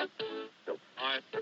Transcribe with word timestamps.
Bye. 0.00 1.40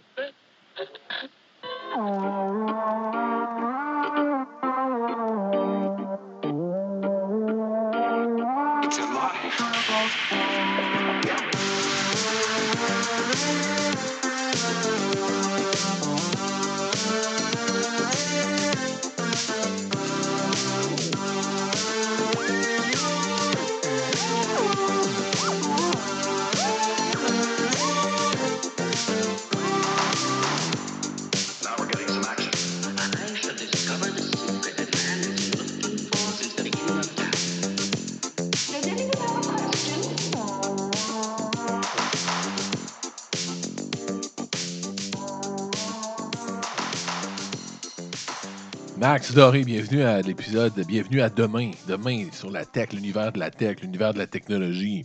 Doré, 49.34 49.62
bienvenue 49.62 50.02
à 50.02 50.22
l'épisode, 50.22 50.72
bienvenue 50.86 51.20
à 51.20 51.28
demain. 51.28 51.70
Demain 51.86 52.30
sur 52.32 52.50
la 52.50 52.64
tech, 52.64 52.92
l'univers 52.92 53.30
de 53.30 53.38
la 53.38 53.50
tech, 53.50 53.80
l'univers 53.82 54.14
de 54.14 54.18
la 54.18 54.26
technologie. 54.26 55.04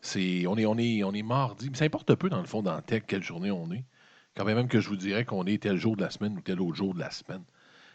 C'est, 0.00 0.46
on, 0.46 0.56
est, 0.56 0.66
on, 0.66 0.76
est, 0.76 1.04
on 1.04 1.12
est 1.12 1.22
mardi, 1.22 1.70
mais 1.70 1.76
ça 1.76 1.84
importe 1.84 2.14
peu 2.16 2.28
dans 2.28 2.40
le 2.40 2.46
fond 2.46 2.62
dans 2.62 2.74
la 2.74 2.82
tech 2.82 3.04
quelle 3.06 3.22
journée 3.22 3.50
on 3.50 3.70
est. 3.72 3.84
Quand 4.36 4.44
même 4.44 4.68
que 4.68 4.80
je 4.80 4.88
vous 4.88 4.96
dirais 4.96 5.24
qu'on 5.24 5.44
est 5.44 5.62
tel 5.62 5.76
jour 5.76 5.96
de 5.96 6.02
la 6.02 6.10
semaine 6.10 6.36
ou 6.36 6.40
tel 6.40 6.60
autre 6.60 6.74
jour 6.74 6.92
de 6.94 6.98
la 6.98 7.10
semaine. 7.10 7.44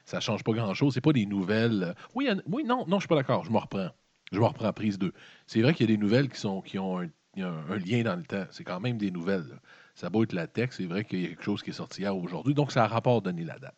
Ça 0.05 0.19
change 0.19 0.43
pas 0.43 0.53
grand-chose. 0.53 0.93
C'est 0.93 1.01
pas 1.01 1.13
des 1.13 1.25
nouvelles. 1.25 1.83
euh, 1.83 2.35
Oui, 2.47 2.63
non, 2.65 2.85
non, 2.87 2.97
je 2.97 3.01
suis 3.01 3.07
pas 3.07 3.15
d'accord. 3.15 3.43
Je 3.43 3.51
me 3.51 3.57
reprends. 3.57 3.89
Je 4.31 4.39
me 4.39 4.45
reprends 4.45 4.71
prise 4.73 4.97
2. 4.97 5.11
C'est 5.47 5.61
vrai 5.61 5.73
qu'il 5.73 5.89
y 5.89 5.93
a 5.93 5.95
des 5.95 6.01
nouvelles 6.01 6.29
qui, 6.29 6.39
sont, 6.39 6.61
qui 6.61 6.79
ont 6.79 6.99
un, 6.99 7.09
lien 7.35 8.03
dans 8.03 8.15
le 8.15 8.23
temps. 8.23 8.45
C'est 8.51 8.63
quand 8.63 8.79
même 8.79 8.97
des 8.97 9.11
nouvelles. 9.11 9.59
Ça 9.95 10.09
doit 10.09 10.23
être 10.23 10.33
la 10.33 10.47
tech. 10.47 10.69
C'est 10.71 10.85
vrai 10.85 11.03
qu'il 11.03 11.21
y 11.21 11.25
a 11.25 11.27
quelque 11.29 11.43
chose 11.43 11.61
qui 11.61 11.71
est 11.71 11.73
sorti 11.73 12.01
hier 12.01 12.15
ou 12.15 12.23
aujourd'hui. 12.23 12.53
Donc, 12.53 12.71
ça 12.71 12.85
a 12.85 12.87
rapport 12.87 13.17
à 13.17 13.21
donner 13.21 13.43
la 13.43 13.59
date. 13.59 13.75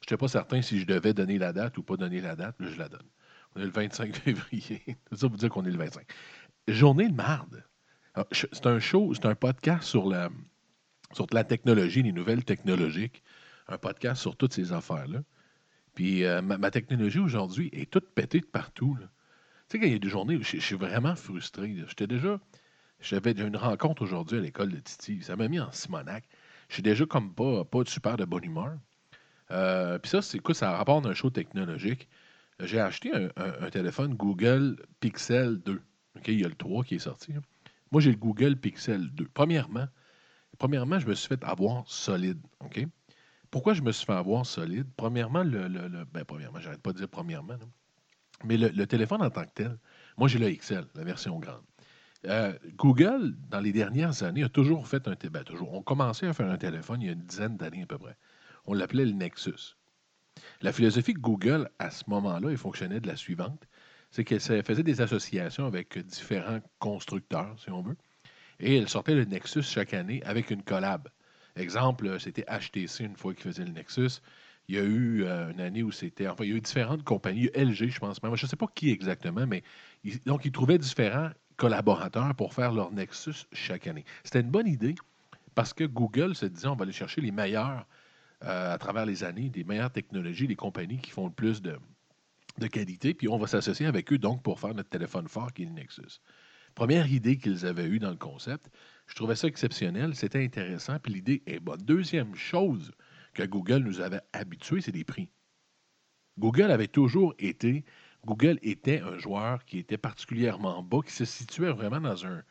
Je 0.00 0.06
n'étais 0.06 0.16
pas 0.16 0.28
certain 0.28 0.62
si 0.62 0.78
je 0.80 0.86
devais 0.86 1.12
donner 1.14 1.38
la 1.38 1.52
date 1.52 1.76
ou 1.78 1.82
pas 1.82 1.96
donner 1.96 2.20
la 2.20 2.36
date. 2.36 2.56
Là, 2.60 2.68
je 2.70 2.78
la 2.78 2.88
donne. 2.88 3.06
On 3.54 3.60
est 3.60 3.64
le 3.64 3.70
25 3.70 4.14
février. 4.24 4.82
Ça 5.12 5.28
pour 5.28 5.36
dire 5.38 5.48
qu'on 5.50 5.64
est 5.64 5.70
le 5.70 5.78
25. 5.78 6.06
Journée 6.68 7.08
de 7.08 7.14
marde. 7.14 7.64
Je- 8.32 8.46
C'est 8.52 8.66
un 8.66 8.78
show, 8.78 9.12
c'est 9.14 9.26
un 9.26 9.34
podcast 9.34 9.84
sur 9.84 10.08
la, 10.08 10.30
sur 11.12 11.26
la 11.32 11.44
technologie, 11.44 12.02
les 12.02 12.12
nouvelles 12.12 12.44
technologiques. 12.44 13.22
Un 13.68 13.78
podcast 13.78 14.20
sur 14.20 14.36
toutes 14.36 14.54
ces 14.54 14.72
affaires-là. 14.72 15.22
Puis 15.94 16.24
euh, 16.24 16.40
ma, 16.42 16.70
technologie 16.70 17.18
aujourd'hui 17.18 17.68
est 17.72 17.90
toute 17.90 18.08
pétée 18.14 18.40
de 18.40 18.46
partout. 18.46 18.96
Tu 19.00 19.06
sais, 19.68 19.78
quand 19.78 19.86
il 19.86 19.92
y 19.92 19.96
a 19.96 19.98
des 19.98 20.08
journées 20.08 20.36
où 20.36 20.42
je 20.42 20.58
suis 20.58 20.76
vraiment 20.76 21.14
frustré. 21.16 21.74
J'étais 21.88 22.06
déjà. 22.06 22.40
J'avais 23.00 23.32
une 23.32 23.56
rencontre 23.56 24.02
aujourd'hui 24.02 24.38
à 24.38 24.40
l'école 24.40 24.70
de 24.72 24.78
Titi. 24.80 25.22
Ça 25.22 25.36
m'a 25.36 25.48
mis 25.48 25.60
en 25.60 25.70
simonac. 25.70 26.24
Je 26.68 26.74
suis 26.74 26.82
déjà 26.82 27.04
comme 27.06 27.34
pas, 27.34 27.64
pas 27.64 27.84
super 27.84 28.16
de 28.16 28.24
bonne 28.24 28.44
humeur. 28.44 28.78
Euh, 29.50 29.98
Puis 29.98 30.10
ça, 30.10 30.22
c'est 30.22 30.38
quoi? 30.40 30.54
Ça 30.54 30.76
rapporte 30.76 31.04
d'un 31.04 31.14
show 31.14 31.30
technologique. 31.30 32.08
J'ai 32.60 32.80
acheté 32.80 33.12
un, 33.14 33.28
un- 33.36 33.66
un 33.66 33.70
téléphone 33.70 34.14
Google 34.14 34.76
Pixel 35.00 35.58
2. 35.58 35.80
OK, 36.16 36.28
il 36.28 36.40
y 36.40 36.44
a 36.44 36.48
le 36.48 36.54
3 36.54 36.84
qui 36.84 36.96
est 36.96 36.98
sorti. 37.00 37.32
là. 37.32 37.40
Moi, 37.92 38.00
j'ai 38.02 38.10
le 38.10 38.16
Google 38.18 38.56
Pixel 38.56 39.10
2. 39.12 39.28
Premièrement, 39.32 39.86
premièrement, 40.58 40.98
je 40.98 41.06
me 41.06 41.14
suis 41.14 41.28
fait 41.28 41.42
avoir 41.44 41.84
solide. 41.88 42.40
OK? 42.60 42.86
Pourquoi 43.50 43.74
je 43.74 43.82
me 43.82 43.92
suis 43.92 44.06
fait 44.06 44.12
avoir 44.12 44.46
solide? 44.46 44.86
Premièrement, 44.96 45.42
le. 45.44 45.68
le- 45.68 45.88
le- 45.88 46.04
ben, 46.04 46.24
premièrement, 46.24 46.60
j'arrête 46.60 46.82
pas 46.82 46.92
de 46.92 46.98
dire 46.98 47.08
premièrement. 47.08 47.56
Mais 48.44 48.56
le, 48.56 48.86
téléphone 48.86 49.22
en 49.22 49.30
tant 49.30 49.44
que 49.44 49.50
tel, 49.54 49.78
moi, 50.16 50.28
j'ai 50.28 50.38
le 50.38 50.48
XL, 50.50 50.86
la 50.94 51.04
version 51.04 51.38
grande. 51.40 51.62
Euh, 52.26 52.52
Google, 52.76 53.36
dans 53.50 53.60
les 53.60 53.72
dernières 53.72 54.22
années, 54.22 54.44
a 54.44 54.48
toujours 54.48 54.86
fait 54.88 55.08
un 55.08 55.16
téléphone. 55.16 55.44
toujours. 55.44 55.72
On 55.74 55.82
commençait 55.82 56.26
à 56.26 56.32
faire 56.32 56.50
un 56.50 56.56
téléphone 56.58 57.02
il 57.02 57.06
y 57.06 57.10
a 57.10 57.12
une 57.12 57.24
dizaine 57.24 57.56
d'années 57.56 57.82
à 57.82 57.86
peu 57.86 57.98
près. 57.98 58.16
On 58.68 58.74
l'appelait 58.74 59.06
le 59.06 59.12
Nexus. 59.12 59.76
La 60.60 60.72
philosophie 60.72 61.14
de 61.14 61.18
Google, 61.18 61.70
à 61.78 61.90
ce 61.90 62.04
moment-là, 62.08 62.56
fonctionnait 62.56 63.00
de 63.00 63.08
la 63.08 63.16
suivante 63.16 63.66
c'est 64.10 64.24
qu'elle 64.24 64.40
faisait 64.40 64.82
des 64.82 65.00
associations 65.00 65.66
avec 65.66 65.98
différents 65.98 66.60
constructeurs, 66.78 67.54
si 67.58 67.70
on 67.70 67.82
veut, 67.82 67.96
et 68.60 68.76
elle 68.76 68.88
sortait 68.88 69.14
le 69.14 69.24
Nexus 69.24 69.62
chaque 69.62 69.94
année 69.94 70.22
avec 70.24 70.50
une 70.50 70.62
collab. 70.62 71.08
Exemple, 71.56 72.18
c'était 72.20 72.44
HTC 72.44 73.04
une 73.04 73.16
fois 73.16 73.34
qu'ils 73.34 73.44
faisaient 73.44 73.64
le 73.64 73.72
Nexus. 73.72 74.20
Il 74.68 74.76
y 74.76 74.78
a 74.78 74.82
eu 74.82 75.24
euh, 75.24 75.50
une 75.50 75.60
année 75.60 75.82
où 75.82 75.90
c'était. 75.90 76.28
Enfin, 76.28 76.44
il 76.44 76.50
y 76.50 76.52
a 76.52 76.56
eu 76.56 76.60
différentes 76.60 77.02
compagnies. 77.02 77.48
LG, 77.54 77.88
je 77.88 77.98
pense 77.98 78.22
même. 78.22 78.34
Je 78.36 78.44
ne 78.44 78.48
sais 78.48 78.56
pas 78.56 78.66
qui 78.74 78.90
exactement, 78.90 79.46
mais 79.46 79.62
donc 80.26 80.44
ils 80.44 80.52
trouvaient 80.52 80.78
différents 80.78 81.30
collaborateurs 81.56 82.34
pour 82.34 82.54
faire 82.54 82.72
leur 82.72 82.92
Nexus 82.92 83.46
chaque 83.52 83.86
année. 83.86 84.04
C'était 84.24 84.40
une 84.40 84.50
bonne 84.50 84.68
idée 84.68 84.94
parce 85.54 85.72
que 85.72 85.84
Google 85.84 86.34
se 86.34 86.46
disait 86.46 86.68
on 86.68 86.76
va 86.76 86.84
aller 86.84 86.92
chercher 86.92 87.20
les 87.20 87.32
meilleurs 87.32 87.86
euh, 88.44 88.72
à 88.74 88.78
travers 88.78 89.04
les 89.04 89.24
années, 89.24 89.50
des 89.50 89.64
meilleures 89.64 89.90
technologies, 89.90 90.46
les 90.46 90.54
compagnies 90.54 90.98
qui 90.98 91.10
font 91.10 91.26
le 91.26 91.32
plus 91.32 91.60
de, 91.60 91.76
qualité, 92.68 93.14
puis 93.14 93.28
on 93.28 93.38
va 93.38 93.46
s'associer 93.46 93.86
avec 93.86 94.12
eux 94.12 94.18
donc 94.18 94.42
pour 94.42 94.60
faire 94.60 94.74
notre 94.74 94.90
téléphone 94.90 95.26
fort 95.26 95.52
qui 95.52 95.62
est 95.62 95.66
le 95.66 95.72
Nexus. 95.72 96.20
Première 96.74 97.10
idée 97.10 97.36
qu'ils 97.36 97.66
avaient 97.66 97.86
eue 97.86 97.98
dans 97.98 98.10
le 98.10 98.16
concept, 98.16 98.70
je 99.06 99.14
trouvais 99.16 99.34
ça 99.34 99.48
exceptionnel, 99.48 100.14
c'était 100.14 100.44
intéressant, 100.44 100.98
puis 101.00 101.14
l'idée 101.14 101.42
est 101.46 101.58
bonne. 101.58 101.80
Deuxième 101.80 102.34
chose 102.36 102.92
que 103.34 103.42
Google 103.42 103.78
nous 103.78 104.00
avait 104.00 104.20
habitués, 104.32 104.80
c'est 104.80 104.94
les 104.94 105.04
prix. 105.04 105.30
Google 106.38 106.70
avait 106.70 106.86
toujours 106.86 107.34
été, 107.40 107.84
Google 108.24 108.60
était 108.62 109.00
un 109.00 109.18
joueur 109.18 109.64
qui 109.64 109.78
était 109.78 109.98
particulièrement 109.98 110.82
bas, 110.84 111.00
qui 111.04 111.12
se 111.12 111.24
situait 111.24 111.72
vraiment 111.72 112.00
dans, 112.00 112.24
un, 112.24 112.42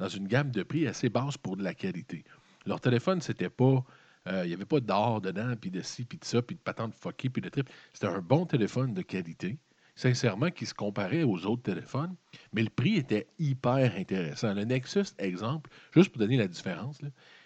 dans 0.00 0.08
une 0.08 0.26
gamme 0.26 0.50
de 0.50 0.64
prix 0.64 0.88
assez 0.88 1.08
basse 1.08 1.36
pour 1.36 1.56
de 1.56 1.62
la 1.62 1.74
qualité. 1.74 2.24
Leur 2.66 2.80
téléphone, 2.80 3.20
c'était 3.20 3.50
pas, 3.50 3.84
euh, 4.26 4.44
il 4.44 4.48
n'y 4.48 4.54
avait 4.54 4.64
pas 4.64 4.80
d'or 4.80 5.20
dedans, 5.20 5.54
puis 5.60 5.70
de 5.70 5.80
ci, 5.80 6.04
puis 6.04 6.18
de 6.18 6.24
ça, 6.24 6.42
puis 6.42 6.56
de 6.56 6.60
patente 6.60 6.94
fuckée, 6.94 7.30
puis 7.30 7.42
de 7.42 7.48
trip. 7.48 7.68
C'était 7.92 8.06
un 8.06 8.20
bon 8.20 8.46
téléphone 8.46 8.94
de 8.94 9.02
qualité, 9.02 9.58
sincèrement, 9.94 10.50
qui 10.50 10.66
se 10.66 10.74
comparait 10.74 11.22
aux 11.22 11.46
autres 11.46 11.62
téléphones, 11.62 12.14
mais 12.52 12.62
le 12.62 12.70
prix 12.70 12.96
était 12.96 13.28
hyper 13.38 13.94
intéressant. 13.96 14.54
Le 14.54 14.64
Nexus, 14.64 15.14
exemple, 15.18 15.70
juste 15.92 16.10
pour 16.10 16.18
donner 16.18 16.36
la 16.36 16.48
différence, 16.48 17.00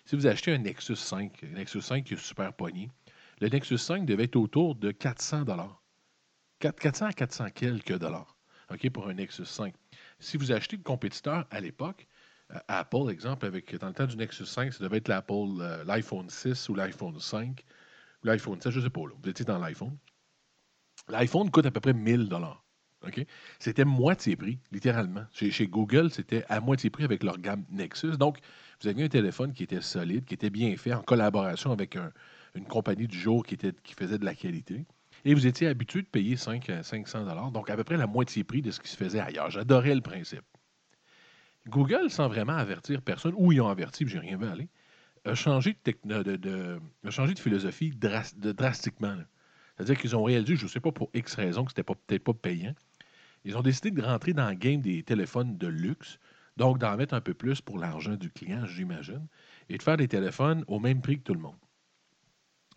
si 0.04 0.16
vous 0.16 0.26
achetez 0.26 0.52
un 0.52 0.58
Nexus 0.58 0.96
5, 0.96 1.44
un 1.44 1.56
Nexus 1.58 1.82
5 1.82 2.04
qui 2.04 2.14
est 2.14 2.18
super 2.18 2.52
pogné, 2.52 2.90
le 3.40 3.48
Nexus 3.48 3.78
5 3.78 4.04
devait 4.04 4.24
être 4.24 4.36
autour 4.36 4.74
de 4.74 4.90
400 4.90 5.44
dollars. 5.44 5.82
400 6.60 7.06
à 7.06 7.12
400 7.12 7.50
quelques 7.54 7.98
dollars 7.98 8.36
OK, 8.70 8.88
pour 8.90 9.08
un 9.08 9.14
Nexus 9.14 9.46
5. 9.46 9.74
Si 10.18 10.36
vous 10.36 10.52
achetez 10.52 10.76
le 10.76 10.82
compétiteur 10.82 11.46
à 11.50 11.60
l'époque, 11.60 12.06
Apple, 12.68 13.10
exemple, 13.10 13.46
avec, 13.46 13.74
dans 13.76 13.88
le 13.88 13.94
temps 13.94 14.06
du 14.06 14.16
Nexus 14.16 14.46
5, 14.46 14.72
ça 14.72 14.84
devait 14.84 14.98
être 14.98 15.10
euh, 15.10 15.84
l'iPhone 15.84 16.28
6 16.28 16.68
ou 16.68 16.74
l'iPhone 16.74 17.18
5 17.18 17.64
ou 18.22 18.26
l'iPhone 18.26 18.60
7, 18.60 18.72
je 18.72 18.78
ne 18.78 18.84
sais 18.84 18.90
pas. 18.90 19.00
Là, 19.00 19.12
vous 19.22 19.28
étiez 19.28 19.44
dans 19.44 19.58
l'iPhone. 19.58 19.96
L'iPhone 21.08 21.50
coûte 21.50 21.66
à 21.66 21.70
peu 21.70 21.80
près 21.80 21.94
1000 21.94 22.28
dollars. 22.28 22.64
OK? 23.06 23.24
C'était 23.58 23.84
moitié 23.84 24.36
prix, 24.36 24.58
littéralement. 24.72 25.24
Chez, 25.32 25.66
Google, 25.66 26.10
c'était 26.10 26.44
à 26.48 26.60
moitié 26.60 26.90
prix 26.90 27.04
avec 27.04 27.22
leur 27.22 27.38
gamme 27.38 27.64
Nexus. 27.70 28.16
Donc, 28.18 28.38
vous 28.82 28.88
aviez 28.88 29.04
un 29.04 29.08
téléphone 29.08 29.52
qui 29.52 29.62
était 29.62 29.80
solide, 29.80 30.24
qui 30.24 30.34
était 30.34 30.50
bien 30.50 30.76
fait, 30.76 30.92
en 30.92 31.02
collaboration 31.02 31.72
avec 31.72 31.96
un- 31.96 32.12
une 32.54 32.66
compagnie 32.66 33.06
du 33.06 33.18
jour 33.18 33.44
qui, 33.44 33.54
était, 33.54 33.72
qui 33.82 33.94
faisait 33.94 34.18
de 34.18 34.24
la 34.24 34.34
qualité. 34.34 34.84
Et 35.24 35.34
vous 35.34 35.46
étiez 35.46 35.68
habitué 35.68 36.02
de 36.02 36.06
payer 36.06 36.36
5 36.36 36.68
à 36.70 36.82
500 36.82 37.24
dollars, 37.24 37.50
donc 37.52 37.70
à 37.70 37.76
peu 37.76 37.84
près 37.84 37.96
la 37.96 38.06
moitié 38.06 38.44
prix 38.44 38.62
de 38.62 38.70
ce 38.70 38.80
qui 38.80 38.88
se 38.88 38.96
faisait 38.96 39.20
ailleurs. 39.20 39.50
J'adorais 39.50 39.94
le 39.94 40.00
principe. 40.00 40.44
Google, 41.68 42.10
sans 42.10 42.28
vraiment 42.28 42.54
avertir 42.54 43.02
personne, 43.02 43.34
ou 43.36 43.52
ils 43.52 43.60
ont 43.60 43.68
averti, 43.68 44.04
puis 44.04 44.14
j'ai 44.14 44.18
rien 44.18 44.36
vu 44.36 44.46
aller, 44.46 44.68
a 45.24 45.34
changé 45.34 45.76
de, 45.84 46.80
changé 47.10 47.34
de 47.34 47.38
philosophie 47.38 47.92
drastiquement. 47.92 49.16
C'est-à-dire 49.76 49.98
qu'ils 49.98 50.16
ont 50.16 50.24
réalisé, 50.24 50.56
je 50.56 50.64
ne 50.64 50.68
sais 50.68 50.80
pas 50.80 50.92
pour 50.92 51.10
X 51.14 51.34
raison, 51.34 51.64
que 51.64 51.70
c'était 51.70 51.84
peut-être 51.84 52.24
pas 52.24 52.34
payant. 52.34 52.74
Ils 53.44 53.56
ont 53.56 53.62
décidé 53.62 53.90
de 53.90 54.02
rentrer 54.02 54.32
dans 54.32 54.48
le 54.48 54.54
game 54.54 54.80
des 54.80 55.02
téléphones 55.02 55.56
de 55.56 55.66
luxe, 55.66 56.18
donc 56.56 56.78
d'en 56.78 56.96
mettre 56.96 57.14
un 57.14 57.20
peu 57.20 57.34
plus 57.34 57.60
pour 57.60 57.78
l'argent 57.78 58.16
du 58.16 58.30
client, 58.30 58.66
j'imagine, 58.66 59.26
et 59.68 59.78
de 59.78 59.82
faire 59.82 59.96
des 59.96 60.08
téléphones 60.08 60.64
au 60.66 60.78
même 60.78 61.00
prix 61.00 61.18
que 61.18 61.24
tout 61.24 61.34
le 61.34 61.40
monde. 61.40 61.56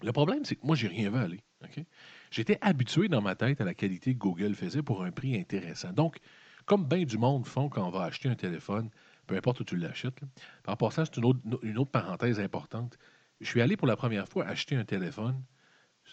Le 0.02 0.12
problème, 0.12 0.44
c'est 0.44 0.56
que 0.56 0.66
moi, 0.66 0.76
j'ai 0.76 0.88
rien 0.88 1.10
vu 1.10 1.18
aller. 1.18 1.44
J'étais 2.30 2.58
habitué 2.62 3.08
dans 3.08 3.22
ma 3.22 3.36
tête 3.36 3.62
à 3.62 3.66
la 3.66 3.74
qualité 3.74 4.14
que 4.14 4.20
Google 4.20 4.54
faisait 4.54 4.82
pour 4.82 5.04
un 5.04 5.12
prix 5.12 5.40
intéressant. 5.40 5.94
Donc, 5.94 6.18
comme 6.66 6.86
bien 6.86 7.04
du 7.04 7.18
monde 7.18 7.46
font 7.46 7.70
quand 7.70 7.88
on 7.88 7.92
va 7.92 8.04
acheter 8.04 8.30
un 8.30 8.36
téléphone, 8.36 8.90
peu 9.28 9.36
importe 9.36 9.60
où 9.62 9.64
tu 9.64 9.78
l'achètes. 9.78 10.20
Par 10.64 10.78
ça, 10.92 11.06
c'est 11.06 11.18
une 11.18 11.26
autre, 11.26 11.40
une 11.62 11.78
autre 11.78 11.92
parenthèse 11.92 12.40
importante. 12.40 12.98
Je 13.42 13.48
suis 13.48 13.62
allé 13.62 13.78
pour 13.78 13.88
la 13.88 13.96
première 13.96 14.28
fois 14.28 14.46
acheter 14.46 14.76
un 14.76 14.86
téléphone 14.86 15.42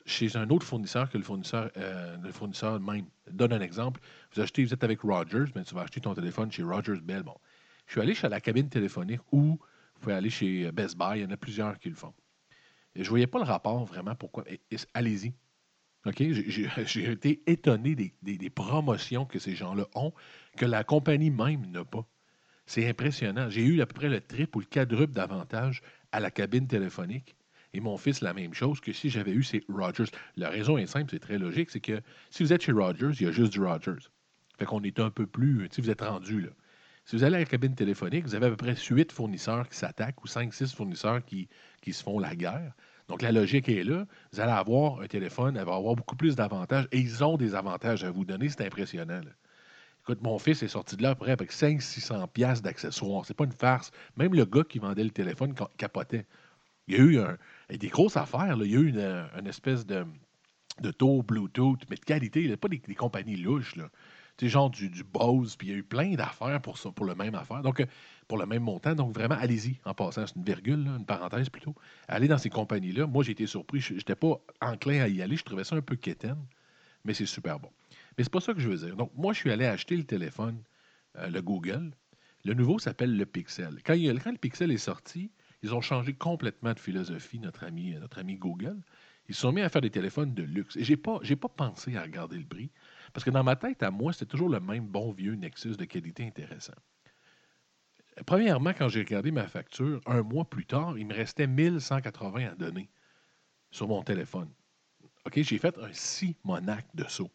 chez 0.06 0.36
un 0.36 0.48
autre 0.50 0.66
fournisseur 0.66 1.10
que 1.10 1.18
le 1.18 1.24
fournisseur, 1.24 1.70
euh, 1.76 2.16
le 2.22 2.32
fournisseur 2.32 2.80
même. 2.80 3.06
Donne 3.30 3.52
un 3.52 3.60
exemple. 3.60 4.00
Vous 4.32 4.40
achetez, 4.40 4.64
vous 4.64 4.72
êtes 4.72 4.84
avec 4.84 5.00
Rogers, 5.00 5.46
mais 5.54 5.62
tu 5.62 5.74
vas 5.74 5.82
acheter 5.82 6.00
ton 6.00 6.14
téléphone 6.14 6.50
chez 6.50 6.62
Rogers 6.62 7.00
Bell. 7.02 7.22
Bon. 7.22 7.36
Je 7.86 7.92
suis 7.92 8.00
allé 8.00 8.14
chez 8.14 8.28
la 8.28 8.40
cabine 8.40 8.68
téléphonique 8.68 9.20
où 9.32 9.58
Vous 9.94 10.00
pouvez 10.00 10.14
aller 10.14 10.30
chez 10.30 10.70
Best 10.72 10.96
Buy, 10.96 11.18
il 11.18 11.22
y 11.22 11.26
en 11.26 11.30
a 11.30 11.36
plusieurs 11.36 11.78
qui 11.78 11.88
le 11.88 11.96
font. 11.96 12.14
Je 12.94 13.02
ne 13.02 13.08
voyais 13.08 13.26
pas 13.26 13.38
le 13.38 13.44
rapport 13.44 13.84
vraiment 13.84 14.14
pourquoi. 14.14 14.44
Allez-y. 14.94 15.34
J'ai- 16.86 17.10
été 17.12 17.42
étonné 17.46 17.94
des, 17.94 18.50
promotions 18.50 19.26
que 19.26 19.38
ces 19.38 19.54
gens-là 19.54 19.86
ont, 19.94 20.12
que 20.56 20.64
la 20.64 20.84
compagnie 20.84 21.30
même 21.30 21.70
n'a 21.70 21.84
pas. 21.84 22.06
C'est 22.66 22.88
impressionnant. 22.88 23.50
J'ai 23.50 23.62
eu 23.62 23.80
à 23.80 23.86
peu 23.86 23.94
près 23.94 24.08
le 24.08 24.20
triple 24.20 24.58
ou 24.58 24.60
le 24.60 24.66
quadruple 24.66 25.12
d'avantages 25.12 25.82
à 26.12 26.20
la 26.20 26.30
cabine 26.30 26.66
téléphonique. 26.66 27.36
Et 27.72 27.80
mon 27.80 27.96
fils, 27.98 28.20
la 28.20 28.34
même 28.34 28.54
chose 28.54 28.80
que 28.80 28.92
si 28.92 29.10
j'avais 29.10 29.32
eu 29.32 29.42
ces 29.42 29.62
Rogers. 29.68 30.10
La 30.36 30.50
raison 30.50 30.78
est 30.78 30.86
simple, 30.86 31.10
c'est 31.10 31.20
très 31.20 31.38
logique, 31.38 31.70
c'est 31.70 31.80
que 31.80 32.00
si 32.30 32.42
vous 32.42 32.52
êtes 32.52 32.62
chez 32.62 32.72
Rogers, 32.72 33.12
il 33.20 33.22
y 33.22 33.26
a 33.26 33.32
juste 33.32 33.52
du 33.52 33.60
Rogers. 33.60 34.08
Fait 34.58 34.64
qu'on 34.64 34.82
est 34.82 34.98
un 35.00 35.10
peu 35.10 35.26
plus, 35.26 35.68
sais, 35.70 35.80
vous 35.80 35.90
êtes 35.90 36.00
rendu 36.00 36.40
là. 36.40 36.50
Si 37.04 37.16
vous 37.16 37.24
allez 37.24 37.36
à 37.36 37.38
la 37.40 37.44
cabine 37.44 37.74
téléphonique, 37.74 38.24
vous 38.24 38.34
avez 38.34 38.46
à 38.46 38.50
peu 38.50 38.56
près 38.56 38.76
8 38.76 39.12
fournisseurs 39.12 39.68
qui 39.68 39.76
s'attaquent 39.76 40.22
ou 40.22 40.28
5-6 40.28 40.74
fournisseurs 40.74 41.24
qui, 41.24 41.48
qui 41.80 41.92
se 41.92 42.02
font 42.02 42.18
la 42.18 42.36
guerre. 42.36 42.72
Donc 43.10 43.22
la 43.22 43.32
logique 43.32 43.68
est 43.68 43.82
là. 43.82 44.06
Vous 44.32 44.38
allez 44.38 44.52
avoir 44.52 45.00
un 45.00 45.06
téléphone, 45.08 45.56
elle 45.56 45.66
va 45.66 45.74
avoir 45.74 45.96
beaucoup 45.96 46.14
plus 46.14 46.36
d'avantages 46.36 46.86
et 46.92 46.98
ils 47.00 47.24
ont 47.24 47.36
des 47.36 47.56
avantages 47.56 48.04
à 48.04 48.10
vous 48.12 48.24
donner. 48.24 48.48
C'est 48.48 48.64
impressionnant. 48.64 49.18
là. 49.18 49.32
Écoute, 50.02 50.22
mon 50.22 50.38
fils 50.38 50.62
est 50.62 50.68
sorti 50.68 50.96
de 50.96 51.02
là 51.02 51.10
après 51.10 51.32
avec 51.32 51.50
500-600 51.50 52.28
piastres 52.28 52.62
d'accessoires. 52.62 53.26
C'est 53.26 53.34
pas 53.34 53.44
une 53.44 53.52
farce. 53.52 53.90
Même 54.16 54.32
le 54.32 54.44
gars 54.44 54.62
qui 54.62 54.78
vendait 54.78 55.02
le 55.02 55.10
téléphone 55.10 55.54
ca- 55.58 55.68
capotait. 55.76 56.24
Il 56.86 56.94
y 56.96 57.00
a 57.00 57.02
eu 57.02 57.18
un- 57.18 57.36
des 57.68 57.88
grosses 57.88 58.16
affaires. 58.16 58.56
là. 58.56 58.64
Il 58.64 58.70
y 58.70 58.76
a 58.76 58.80
eu 58.80 58.88
une, 58.90 59.46
espèce 59.48 59.84
de, 59.84 60.06
de 60.80 60.90
tour 60.92 61.24
Bluetooth, 61.24 61.80
mais 61.90 61.96
de 61.96 62.04
qualité. 62.04 62.42
là. 62.46 62.56
Pas 62.56 62.68
des, 62.68 62.78
compagnies 62.94 63.36
louches. 63.36 63.74
Là. 63.74 63.88
Sais, 64.38 64.46
genre 64.46 64.70
du, 64.70 64.88
Bose. 65.02 65.56
Puis 65.56 65.66
il 65.66 65.70
y 65.72 65.74
a 65.74 65.78
eu 65.78 65.82
plein 65.82 66.14
d'affaires 66.14 66.62
pour 66.62 66.78
pour 66.94 67.06
le 67.06 67.16
même 67.16 67.34
affaire. 67.34 67.62
Donc, 67.62 67.80
euh, 67.80 67.86
pour 68.30 68.38
le 68.38 68.46
même 68.46 68.62
montant. 68.62 68.94
Donc, 68.94 69.12
vraiment, 69.12 69.34
allez-y. 69.34 69.80
En 69.84 69.92
passant, 69.92 70.24
c'est 70.24 70.36
une 70.36 70.44
virgule, 70.44 70.86
une 70.86 71.04
parenthèse 71.04 71.48
plutôt. 71.48 71.74
Allez 72.06 72.28
dans 72.28 72.38
ces 72.38 72.48
compagnies-là. 72.48 73.08
Moi, 73.08 73.24
j'ai 73.24 73.32
été 73.32 73.44
surpris. 73.44 73.80
Je 73.80 73.94
n'étais 73.94 74.14
pas 74.14 74.40
enclin 74.60 75.00
à 75.00 75.08
y 75.08 75.20
aller. 75.20 75.34
Je 75.34 75.42
trouvais 75.42 75.64
ça 75.64 75.74
un 75.74 75.80
peu 75.80 75.96
quétaine, 75.96 76.38
mais 77.04 77.12
c'est 77.12 77.26
super 77.26 77.58
bon. 77.58 77.70
Mais 78.16 78.22
c'est 78.22 78.32
pas 78.32 78.40
ça 78.40 78.54
que 78.54 78.60
je 78.60 78.68
veux 78.68 78.86
dire. 78.86 78.94
Donc, 78.94 79.10
moi, 79.16 79.32
je 79.32 79.40
suis 79.40 79.50
allé 79.50 79.66
acheter 79.66 79.96
le 79.96 80.04
téléphone, 80.04 80.62
euh, 81.18 81.28
le 81.28 81.42
Google. 81.42 81.90
Le 82.44 82.54
nouveau 82.54 82.78
s'appelle 82.78 83.16
le 83.16 83.26
Pixel. 83.26 83.80
Quand, 83.84 83.94
le 83.94 84.38
Pixel 84.38 84.70
est 84.70 84.78
sorti, 84.78 85.32
ils 85.64 85.74
ont 85.74 85.80
changé 85.80 86.12
complètement 86.12 86.72
de 86.72 86.78
philosophie, 86.78 87.40
notre 87.40 87.64
ami, 87.64 87.96
notre 87.96 88.20
ami 88.20 88.36
Google. 88.36 88.78
Ils 89.28 89.34
se 89.34 89.40
sont 89.40 89.50
mis 89.50 89.62
à 89.62 89.68
faire 89.68 89.82
des 89.82 89.90
téléphones 89.90 90.34
de 90.34 90.44
luxe. 90.44 90.76
Et 90.76 90.96
pas, 90.96 91.18
j'ai 91.22 91.34
pas 91.34 91.48
pensé 91.48 91.96
à 91.96 92.02
regarder 92.02 92.38
le 92.38 92.46
prix. 92.46 92.70
Parce 93.12 93.24
que 93.24 93.30
dans 93.30 93.42
ma 93.42 93.56
tête, 93.56 93.82
à 93.82 93.90
moi, 93.90 94.12
c'était 94.12 94.26
toujours 94.26 94.50
le 94.50 94.60
même 94.60 94.86
bon 94.86 95.10
vieux 95.10 95.34
Nexus 95.34 95.76
de 95.76 95.84
qualité 95.84 96.24
intéressant. 96.24 96.74
Premièrement, 98.26 98.72
quand 98.76 98.88
j'ai 98.88 99.00
regardé 99.00 99.30
ma 99.30 99.46
facture, 99.46 100.00
un 100.06 100.22
mois 100.22 100.44
plus 100.44 100.66
tard, 100.66 100.98
il 100.98 101.06
me 101.06 101.14
restait 101.14 101.46
1180 101.46 102.46
à 102.52 102.54
donner 102.54 102.90
sur 103.70 103.88
mon 103.88 104.02
téléphone. 104.02 104.48
OK, 105.26 105.40
j'ai 105.42 105.58
fait 105.58 105.76
un 105.78 105.92
Simonac 105.92 106.86
de 106.94 107.04
saut. 107.08 107.30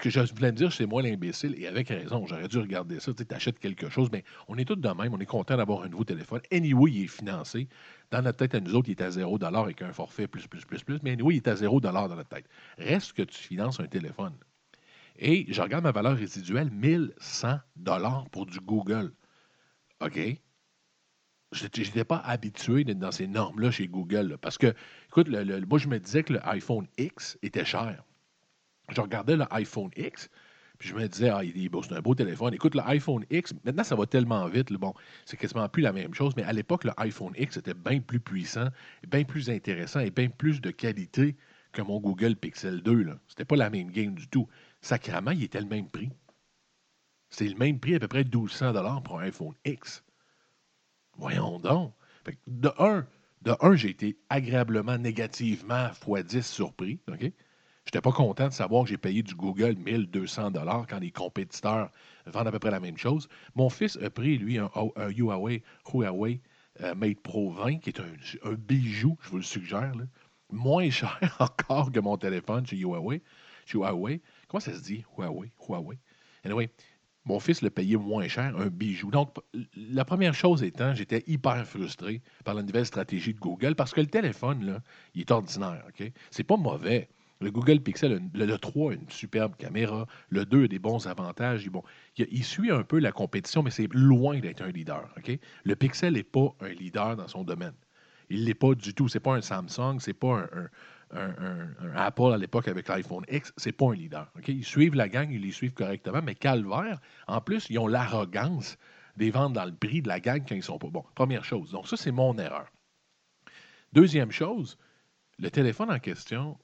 Que 0.00 0.10
je 0.10 0.20
voulais 0.34 0.50
me 0.50 0.56
dire, 0.56 0.72
c'est 0.72 0.84
moi 0.84 1.00
l'imbécile, 1.00 1.54
et 1.56 1.68
avec 1.68 1.88
raison, 1.88 2.26
j'aurais 2.26 2.48
dû 2.48 2.58
regarder 2.58 2.98
ça. 2.98 3.14
Tu 3.14 3.24
achètes 3.30 3.60
quelque 3.60 3.88
chose, 3.88 4.08
mais 4.10 4.24
on 4.48 4.58
est 4.58 4.64
tous 4.64 4.74
de 4.74 4.88
même, 4.88 5.14
on 5.14 5.18
est 5.20 5.26
content 5.26 5.56
d'avoir 5.56 5.82
un 5.82 5.88
nouveau 5.88 6.02
téléphone. 6.02 6.40
Anyway, 6.50 6.90
il 6.90 7.04
est 7.04 7.06
financé. 7.06 7.68
Dans 8.10 8.20
notre 8.20 8.38
tête, 8.38 8.56
à 8.56 8.60
nous 8.60 8.74
autres, 8.74 8.88
il 8.88 8.92
est 8.92 9.02
à 9.02 9.12
0 9.12 9.38
avec 9.44 9.82
un 9.82 9.92
forfait 9.92 10.26
plus, 10.26 10.48
plus, 10.48 10.64
plus, 10.64 10.82
plus, 10.82 10.98
mais 11.04 11.12
anyway, 11.12 11.34
il 11.34 11.36
est 11.36 11.48
à 11.48 11.54
0 11.54 11.80
dans 11.80 11.92
notre 11.92 12.24
tête. 12.24 12.48
Reste 12.78 13.12
que 13.12 13.22
tu 13.22 13.38
finances 13.38 13.78
un 13.78 13.86
téléphone. 13.86 14.34
Et 15.18 15.46
je 15.52 15.62
regarde 15.62 15.84
ma 15.84 15.92
valeur 15.92 16.16
résiduelle, 16.16 16.68
1100 16.70 17.58
pour 18.32 18.46
du 18.46 18.58
Google. 18.58 19.12
OK? 20.00 20.18
Je 21.52 21.64
n'étais 21.64 22.04
pas 22.04 22.18
habitué 22.18 22.84
d'être 22.84 22.98
dans 22.98 23.12
ces 23.12 23.26
normes-là 23.26 23.70
chez 23.70 23.88
Google. 23.88 24.36
parce 24.40 24.58
que, 24.58 24.74
écoute, 25.08 25.28
moi, 25.28 25.78
je 25.78 25.88
me 25.88 25.98
disais 25.98 26.22
que 26.22 26.34
le 26.34 26.48
iPhone 26.48 26.86
X 26.98 27.38
était 27.42 27.64
cher. 27.64 28.02
Je 28.90 29.00
regardais 29.00 29.36
le 29.36 29.44
iPhone 29.50 29.90
X, 29.96 30.28
puis 30.78 30.88
je 30.88 30.94
me 30.94 31.08
disais, 31.08 31.30
ah, 31.30 31.42
il 31.42 31.64
est 31.64 31.70
c'est 31.82 31.94
un 31.94 32.00
beau 32.00 32.14
téléphone. 32.14 32.52
Écoute, 32.54 32.74
le 32.74 32.82
iPhone 32.86 33.24
X, 33.30 33.54
maintenant, 33.64 33.84
ça 33.84 33.96
va 33.96 34.06
tellement 34.06 34.46
vite. 34.48 34.72
bon, 34.72 34.92
c'est 35.24 35.36
quasiment 35.36 35.68
plus 35.68 35.82
la 35.82 35.92
même 35.92 36.14
chose, 36.14 36.34
mais 36.36 36.42
à 36.42 36.52
l'époque, 36.52 36.84
le 36.84 36.92
iPhone 36.98 37.32
X 37.36 37.56
était 37.56 37.74
bien 37.74 38.00
plus 38.00 38.20
puissant, 38.20 38.68
bien 39.08 39.24
plus 39.24 39.48
intéressant 39.50 40.00
et 40.00 40.10
bien 40.10 40.28
plus 40.28 40.60
de 40.60 40.70
qualité 40.70 41.36
que 41.72 41.82
mon 41.82 42.00
Google 42.00 42.36
Pixel 42.36 42.82
2. 42.82 43.02
Là. 43.02 43.18
C'était 43.28 43.44
pas 43.44 43.56
la 43.56 43.70
même 43.70 43.90
game 43.90 44.14
du 44.14 44.28
tout. 44.28 44.48
Sacrément, 44.80 45.30
il 45.30 45.42
était 45.42 45.60
le 45.60 45.66
même 45.66 45.88
prix. 45.88 46.10
C'est 47.30 47.48
le 47.48 47.56
même 47.56 47.80
prix, 47.80 47.94
à 47.94 48.00
peu 48.00 48.08
près 48.08 48.24
1200 48.24 49.02
pour 49.02 49.20
un 49.20 49.24
iPhone 49.24 49.54
X. 49.64 50.04
Voyons 51.18 51.58
donc. 51.58 51.92
De 52.46 52.70
un, 52.78 53.06
de 53.42 53.54
un, 53.60 53.76
j'ai 53.76 53.90
été 53.90 54.16
agréablement 54.28 54.98
négativement 54.98 55.88
x 55.90 56.24
10 56.24 56.46
surpris. 56.46 56.98
Je 57.08 57.14
n'étais 57.14 58.00
pas 58.00 58.12
content 58.12 58.48
de 58.48 58.52
savoir 58.52 58.82
que 58.82 58.90
j'ai 58.90 58.96
payé 58.96 59.22
du 59.22 59.34
Google 59.34 59.76
1200 59.76 60.52
quand 60.88 60.98
les 60.98 61.12
compétiteurs 61.12 61.90
vendent 62.26 62.48
à 62.48 62.50
peu 62.50 62.58
près 62.58 62.72
la 62.72 62.80
même 62.80 62.98
chose. 62.98 63.28
Mon 63.54 63.70
fils 63.70 63.96
a 64.02 64.10
pris, 64.10 64.38
lui, 64.38 64.58
un, 64.58 64.70
Huawei, 64.96 65.62
Huawei 65.92 66.40
euh, 66.82 66.94
Mate 66.96 67.20
Pro 67.20 67.52
20, 67.52 67.78
qui 67.78 67.90
est 67.90 68.00
un, 68.00 68.52
bijou, 68.54 69.16
je 69.22 69.28
vous 69.30 69.36
le 69.36 69.42
suggère. 69.44 69.92
Moins 70.50 70.90
cher 70.90 71.36
encore 71.38 71.92
que 71.92 72.00
mon 72.00 72.16
téléphone 72.16 72.66
chez 72.66 72.76
Huawei. 72.76 73.22
Chez 73.66 73.78
Huawei. 73.78 74.20
Comment 74.48 74.60
ça 74.60 74.74
se 74.74 74.82
dit? 74.82 75.04
Huawei? 75.16 75.52
Huawei. 75.68 75.98
Anyway, 76.44 76.68
mon 77.26 77.40
fils 77.40 77.60
le 77.60 77.70
payait 77.70 77.96
moins 77.96 78.28
cher, 78.28 78.56
un 78.56 78.68
bijou. 78.68 79.10
Donc, 79.10 79.36
la 79.76 80.04
première 80.04 80.32
chose 80.32 80.62
étant, 80.62 80.94
j'étais 80.94 81.24
hyper 81.26 81.66
frustré 81.66 82.22
par 82.44 82.54
la 82.54 82.62
nouvelle 82.62 82.86
stratégie 82.86 83.34
de 83.34 83.40
Google 83.40 83.74
parce 83.74 83.92
que 83.92 84.00
le 84.00 84.06
téléphone, 84.06 84.64
là, 84.64 84.80
il 85.14 85.22
est 85.22 85.30
ordinaire. 85.30 85.84
OK? 85.88 86.10
C'est 86.30 86.44
pas 86.44 86.56
mauvais. 86.56 87.08
Le 87.40 87.50
Google 87.50 87.80
Pixel, 87.80 88.22
le, 88.32 88.46
le 88.46 88.58
3 88.58 88.92
a 88.92 88.94
une 88.94 89.10
superbe 89.10 89.56
caméra. 89.56 90.06
Le 90.30 90.46
2 90.46 90.64
a 90.64 90.68
des 90.68 90.78
bons 90.78 91.06
avantages. 91.06 91.68
Bon, 91.68 91.82
il, 92.16 92.44
suit 92.44 92.70
un 92.70 92.82
peu 92.82 92.98
la 92.98 93.12
compétition, 93.12 93.62
mais 93.62 93.70
c'est 93.70 93.92
loin 93.92 94.38
d'être 94.38 94.62
un 94.62 94.70
leader. 94.70 95.12
OK? 95.18 95.38
Le 95.64 95.76
Pixel 95.76 96.14
n'est 96.14 96.22
pas 96.22 96.54
un 96.60 96.68
leader 96.68 97.16
dans 97.16 97.28
son 97.28 97.44
domaine. 97.44 97.74
Il 98.30 98.40
ne 98.40 98.46
l'est 98.46 98.54
pas 98.54 98.74
du 98.74 98.94
tout. 98.94 99.08
C'est 99.08 99.20
pas 99.20 99.34
un 99.34 99.42
Samsung, 99.42 99.98
c'est 99.98 100.14
pas 100.14 100.48
un- 100.52 100.68
un- 101.12 101.68
Apple 101.94 102.32
à 102.34 102.36
l'époque 102.36 102.68
avec 102.68 102.88
l'iPhone 102.88 103.24
X, 103.30 103.52
c'est 103.56 103.72
pas 103.72 103.86
un 103.86 103.94
leader. 103.94 104.30
Ils 104.46 104.64
suivent 104.64 104.94
la 104.94 105.08
gang, 105.08 105.30
ils 105.30 105.40
les 105.40 105.52
suivent 105.52 105.72
correctement, 105.74 106.20
mais 106.22 106.34
Calvaire, 106.34 107.00
en 107.26 107.40
plus, 107.40 107.66
ils 107.70 107.78
ont 107.78 107.86
l'arrogance 107.86 108.76
des 109.16 109.30
vendre 109.30 109.54
dans 109.54 109.64
le 109.64 109.74
prix 109.74 110.02
de 110.02 110.08
la 110.08 110.20
gang 110.20 110.44
quand 110.46 110.54
ils 110.54 110.62
sont 110.62 110.78
pas 110.78 110.88
bons. 110.88 111.04
Première 111.14 111.44
chose. 111.44 111.70
Donc, 111.70 111.88
ça, 111.88 111.96
c'est 111.96 112.10
mon 112.12 112.36
erreur. 112.38 112.70
Deuxième 113.92 114.30
chose, 114.30 114.76
le 115.38 115.50
téléphone 115.50 115.90
en 115.90 115.98
question, 115.98 116.58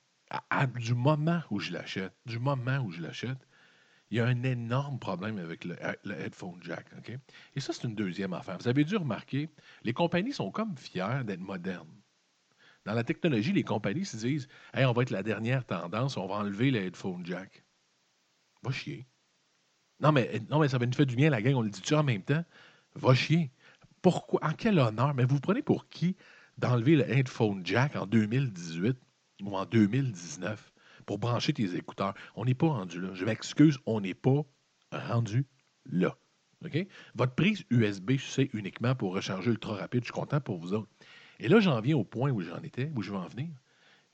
du 0.76 0.94
moment 0.94 1.42
où 1.50 1.60
je 1.60 1.72
l'achète, 1.72 2.12
du 2.26 2.38
moment 2.38 2.78
où 2.78 2.90
je 2.90 3.00
l'achète, 3.00 3.46
il 4.10 4.18
y 4.18 4.20
a 4.20 4.26
un 4.26 4.42
énorme 4.42 4.98
problème 4.98 5.38
avec 5.38 5.64
le, 5.64 5.76
le 6.04 6.14
headphone 6.20 6.58
jack. 6.60 6.84
Et 7.54 7.60
ça, 7.60 7.72
c'est 7.72 7.84
une 7.84 7.94
deuxième 7.94 8.34
affaire. 8.34 8.58
Vous 8.58 8.68
avez 8.68 8.84
dû 8.84 8.96
remarquer, 8.96 9.48
les 9.84 9.94
compagnies 9.94 10.32
sont 10.34 10.50
comme 10.50 10.76
fières 10.76 11.24
d'être 11.24 11.40
modernes. 11.40 12.01
Dans 12.84 12.94
la 12.94 13.04
technologie, 13.04 13.52
les 13.52 13.62
compagnies 13.62 14.04
se 14.04 14.16
disent 14.16 14.48
Hey, 14.74 14.84
on 14.84 14.92
va 14.92 15.02
être 15.02 15.10
la 15.10 15.22
dernière 15.22 15.64
tendance, 15.64 16.16
on 16.16 16.26
va 16.26 16.36
enlever 16.36 16.70
le 16.70 16.80
headphone 16.80 17.24
jack. 17.24 17.64
Va 18.62 18.70
chier. 18.70 19.06
Non, 20.00 20.12
mais, 20.12 20.40
non, 20.50 20.58
mais 20.58 20.68
ça 20.68 20.78
va 20.78 20.86
nous 20.86 20.92
faire 20.92 21.06
du 21.06 21.16
bien, 21.16 21.30
la 21.30 21.42
gang, 21.42 21.54
on 21.54 21.62
le 21.62 21.70
dit-tu 21.70 21.94
en 21.94 22.02
même 22.02 22.22
temps? 22.22 22.44
Va 22.94 23.14
chier. 23.14 23.52
Pourquoi? 24.02 24.40
En 24.44 24.52
quel 24.52 24.78
honneur? 24.78 25.14
Mais 25.14 25.24
vous 25.24 25.40
prenez 25.40 25.62
pour 25.62 25.88
qui 25.88 26.16
d'enlever 26.58 26.96
le 26.96 27.08
headphone 27.08 27.64
jack 27.64 27.94
en 27.96 28.06
2018 28.06 28.98
ou 29.42 29.56
en 29.56 29.64
2019 29.64 30.72
pour 31.06 31.18
brancher 31.18 31.52
tes 31.52 31.76
écouteurs? 31.76 32.14
On 32.34 32.44
n'est 32.44 32.54
pas 32.54 32.66
rendu 32.68 33.00
là. 33.00 33.14
Je 33.14 33.24
m'excuse, 33.24 33.78
on 33.86 34.00
n'est 34.00 34.14
pas 34.14 34.44
rendu 34.92 35.46
là. 35.86 36.16
Votre 37.14 37.34
prise 37.34 37.64
USB-C 37.70 38.50
uniquement 38.52 38.94
pour 38.94 39.14
recharger 39.14 39.50
ultra 39.50 39.74
rapide, 39.74 40.02
je 40.02 40.06
suis 40.06 40.12
content 40.12 40.40
pour 40.40 40.58
vous 40.58 40.74
autres. 40.74 40.90
Et 41.42 41.48
là, 41.48 41.58
j'en 41.58 41.80
viens 41.80 41.96
au 41.96 42.04
point 42.04 42.30
où 42.30 42.40
j'en 42.40 42.62
étais, 42.62 42.92
où 42.94 43.02
je 43.02 43.10
veux 43.10 43.16
en 43.16 43.26
venir. 43.26 43.48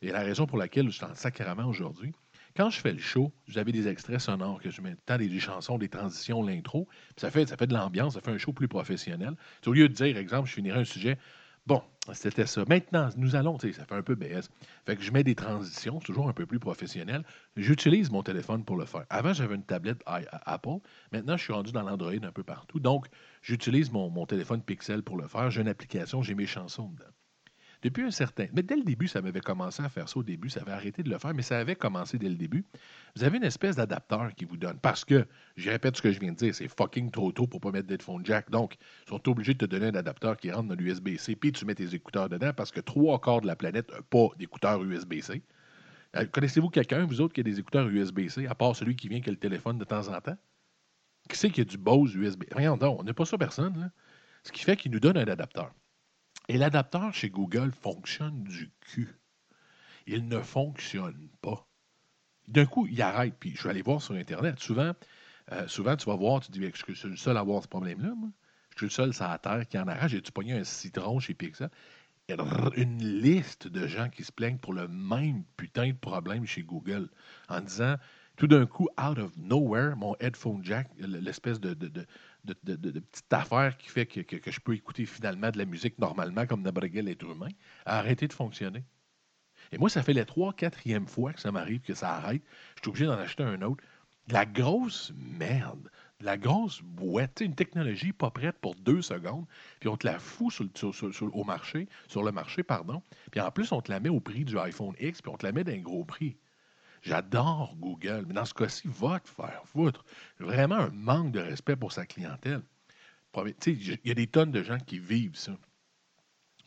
Et 0.01 0.11
la 0.13 0.21
raison 0.21 0.47
pour 0.47 0.57
laquelle 0.57 0.87
je 0.87 0.97
suis 0.97 1.05
en 1.05 1.15
sacrament 1.15 1.69
aujourd'hui. 1.69 2.15
Quand 2.57 2.71
je 2.71 2.81
fais 2.81 2.91
le 2.91 2.99
show, 2.99 3.35
j'avais 3.47 3.71
des 3.71 3.87
extraits 3.87 4.19
sonores 4.19 4.63
que 4.63 4.71
je 4.71 4.81
mets 4.81 4.97
tant 5.05 5.19
des, 5.19 5.39
chansons, 5.39 5.77
des 5.77 5.91
transitions, 5.91 6.43
l'intro. 6.43 6.89
Ça 7.19 7.31
fait, 7.31 7.47
ça 7.47 7.59
fait 7.59 7.67
de 7.67 7.75
l'ambiance, 7.75 8.15
ça 8.15 8.23
fait 8.23 8.31
un 8.31 8.39
show 8.39 8.55
plus 8.55 8.67
professionnel. 8.67 9.35
Au 9.67 9.73
lieu 9.75 9.91
de 9.91 9.93
dire, 9.93 10.17
exemple, 10.17 10.49
je 10.49 10.55
finirais 10.55 10.81
un 10.81 10.85
sujet, 10.85 11.19
bon, 11.67 11.83
c'était 12.15 12.47
ça. 12.47 12.65
Maintenant, 12.67 13.11
nous 13.19 13.37
allons, 13.37 13.59
ça 13.59 13.69
fait 13.85 13.95
un 13.95 14.03
peu 14.03 14.15
BS. 14.15 14.49
Fait 14.87 14.97
que 14.97 15.03
je 15.03 15.13
mets 15.13 15.23
des 15.23 15.35
transitions, 15.35 15.99
toujours 15.99 16.31
un 16.31 16.33
peu 16.33 16.47
plus 16.47 16.59
professionnel. 16.59 17.25
J'utilise 17.57 18.11
mon 18.11 18.23
téléphone 18.23 18.65
pour 18.65 18.79
le 18.79 18.87
faire. 18.87 19.05
Avant, 19.11 19.35
j'avais 19.35 19.55
une 19.55 19.65
tablette 19.67 20.03
Apple. 20.07 20.79
Maintenant, 21.13 21.37
je 21.37 21.45
suis 21.45 21.53
rendu 21.53 21.73
dans 21.73 21.83
l'Android 21.83 22.13
un 22.23 22.33
peu 22.33 22.43
partout. 22.43 22.81
Donc, 22.81 23.07
j'utilise 23.43 23.93
mon, 23.93 24.09
mon 24.09 24.25
téléphone 24.25 24.63
Pixel 24.63 25.03
pour 25.03 25.19
le 25.19 25.29
faire. 25.29 25.51
J'ai 25.51 25.61
une 25.61 25.69
application, 25.69 26.23
j'ai 26.23 26.35
mes 26.35 26.47
chansons 26.47 26.89
dedans. 26.89 27.11
Depuis 27.83 28.03
un 28.03 28.11
certain... 28.11 28.47
Mais 28.53 28.63
dès 28.63 28.77
le 28.77 28.83
début, 28.83 29.07
ça 29.07 29.23
m'avait 29.23 29.41
commencé 29.41 29.83
à 29.83 29.89
faire 29.89 30.09
ça 30.09 30.19
au 30.19 30.23
début. 30.25 30.51
Ça 30.51 30.61
avait 30.63 30.73
arrêté 30.73 31.03
de 31.03 31.11
le 31.11 31.19
faire, 31.19 31.33
mais 31.33 31.43
ça 31.43 31.59
avait 31.59 31.77
commencé 31.77 32.19
dès 32.19 32.29
le 32.29 32.35
début. 32.35 32.65
Vous 33.15 33.23
avez 33.23 33.39
une 33.39 33.45
espèce 33.45 33.77
d'adapteur 33.77 34.35
qui 34.35 34.45
vous 34.45 34.57
donne. 34.57 34.79
Parce 34.81 35.05
que, 35.05 35.27
je 35.57 35.71
répète 35.71 35.97
ce 35.97 36.03
que 36.03 36.11
je 36.11 36.19
viens 36.19 36.33
de 36.33 36.37
dire, 36.37 36.55
c'est 36.55 36.69
fucking 36.69 37.11
trop 37.11 37.31
tôt 37.31 37.47
pour 37.47 37.61
pas 37.61 37.71
mettre 37.71 37.87
d'headphone 37.87 38.25
jack. 38.25 38.51
Donc, 38.51 38.77
ils 39.07 39.11
sont 39.11 39.29
obligés 39.29 39.55
de 39.55 39.59
te 39.59 39.67
donner 39.67 39.87
un 39.87 39.95
adapteur 39.95 40.37
qui 40.37 40.51
rentre 40.51 40.69
dans 40.69 40.75
l'USB-C, 40.75 41.37
puis 41.37 41.53
tu 41.53 41.65
mets 41.65 41.77
tes 41.77 41.95
écouteurs 41.95 42.29
dedans, 42.29 42.53
parce 42.53 42.73
que 42.73 42.81
trois 42.81 43.21
quarts 43.21 43.43
de 43.43 43.47
la 43.47 43.55
planète 43.55 43.91
n'a 43.93 44.03
pas 44.03 44.29
d'écouteurs 44.39 44.83
USB-C. 44.83 45.43
Euh, 46.17 46.25
Connaissez-vous 46.27 46.71
quelqu'un, 46.71 47.05
vous 47.07 47.21
autres, 47.21 47.35
qui 47.35 47.41
a 47.41 47.45
des 47.45 47.61
écouteurs 47.61 47.89
USB-C, 47.89 48.47
à 48.47 48.55
part 48.55 48.75
celui 48.75 48.97
qui 48.97 49.09
vient 49.09 49.21
qui 49.21 49.31
le 49.31 49.37
téléphone 49.37 49.79
de 49.79 49.85
temps 49.85 50.09
en 50.09 50.21
temps? 50.21 50.37
Qui 51.29 51.37
c'est 51.37 51.51
qui 51.51 51.61
a 51.61 51.65
du 51.65 51.77
Bose 51.77 52.15
USB? 52.15 52.45
Rien 52.51 52.77
donc, 52.77 53.01
on 53.01 53.05
n'a 53.05 53.15
pas 53.15 53.25
ça 53.25 53.37
personne. 53.39 53.79
Là. 53.79 53.91
Ce 54.43 54.51
qui 54.51 54.65
fait 54.65 54.77
qu'il 54.77 54.91
nous 54.91 55.01
donne 55.01 55.19
un 55.19 55.29
adapteur. 55.29 55.73
Et 56.49 56.57
l'adapteur 56.57 57.13
chez 57.13 57.31
Google 57.31 57.73
fonctionne 57.73 58.45
du 58.45 58.71
cul. 58.81 59.19
Il 60.07 60.29
ne 60.29 60.41
fonctionne 60.41 61.29
pas. 61.43 61.69
D'un 62.47 62.65
coup, 62.65 62.87
il 62.87 63.01
arrête, 63.03 63.35
puis 63.39 63.55
je 63.55 63.63
vais 63.65 63.71
aller 63.71 63.83
voir 63.83 64.01
sur 64.01 64.15
Internet. 64.15 64.59
Souvent, 64.59 64.93
euh, 65.53 65.69
souvent 65.69 65.97
tu 65.97 66.07
vas 66.07 66.17
voir, 66.17 66.41
tu 66.41 66.49
te 66.49 66.53
dis, 66.53 66.71
je 66.75 66.95
suis 66.95 67.09
le 67.09 67.17
seul 67.17 67.37
à 67.37 67.41
avoir 67.41 67.63
ce 67.63 67.69
problème-là, 67.69 68.15
moi? 68.17 68.31
Je 68.73 68.79
suis 68.79 68.87
le 68.87 68.91
seul 68.91 69.15
sur 69.15 69.29
la 69.29 69.39
Terre 69.39 69.67
qui 69.69 69.79
en 69.79 69.87
arrache. 69.89 70.13
J'ai-tu 70.13 70.33
pogné 70.33 70.55
un 70.55 70.65
citron 70.65 71.19
chez 71.21 71.37
a 72.31 72.71
une 72.77 73.03
liste 73.03 73.69
de 73.69 73.87
gens 73.87 74.09
qui 74.09 74.23
se 74.23 74.33
plaignent 74.33 74.59
pour 74.59 74.73
le 74.73 74.87
même 74.87 75.45
putain 75.57 75.89
de 75.89 75.97
problème 75.97 76.47
chez 76.47 76.63
Google 76.63 77.09
en 77.49 77.61
disant, 77.61 77.97
tout 78.37 78.47
d'un 78.47 78.67
coup, 78.67 78.89
out 79.01 79.19
of 79.19 79.37
nowhere, 79.37 79.97
mon 79.97 80.15
headphone 80.21 80.63
jack, 80.63 80.91
l'espèce 80.99 81.59
de, 81.59 81.75
de, 82.45 82.55
de- 82.65 82.77
de- 82.77 83.01
petite 83.01 83.33
affaire 83.33 83.77
qui 83.77 83.89
fait 83.89 84.07
que, 84.07 84.21
que- 84.21 84.51
je 84.51 84.61
peux 84.61 84.75
écouter 84.75 85.07
finalement 85.07 85.51
de 85.51 85.59
la 85.59 85.65
musique 85.65 85.99
normalement 85.99 86.47
comme 86.47 86.63
n'importe 86.63 86.91
quel 86.93 87.09
être 87.09 87.25
humain, 87.25 87.49
a 87.87 87.99
arrêté 87.99 88.27
de 88.29 88.33
fonctionner. 88.33 88.85
Et 89.73 89.79
moi, 89.79 89.91
ça 89.91 90.03
fait 90.03 90.13
la 90.13 90.25
trois, 90.25 90.53
quatrième 90.53 91.07
fois 91.07 91.33
que 91.33 91.41
ça 91.41 91.53
m'arrive 91.53 91.81
que 91.81 91.95
ça 91.95 92.15
arrête. 92.17 92.43
Je 92.77 92.81
suis 92.83 92.89
obligé 92.89 93.07
d'en 93.07 93.19
acheter 93.19 93.43
un 93.43 93.61
autre. 93.63 93.83
De 94.29 94.35
la 94.35 94.45
grosse 94.47 95.13
merde, 95.17 95.91
de 96.21 96.25
la 96.27 96.37
grosse 96.37 96.83
boîte, 96.83 97.41
une 97.41 97.55
technologie 97.55 98.13
pas 98.13 98.31
prête 98.31 98.59
pour 98.59 98.75
deux 98.75 99.01
secondes, 99.03 99.47
puis 99.81 99.89
on 99.89 99.97
te 99.97 100.07
la 100.07 100.19
fout 100.19 100.53
sur 100.53 100.65
le, 100.65 100.93
sur- 101.13 101.37
au 101.37 101.45
marché, 101.45 101.89
sur 102.09 102.23
le 102.23 102.31
marché, 102.33 102.63
pardon. 102.63 103.03
Puis 103.31 103.41
en 103.41 103.51
plus, 103.51 103.73
on 103.73 103.81
te 103.81 103.91
la 103.91 104.01
met 104.01 104.11
au 104.11 104.21
prix 104.21 104.45
du 104.45 104.59
iPhone 104.59 104.95
X, 105.01 105.23
puis 105.23 105.31
on 105.33 105.37
te 105.39 105.47
la 105.47 105.53
met 105.53 105.65
d'un 105.65 105.79
gros 105.79 106.05
prix. 106.05 106.37
J'adore 107.03 107.75
Google, 107.77 108.25
mais 108.27 108.35
dans 108.35 108.45
ce 108.45 108.55
cas-ci, 108.55 108.89
va 108.89 109.21
te 109.21 109.29
faire 109.29 109.63
foutre. 109.65 110.05
Vraiment 110.39 110.77
un 110.77 110.91
manque 110.91 111.33
de 111.33 111.41
respect 111.41 111.77
pour 111.77 111.93
sa 111.93 112.07
clientèle. 112.07 112.63
Il 113.67 113.99
y 114.05 114.11
a 114.11 114.15
des 114.15 114.27
tonnes 114.27 114.51
de 114.51 114.63
gens 114.63 114.79
qui 114.79 114.99
vivent 114.99 115.37
ça. 115.37 115.57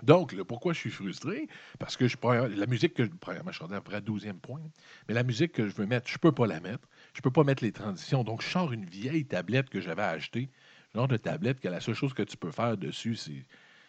Donc, 0.03 0.35
pourquoi 0.43 0.73
je 0.73 0.79
suis 0.79 0.89
frustré? 0.89 1.47
Parce 1.79 1.95
que 1.95 2.07
je, 2.07 2.17
la 2.23 2.65
musique 2.65 2.93
que 2.93 3.05
je. 3.05 3.09
Premièrement, 3.09 3.51
je 3.51 3.57
suis 3.57 3.63
rendu 3.63 3.75
à 3.75 3.81
peu 3.81 3.91
près 3.91 3.97
à 3.97 4.01
12e 4.01 4.39
point. 4.39 4.61
Mais 5.07 5.13
la 5.13 5.23
musique 5.23 5.51
que 5.51 5.67
je 5.67 5.75
veux 5.75 5.85
mettre, 5.85 6.07
je 6.07 6.15
ne 6.15 6.19
peux 6.19 6.31
pas 6.31 6.47
la 6.47 6.59
mettre. 6.59 6.87
Je 7.13 7.19
ne 7.19 7.21
peux 7.21 7.31
pas 7.31 7.43
mettre 7.43 7.63
les 7.63 7.71
transitions. 7.71 8.23
Donc, 8.23 8.41
je 8.41 8.49
sors 8.49 8.71
une 8.71 8.85
vieille 8.85 9.25
tablette 9.25 9.69
que 9.69 9.79
j'avais 9.79 10.01
achetée. 10.01 10.49
Genre 10.95 11.07
de 11.07 11.17
tablette 11.17 11.59
que 11.59 11.67
la 11.67 11.79
seule 11.79 11.95
chose 11.95 12.13
que 12.13 12.23
tu 12.23 12.35
peux 12.35 12.51
faire 12.51 12.77
dessus, 12.77 13.15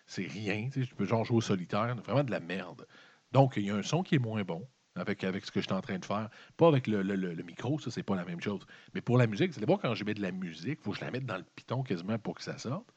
c'est, 0.06 0.26
rien. 0.26 0.68
Tu 0.70 0.86
peux 0.86 1.06
genre 1.06 1.24
jouer 1.24 1.38
au 1.38 1.40
solitaire. 1.40 1.96
Vraiment 2.04 2.24
de 2.24 2.30
la 2.30 2.40
merde. 2.40 2.86
Donc, 3.32 3.54
il 3.56 3.64
y 3.64 3.70
a 3.70 3.76
un 3.76 3.82
son 3.82 4.02
qui 4.02 4.16
est 4.16 4.18
moins 4.18 4.42
bon 4.42 4.66
avec, 4.94 5.22
ce 5.22 5.50
que 5.50 5.60
je 5.60 5.66
suis 5.66 5.72
en 5.72 5.80
train 5.80 5.98
de 5.98 6.04
faire. 6.04 6.28
Pas 6.56 6.68
avec 6.68 6.86
le, 6.86 7.42
micro, 7.42 7.78
ça, 7.78 7.90
c'est 7.90 8.02
pas 8.02 8.16
la 8.16 8.24
même 8.24 8.40
chose. 8.40 8.66
Mais 8.94 9.00
pour 9.00 9.18
la 9.18 9.26
musique, 9.26 9.54
c'est 9.54 9.60
d'abord 9.60 9.80
quand 9.80 9.94
je 9.94 10.04
mets 10.04 10.14
de 10.14 10.22
la 10.22 10.32
musique, 10.32 10.78
il 10.80 10.84
faut 10.84 10.92
que 10.92 10.98
je 10.98 11.04
la 11.04 11.10
mette 11.10 11.26
dans 11.26 11.38
le 11.38 11.44
piton 11.56 11.82
quasiment 11.82 12.18
pour 12.18 12.34
que 12.34 12.42
ça 12.42 12.58
sorte. 12.58 12.88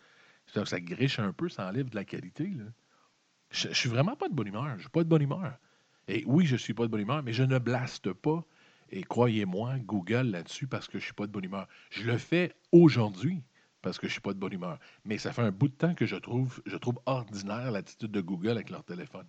Ça, 0.47 0.65
ça 0.65 0.79
griche 0.79 1.19
un 1.19 1.33
peu, 1.33 1.49
ça 1.49 1.67
enlève 1.67 1.89
de 1.89 1.95
la 1.95 2.05
qualité. 2.05 2.51
Je, 3.49 3.69
je 3.69 3.73
suis 3.73 3.89
vraiment 3.89 4.15
pas 4.15 4.29
de 4.29 4.33
bonne 4.33 4.47
humeur. 4.47 4.73
Je 4.75 4.81
suis 4.81 4.89
pas 4.89 5.03
de 5.03 5.09
bonne 5.09 5.21
humeur. 5.21 5.57
Et 6.07 6.23
oui, 6.27 6.45
je 6.45 6.55
suis 6.55 6.73
pas 6.73 6.83
de 6.83 6.89
bonne 6.89 7.01
humeur, 7.01 7.23
mais 7.23 7.33
je 7.33 7.43
ne 7.43 7.57
blaste 7.57 8.13
pas. 8.13 8.43
Et 8.91 9.03
croyez-moi, 9.03 9.79
Google 9.79 10.27
là-dessus 10.27 10.67
parce 10.67 10.87
que 10.87 10.99
je 10.99 11.05
suis 11.05 11.13
pas 11.13 11.25
de 11.25 11.31
bonne 11.31 11.45
humeur. 11.45 11.67
Je 11.89 12.03
le 12.03 12.17
fais 12.17 12.53
aujourd'hui 12.71 13.43
parce 13.81 13.97
que 13.97 14.07
je 14.07 14.13
suis 14.13 14.21
pas 14.21 14.33
de 14.33 14.39
bonne 14.39 14.53
humeur. 14.53 14.79
Mais 15.03 15.17
ça 15.17 15.31
fait 15.31 15.41
un 15.41 15.51
bout 15.51 15.67
de 15.67 15.73
temps 15.73 15.95
que 15.95 16.05
je 16.05 16.15
trouve, 16.15 16.61
je 16.65 16.77
trouve 16.77 16.99
ordinaire 17.05 17.71
l'attitude 17.71 18.11
de 18.11 18.21
Google 18.21 18.49
avec 18.49 18.69
leur 18.69 18.83
téléphone. 18.83 19.27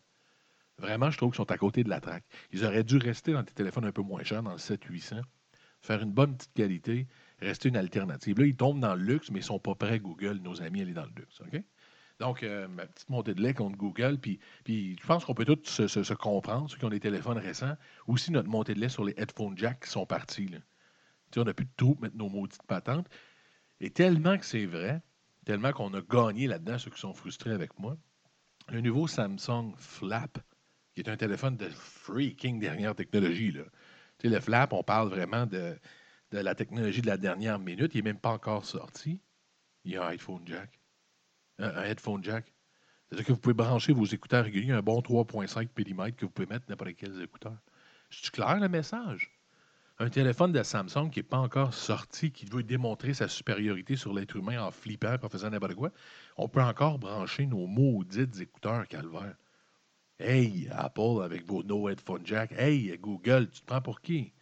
Vraiment, 0.79 1.11
je 1.11 1.17
trouve 1.17 1.31
qu'ils 1.31 1.39
sont 1.39 1.51
à 1.51 1.59
côté 1.59 1.85
de 1.85 1.89
la 1.89 2.01
traque. 2.01 2.25
Ils 2.53 2.65
auraient 2.65 2.85
dû 2.85 2.99
rester 2.99 3.33
dans 3.33 3.43
des 3.43 3.53
téléphones 3.53 3.87
un 3.87 3.93
peu 3.93 4.03
moins 4.03 4.23
chers, 4.25 4.43
dans 4.43 4.53
le 4.53 4.59
7-800, 4.59 5.23
faire 5.81 6.03
une 6.03 6.13
bonne 6.13 6.37
petite 6.37 6.53
qualité, 6.53 7.07
rester 7.41 7.69
une 7.69 7.77
alternative. 7.77 8.39
Là, 8.39 8.47
ils 8.47 8.57
tombent 8.57 8.81
dans 8.81 8.95
le 8.95 9.03
luxe, 9.03 9.31
mais 9.31 9.39
ils 9.39 9.43
ne 9.43 9.47
sont 9.47 9.59
pas 9.59 9.75
prêts, 9.75 9.99
Google, 9.99 10.39
nos 10.43 10.63
amis, 10.63 10.81
à 10.81 10.83
aller 10.83 10.93
dans 10.93 11.07
le 11.07 11.13
luxe. 11.17 11.41
OK? 11.41 11.63
Donc, 12.19 12.43
euh, 12.43 12.67
ma 12.69 12.87
petite 12.87 13.09
montée 13.11 13.35
de 13.35 13.43
lait 13.43 13.53
contre 13.55 13.77
Google, 13.77 14.19
puis, 14.19 14.39
puis 14.65 14.97
je 15.01 15.07
pense 15.07 15.25
qu'on 15.25 15.35
peut 15.35 15.45
tous 15.45 15.87
se, 15.87 16.15
comprendre, 16.15 16.71
ceux 16.71 16.79
qui 16.79 16.85
ont 16.85 16.91
des 16.91 17.01
téléphones 17.01 17.39
récents, 17.39 17.77
aussi 18.07 18.33
notre 18.33 18.49
montée 18.49 18.75
de 18.75 18.81
lait 18.81 18.89
sur 18.89 19.05
les 19.05 19.15
headphones 19.19 19.57
jack 19.57 19.85
qui 19.85 19.91
sont 19.91 20.07
partis. 20.07 20.49
là. 20.49 20.59
Tu 21.31 21.41
on 21.41 21.45
n'a 21.45 21.53
plus 21.53 21.67
de 21.67 21.71
trou 21.77 21.95
pour 21.95 22.03
mettre 22.03 22.17
nos 22.17 22.29
maudites 22.29 22.63
patentes. 22.67 23.09
Et 23.81 23.91
tellement 23.91 24.39
que 24.39 24.47
c'est 24.47 24.65
vrai, 24.65 25.03
tellement 25.45 25.73
qu'on 25.73 25.93
a 25.93 26.01
gagné 26.01 26.47
là-dedans, 26.47 26.79
ceux 26.79 26.91
qui 26.91 27.01
sont 27.01 27.13
frustrés 27.13 27.53
avec 27.53 27.79
moi, 27.79 27.99
le 28.71 28.81
nouveau 28.81 29.07
Samsung 29.07 29.75
Flap, 29.77 30.39
qui 30.97 31.03
est 31.03 31.11
un 31.11 31.17
téléphone 31.17 31.59
de 31.59 31.69
freaking 31.69 32.59
dernière 32.59 32.95
technologie. 32.95 33.53
Là. 33.53 33.65
Tu 34.19 34.29
sais, 34.29 34.35
le 34.35 34.41
Flap, 34.41 34.73
on 34.73 34.83
parle 34.83 35.11
vraiment 35.11 35.45
de, 35.45 35.77
la 36.33 36.55
technologie 36.55 37.03
de 37.03 37.07
la 37.07 37.19
dernière 37.19 37.59
minute. 37.59 37.95
Il 37.95 37.99
n'est 37.99 38.13
même 38.13 38.19
pas 38.19 38.31
encore 38.31 38.65
sorti. 38.65 39.21
Il 39.85 39.93
y 39.93 39.97
a 39.99 40.07
un 40.07 40.09
iPhone 40.09 40.41
jack. 40.47 40.81
Un, 41.59 41.83
headphone 41.83 42.25
jack. 42.25 42.51
C'est-à-dire 43.07 43.27
que 43.27 43.33
vous 43.33 43.39
pouvez 43.39 43.55
brancher 43.55 43.93
vos 43.93 44.07
écouteurs 44.07 44.45
réguliers, 44.45 44.73
un 44.73 44.81
bon 44.81 45.01
3.5 45.01 45.69
mm 45.77 46.13
que 46.13 46.25
vous 46.25 46.31
pouvez 46.31 46.49
mettre 46.49 46.65
n'importe 46.71 46.97
quels 46.97 47.21
écouteurs. 47.21 47.59
C'est 48.09 48.31
clair 48.31 48.59
le 48.59 48.69
message? 48.71 49.31
Un 49.99 50.09
téléphone 50.09 50.53
de 50.53 50.63
Samsung 50.63 51.11
qui 51.11 51.19
n'est 51.19 51.25
pas 51.25 51.39
encore 51.39 51.75
sorti, 51.75 52.33
qui 52.33 52.47
veut 52.47 52.63
démontrer 52.63 53.13
sa 53.13 53.29
supériorité 53.29 53.97
sur 53.97 54.15
l'être 54.15 54.37
humain 54.37 54.63
en 54.63 54.71
flippant, 54.71 55.17
en 55.23 55.29
faisant 55.29 55.51
n'importe 55.51 55.75
quoi, 55.75 55.91
on 56.39 56.49
peut 56.49 56.63
encore 56.63 56.99
brancher 56.99 57.45
nos 57.45 57.67
maudites 57.67 58.41
écouteurs 58.41 58.89
calvaire. 58.89 59.37
Hey, 60.19 60.67
Apple, 60.73 61.23
avec 61.23 61.45
vos 61.47 61.63
no 61.63 61.89
headphone 61.89 62.25
jack. 62.25 62.53
Hey, 62.53 62.97
Google, 62.99 63.51
tu 63.51 63.61
te 63.61 63.67
prends 63.67 63.83
pour 63.83 64.01
qui? 64.01 64.33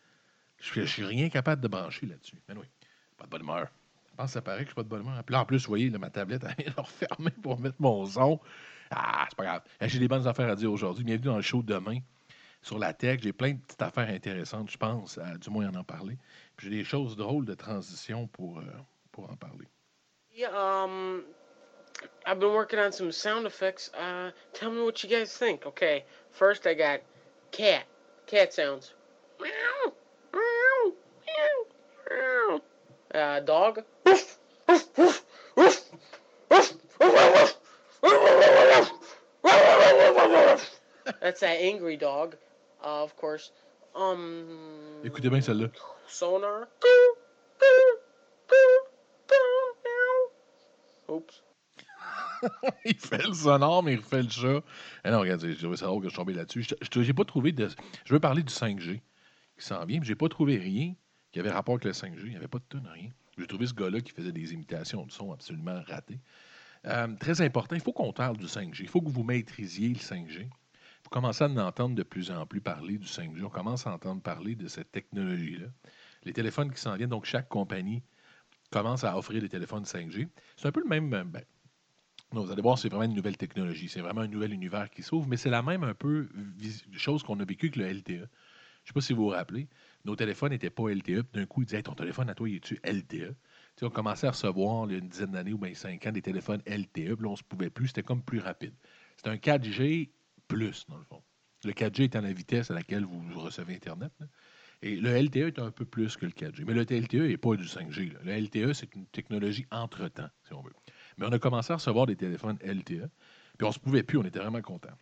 Je 0.59 0.81
ne 0.81 0.87
suis 0.87 1.05
rien 1.05 1.29
capable 1.29 1.61
de 1.61 1.67
brancher 1.67 2.07
là-dessus. 2.07 2.41
Mais 2.49 2.55
oui, 2.55 2.67
pas 3.19 3.25
de 3.25 3.31
bonne 3.31 3.43
humeur. 3.43 3.69
Je 4.11 4.17
pense 4.17 4.27
que 4.27 4.33
ça 4.35 4.43
paraît 4.43 4.59
que 4.59 4.67
je 4.67 4.69
suis 4.69 4.75
pas 4.77 4.85
de 4.85 4.89
bonne 4.89 5.03
humeur. 5.03 5.21
En 5.33 5.45
plus, 5.45 5.63
vous 5.63 5.69
voyez, 5.69 5.91
ma 5.91 6.11
tablette, 6.11 6.45
elle 6.59 6.67
est 6.67 6.81
refermée 6.81 7.33
pour 7.43 7.59
mettre 7.59 7.77
mon 7.81 8.07
son. 8.07 8.41
Ah, 8.91 9.27
c'est 9.29 9.37
pas 9.37 9.45
grave. 9.45 9.63
Hey, 9.81 9.89
J'ai 9.89 9.99
des 9.99 10.07
bonnes 10.07 10.29
affaires 10.29 10.49
à 10.49 10.55
dire 10.55 10.71
aujourd'hui. 10.71 11.03
Bienvenue 11.03 11.27
dans 11.27 11.37
le 11.37 11.43
show 11.43 11.61
de 11.61 11.73
demain 11.73 11.99
sur 12.63 12.79
la 12.79 12.95
tech. 12.95 13.21
J'ai 13.21 13.33
plein 13.33 13.55
de 13.55 13.59
petites 13.59 13.83
affaires 13.83 14.09
intéressantes, 14.09 14.71
je 14.71 14.79
pense, 14.79 15.19
à 15.19 15.37
du 15.37 15.51
moins 15.51 15.69
en 15.69 15.75
en 15.75 15.85
parler. 15.85 16.17
Puis 16.57 16.69
j'ai 16.69 16.77
des 16.77 16.85
choses 16.85 17.17
drôles 17.17 17.47
de 17.47 17.55
transition 17.55 18.29
pour, 18.29 18.59
euh, 18.59 18.63
pour 19.11 19.29
en 19.29 19.35
parler. 19.37 19.67
Um, 20.53 21.23
I've 22.27 22.41
been 22.41 22.53
working 22.53 22.79
on 22.79 22.93
some 22.93 23.13
sound 23.13 23.47
effects. 23.47 23.91
Uh, 23.93 24.31
tell 24.53 24.71
me 24.71 24.83
what 24.83 25.03
you 25.03 25.09
guys 25.11 25.37
think. 25.37 25.67
Okay, 25.67 26.05
first 26.31 26.67
I 26.67 26.75
got 26.75 27.01
cat, 27.51 27.85
cat 28.27 28.53
sounds. 28.55 28.93
Meow, 29.41 29.93
meow, 30.33 30.93
meow, 31.27 32.61
meow. 33.13 33.21
Uh, 33.21 33.41
dog. 33.41 33.83
That's 41.21 41.41
that 41.41 41.59
angry 41.61 41.97
dog, 41.97 42.37
uh, 42.83 43.03
of 43.03 43.17
course. 43.17 43.51
Um, 43.95 45.01
Écoutez 45.05 45.31
bien 45.31 45.43
celle-là. 45.43 45.71
sonar. 46.09 46.69
Oops. 51.11 51.41
il 52.85 52.97
fait 52.97 53.27
le 53.27 53.35
sonore, 53.35 53.83
mais 53.83 53.95
il 53.95 54.01
refait 54.01 54.23
le 54.23 54.29
chat. 54.29 54.63
Ah 55.03 55.11
non, 55.11 55.21
regarde, 55.21 55.41
j'ai 55.41 55.57
trouvé 55.57 55.77
ça 55.77 55.87
drôle 55.87 56.03
que 56.03 56.09
je 56.09 56.11
suis 56.11 56.19
tombé 56.19 56.35
là-dessus. 56.35 56.67
J'ai 56.97 57.13
pas 57.13 57.25
trouvé. 57.25 57.55
Je 58.05 58.13
veux 58.13 58.21
parler 58.21 58.43
du 58.43 58.53
5G 58.53 59.01
qui 59.59 59.65
s'en 59.65 59.85
vient, 59.85 60.01
mais 60.01 60.07
j'ai 60.07 60.15
pas 60.15 60.29
trouvé 60.29 60.57
rien 60.59 60.95
qui 61.33 61.41
avait 61.41 61.51
rapport 61.51 61.75
avec 61.75 61.85
le 61.85 61.93
5G. 61.93 62.21
Il 62.25 62.31
n'y 62.31 62.37
avait 62.37 62.49
pas 62.49 62.59
de 62.59 62.65
tonne, 62.69 62.89
rien. 62.93 63.11
J'ai 63.39 63.47
trouvé 63.47 63.67
ce 63.67 63.75
gars-là 63.75 64.01
qui 64.01 64.13
faisait 64.13 64.33
des 64.33 64.53
imitations 64.53 65.05
de 65.05 65.11
son 65.11 65.33
absolument 65.33 65.83
ratées. 65.87 66.21
Euh, 66.87 67.09
très 67.19 67.41
important, 67.41 67.75
il 67.75 67.83
faut 67.83 67.93
qu'on 67.93 68.13
parle 68.13 68.37
du 68.37 68.47
5G. 68.47 68.83
Il 68.83 68.89
faut 68.89 69.01
que 69.01 69.11
vous 69.11 69.25
maîtrisiez 69.25 69.89
le 69.89 69.95
5G. 69.95 70.49
Vous 71.03 71.11
commencez 71.11 71.45
à 71.45 71.49
en 71.49 71.57
entendre 71.57 71.95
de 71.95 72.03
plus 72.03 72.31
en 72.31 72.47
plus 72.47 72.61
parler 72.61 72.99
du 72.99 73.07
5G. 73.07 73.43
On 73.45 73.51
commence 73.51 73.87
à 73.87 73.93
entendre 73.93 74.23
parler 74.23 74.55
de 74.55 74.69
cette 74.69 74.93
technologie-là. 74.93 75.67
Les 76.25 76.33
téléphones 76.33 76.73
qui 76.73 76.81
s'en 76.81 76.97
viennent, 76.97 77.11
donc 77.11 77.25
chaque 77.25 77.49
compagnie 77.49 78.03
commence 78.71 79.05
à 79.05 79.17
offrir 79.17 79.41
des 79.41 79.49
téléphones 79.49 79.85
5G. 79.85 80.29
C'est 80.57 80.69
un 80.69 80.73
peu 80.73 80.81
le 80.81 80.89
même. 80.89 81.11
ben, 81.11 81.43
vous 82.33 82.51
allez 82.51 82.63
voir, 82.63 82.79
c'est 82.79 82.89
vraiment 82.89 83.05
une 83.05 83.15
nouvelle 83.15 83.37
technologie. 83.37 83.89
C'est 83.89 84.01
vraiment 84.01 84.23
un 84.23 84.29
nouvel 84.29 84.53
univers 84.53 84.91
qui 84.91 85.03
s'ouvre, 85.03 85.29
mais 85.29 85.37
c'est 85.37 85.51
la 85.51 85.63
même 85.63 85.85
un 85.85 85.95
peu 85.95 86.29
chose 86.93 87.23
qu'on 87.23 87.39
a 87.41 87.45
vécu 87.45 87.67
avec 87.67 87.77
le 87.77 87.89
LTE. 87.89 88.29
Je 88.85 88.91
ne 88.91 88.93
sais 88.93 88.93
pas 88.93 89.01
si 89.01 89.13
vous 89.13 89.25
vous 89.25 89.29
rappelez, 89.29 89.69
nos 90.05 90.15
téléphones 90.15 90.51
n'étaient 90.51 90.71
pas 90.71 90.91
LTE. 90.91 91.33
D'un 91.33 91.47
coup, 91.47 91.63
ils 91.63 91.67
disaient 91.67 91.83
ton 91.83 91.95
téléphone 91.95 92.29
à 92.29 92.35
toi, 92.35 92.49
il 92.49 92.57
est-tu 92.57 92.81
LTE 92.85 93.35
On 93.83 93.91
commençait 93.91 94.27
à 94.27 94.31
recevoir 94.31 94.87
il 94.87 94.93
y 94.93 94.95
a 94.97 94.99
une 94.99 95.09
dizaine 95.09 95.31
d'années 95.31 95.53
ou 95.53 95.59
bien 95.59 95.73
cinq 95.75 96.07
ans 96.07 96.13
des 96.13 96.23
téléphones 96.23 96.61
LTE. 96.67 96.91
Puis 96.93 97.07
là, 97.07 97.29
on 97.29 97.33
ne 97.33 97.37
se 97.37 97.45
pouvait 97.45 97.71
plus. 97.71 97.89
C'était 97.89 98.03
comme 98.03 98.23
plus 98.23 98.41
rapide. 98.41 98.75
C'était 99.17 99.31
un 99.31 99.37
4G 99.37 100.11
plus, 100.49 100.85
dans 100.89 100.99
le 100.99 101.05
fond. 101.05 101.23
Le 101.65 101.73
4G 101.73 102.03
étant 102.03 102.21
la 102.21 102.33
vitesse 102.33 102.71
à 102.71 102.75
laquelle 102.75 103.05
vous 103.05 103.41
recevez 103.41 103.75
Internet. 103.75 104.13
Et 104.83 104.97
le 104.97 105.19
LTE 105.19 105.37
est 105.37 105.59
un 105.59 105.71
peu 105.71 105.87
plus 105.87 106.17
que 106.19 106.27
le 106.27 106.33
4G. 106.33 106.65
Mais 106.67 106.75
le 106.75 106.83
LTE 106.83 107.15
n'est 107.15 107.39
pas 107.39 107.57
du 107.57 107.65
5G. 107.65 108.13
là. 108.13 108.19
Le 108.23 108.39
LTE, 108.39 108.75
c'est 108.75 108.95
une 108.95 109.07
technologie 109.07 109.67
entre-temps, 109.71 110.29
si 110.47 110.53
on 110.53 110.61
veut. 110.61 110.75
Mais 111.19 111.27
on 111.27 111.33
a 111.33 111.39
commencé 111.39 111.73
à 111.73 111.77
recevoir 111.77 112.07
des 112.07 112.17
téléphones 112.17 112.59
LTE, 112.65 113.09
puis 113.59 113.65
on 113.65 113.69
ne 113.69 113.73
se 113.73 113.79
pouvait 113.79 114.03
plus, 114.03 114.19
on 114.19 114.25
était 114.25 114.39
vraiment 114.39 114.63
contents. 114.63 114.97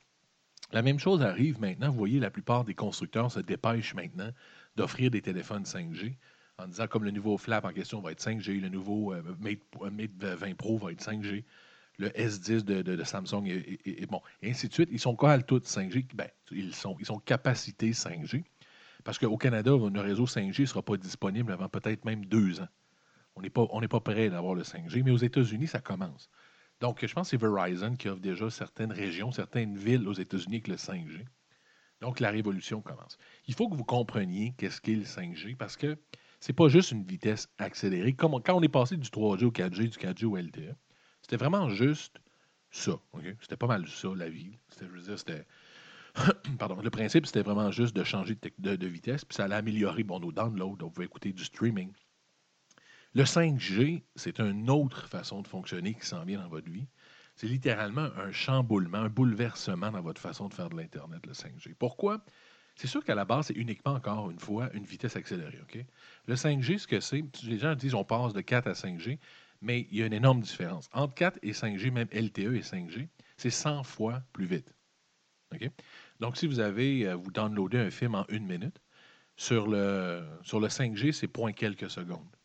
La 0.73 0.83
même 0.83 0.99
chose 0.99 1.23
arrive 1.23 1.61
maintenant. 1.61 1.90
Vous 1.90 1.99
voyez, 1.99 2.19
la 2.19 2.31
plupart 2.31 2.64
des 2.64 2.75
constructeurs 2.75 3.31
se 3.31 3.40
dépêchent 3.40 3.95
maintenant 3.95 4.31
d'offrir 4.76 5.11
des 5.11 5.21
téléphones 5.21 5.64
5G 5.64 6.14
en 6.59 6.66
disant 6.66 6.87
comme 6.87 7.04
le 7.04 7.11
nouveau 7.11 7.37
flap 7.37 7.64
en 7.64 7.73
question 7.73 8.00
va 8.00 8.12
être 8.12 8.23
5G, 8.23 8.61
le 8.61 8.69
nouveau 8.69 9.12
euh, 9.12 9.23
Mate, 9.40 9.61
euh, 9.83 9.90
Mate 9.90 10.12
20 10.16 10.54
Pro 10.57 10.78
va 10.78 10.92
être 10.92 11.02
5G, 11.02 11.45
le 11.99 12.09
S10 12.09 12.64
de, 12.64 13.04
Samsung 13.04 13.47
et, 13.47 14.07
bon, 14.07 14.21
et 14.42 14.50
ainsi 14.50 14.69
de 14.69 14.73
suite. 14.73 14.88
Ils 14.92 15.00
sont 15.00 15.14
quoi 15.14 15.38
tous 15.42 15.61
5G? 15.61 16.07
Ben, 16.14 16.28
ils 16.50 16.75
sont, 16.75 16.97
ils 17.00 17.07
sont 17.07 17.19
capacité 17.19 17.90
5G. 17.90 18.45
Parce 19.04 19.19
qu'au 19.19 19.37
Canada, 19.37 19.73
le 19.73 20.00
réseau 20.00 20.26
5G 20.26 20.61
ne 20.62 20.66
sera 20.66 20.83
pas 20.83 20.97
disponible 20.97 21.52
avant 21.52 21.69
peut-être 21.69 22.04
même 22.04 22.25
deux 22.25 22.61
ans. 22.61 22.69
On 23.34 23.42
n'est 23.42 23.50
pas, 23.50 23.66
on 23.70 23.80
pas 23.80 24.00
prêt 24.00 24.28
d'avoir 24.30 24.54
le 24.54 24.62
5G, 24.62 25.02
mais 25.02 25.10
aux 25.10 25.16
États-Unis, 25.16 25.66
ça 25.66 25.80
commence. 25.80 26.28
Donc, 26.80 27.04
je 27.06 27.12
pense 27.14 27.30
que 27.30 27.38
c'est 27.38 27.46
Verizon 27.46 27.94
qui 27.94 28.08
offre 28.08 28.20
déjà 28.20 28.50
certaines 28.50 28.92
régions, 28.92 29.30
certaines 29.30 29.76
villes 29.76 30.06
aux 30.08 30.12
États-Unis 30.12 30.56
avec 30.56 30.68
le 30.68 30.76
5G. 30.76 31.24
Donc, 32.00 32.18
la 32.18 32.30
révolution 32.30 32.82
commence. 32.82 33.16
Il 33.46 33.54
faut 33.54 33.68
que 33.68 33.76
vous 33.76 33.84
compreniez 33.84 34.54
qu'est-ce 34.58 34.80
qu'est 34.80 34.96
le 34.96 35.04
5G 35.04 35.56
parce 35.56 35.76
que 35.76 35.96
c'est 36.40 36.52
pas 36.52 36.68
juste 36.68 36.90
une 36.90 37.04
vitesse 37.04 37.48
accélérée. 37.58 38.14
Quand 38.14 38.42
on 38.48 38.62
est 38.62 38.68
passé 38.68 38.96
du 38.96 39.08
3G 39.08 39.44
au 39.44 39.52
4G, 39.52 39.90
du 39.90 39.98
4G 39.98 40.24
au 40.24 40.36
LTE, 40.36 40.74
c'était 41.22 41.36
vraiment 41.36 41.68
juste 41.68 42.18
ça. 42.72 42.98
C'était 43.40 43.56
pas 43.56 43.68
mal 43.68 43.86
ça, 43.86 44.08
la 44.16 44.28
vie. 44.28 44.58
C'était. 44.68 45.46
Pardon. 46.58 46.80
Le 46.82 46.90
principe, 46.90 47.26
c'était 47.26 47.42
vraiment 47.42 47.70
juste 47.70 47.94
de 47.94 48.02
changer 48.02 48.36
de, 48.58 48.86
vitesse, 48.86 49.24
puis 49.24 49.36
ça 49.36 49.44
allait 49.44 49.54
améliorer 49.54 50.02
nos 50.02 50.32
downloads. 50.32 50.78
On 50.82 50.90
pouvait 50.90 51.06
écouter 51.06 51.32
du 51.32 51.44
streaming. 51.44 51.92
Le 53.14 53.25
5G, 53.25 54.02
c'est 54.16 54.40
une 54.40 54.71
autre 54.71 55.07
façon 55.07 55.42
de 55.42 55.47
fonctionner 55.47 55.92
qui 55.95 56.07
s'en 56.07 56.25
vient 56.25 56.40
dans 56.40 56.49
votre 56.49 56.71
vie. 56.71 56.87
C'est 57.37 57.47
littéralement 57.47 58.09
un 58.16 58.33
chamboulement, 58.33 58.99
un 58.99 59.09
bouleversement 59.11 59.90
dans 59.90 60.00
votre 60.00 60.21
façon 60.21 60.49
de 60.49 60.54
faire 60.54 60.71
de 60.71 60.76
l'Internet, 60.76 61.26
le 61.26 61.35
5G. 61.35 61.75
Pourquoi? 61.78 62.25
C'est 62.75 62.87
sûr 62.87 63.04
qu'à 63.04 63.14
la 63.14 63.26
base, 63.26 63.47
c'est 63.49 63.57
uniquement, 63.57 63.92
encore 63.92 64.31
une 64.31 64.38
fois, 64.38 64.71
une 64.73 64.85
vitesse 64.85 65.16
accélérée. 65.16 65.61
Le 66.26 66.35
5G, 66.35 66.78
ce 66.78 66.87
que 66.87 67.00
c'est, 67.00 67.23
les 67.45 67.59
gens 67.59 67.75
disent 67.75 67.95
on 67.95 68.04
passe 68.04 68.33
de 68.33 68.40
4 68.40 68.66
à 68.66 68.73
5G, 68.73 69.19
mais 69.61 69.87
il 69.90 69.99
y 69.99 70.02
a 70.02 70.07
une 70.07 70.14
énorme 70.14 70.40
différence. 70.40 70.88
Entre 70.95 71.14
4 71.14 71.38
et 71.42 71.52
5G, 71.52 71.90
même 71.90 72.09
LTE 72.12 72.54
et 72.54 72.62
5G, 72.62 73.09
c'est 73.37 73.50
100 73.50 73.83
fois 73.83 74.23
plus 74.33 74.47
vite. 74.47 74.75
Donc, 76.19 76.38
si 76.38 76.47
vous 76.47 76.61
avez, 76.61 77.07
euh, 77.07 77.14
vous 77.14 77.31
downloadez 77.31 77.78
un 77.78 77.90
film 77.90 78.14
en 78.14 78.25
une 78.31 78.47
minute, 78.47 78.81
sur 79.37 79.66
le, 79.66 80.26
sur 80.42 80.61
le 80.61 80.69
5G, 80.69 81.12
c'est 81.12 81.28
point 81.28 81.52
quelques 81.52 81.90
secondes. 81.90 82.37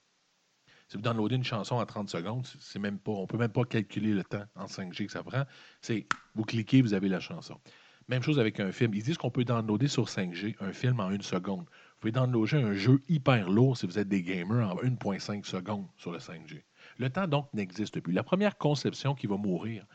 Si 0.87 0.95
vous 0.95 1.01
downloadez 1.03 1.35
une 1.35 1.43
chanson 1.43 1.75
en 1.75 1.85
30 1.85 2.09
secondes, 2.09 2.45
c'est- 2.59 2.79
même 2.79 2.97
pas, 2.97 3.11
on 3.11 3.21
ne 3.23 3.27
peut 3.27 3.37
même 3.37 3.51
pas 3.51 3.65
calculer 3.65 4.13
le 4.13 4.23
temps 4.23 4.45
en 4.55 4.67
5G 4.67 5.05
que 5.05 5.11
ça 5.11 5.23
prend. 5.23 5.43
C'est 5.81 6.07
vous 6.35 6.43
cliquez, 6.43 6.81
vous 6.81 6.93
avez 6.93 7.09
la 7.09 7.19
chanson. 7.19 7.59
Même 8.07 8.23
chose 8.23 8.39
avec 8.39 8.61
un 8.61 8.71
film. 8.71 8.93
Ils 8.93 9.03
disent 9.03 9.17
qu'on 9.17 9.29
peut 9.31 9.43
downloader 9.43 9.89
sur 9.89 10.07
5G 10.07 10.55
un 10.61 10.71
film 10.71 11.01
en 11.01 11.11
une 11.11 11.21
seconde. 11.21 11.65
Vous 11.65 11.99
pouvez 11.99 12.11
downloader 12.13 12.55
un 12.63 12.73
jeu 12.73 13.01
hyper 13.09 13.49
lourd 13.49 13.77
si 13.77 13.85
vous 13.85 13.99
êtes 13.99 14.07
des 14.07 14.23
gamers 14.23 14.69
en 14.71 14.81
1,5 14.81 15.45
secondes 15.45 15.87
sur 15.97 16.13
le 16.13 16.19
5G. 16.19 16.63
Le 16.99 17.09
temps, 17.09 17.27
donc, 17.27 17.53
n'existe 17.53 17.99
plus. 17.99 18.13
La 18.13 18.23
première 18.23 18.57
conception 18.57 19.13
qui 19.13 19.27
va 19.27 19.35
mourir, 19.35 19.85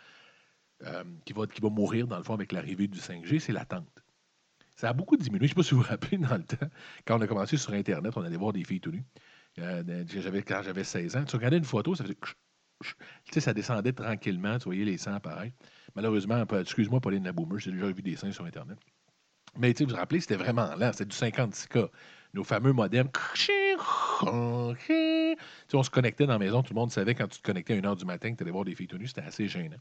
euh, 0.85 1.05
qui, 1.25 1.33
va, 1.33 1.47
qui 1.47 1.63
va 1.63 1.71
mourir, 1.71 2.07
dans 2.07 2.19
le 2.19 2.23
fond, 2.25 2.35
avec 2.35 2.53
l'arrivée 2.53 2.87
du 2.87 2.99
5G, 2.99 3.39
c'est 3.39 3.53
l'attente. 3.53 3.89
Ça 4.77 4.91
a 4.91 4.93
beaucoup 4.93 5.17
diminué. 5.17 5.39
Je 5.39 5.45
ne 5.45 5.49
sais 5.49 5.55
pas 5.55 5.63
si 5.63 5.75
vous 5.75 5.81
vous 5.81 5.89
rappelez, 5.89 6.19
dans 6.19 6.37
le 6.37 6.45
temps, 6.45 6.67
quand 7.07 7.19
on 7.19 7.21
a 7.23 7.27
commencé 7.27 7.57
sur 7.57 7.73
Internet, 7.73 8.13
on 8.17 8.23
allait 8.23 8.37
voir 8.37 8.53
des 8.53 8.65
filles 8.65 8.81
tout 8.81 8.91
nues. 8.91 9.05
Euh, 9.59 10.05
quand 10.47 10.63
j'avais 10.63 10.85
16 10.85 11.17
ans, 11.17 11.25
tu 11.25 11.37
regardais 11.37 11.59
une 11.59 11.65
photo, 11.65 11.95
ça 11.95 12.05
faisait... 12.05 12.17
Tu 12.83 12.95
sais, 13.33 13.41
ça 13.41 13.55
descendait 13.55 13.93
tranquillement, 13.93 14.59
tu 14.59 14.65
voyais 14.65 14.85
les 14.85 14.99
seins 14.99 15.15
apparaître. 15.15 15.57
Malheureusement, 15.95 16.45
excuse-moi, 16.45 17.01
Pauline 17.01 17.25
la 17.25 17.33
boomer, 17.33 17.59
j'ai 17.59 17.71
déjà 17.71 17.87
vu 17.87 18.03
des 18.03 18.17
seins 18.17 18.33
sur 18.33 18.45
Internet. 18.45 18.79
Mais 19.59 19.73
vous 19.79 19.87
vous 19.87 19.95
rappelez, 19.95 20.21
c'était 20.21 20.37
vraiment 20.37 20.75
lent, 20.77 20.93
c'était 20.93 21.05
du 21.05 21.17
56K. 21.17 21.89
Nos 22.35 22.45
fameux 22.45 22.73
modems. 22.73 23.11
Tu 23.35 23.43
sais, 23.43 23.77
on 25.75 25.83
se 25.83 25.91
connectait 25.91 26.25
dans 26.25 26.33
la 26.33 26.39
maison, 26.39 26.63
tout 26.63 26.73
le 26.73 26.81
monde 26.81 26.91
savait 26.91 27.15
quand 27.15 27.29
tu 27.29 27.39
te 27.39 27.43
connectais 27.43 27.75
à 27.75 27.77
1h 27.77 27.97
du 27.97 28.07
matin 28.07 28.33
que 28.33 28.37
tu 28.39 28.43
allais 28.43 28.51
voir 28.53 28.65
des 28.65 28.75
filles 28.75 28.87
tout 28.87 28.97
nues, 28.97 29.09
c'était 29.09 29.21
assez 29.21 29.49
gênant. 29.49 29.77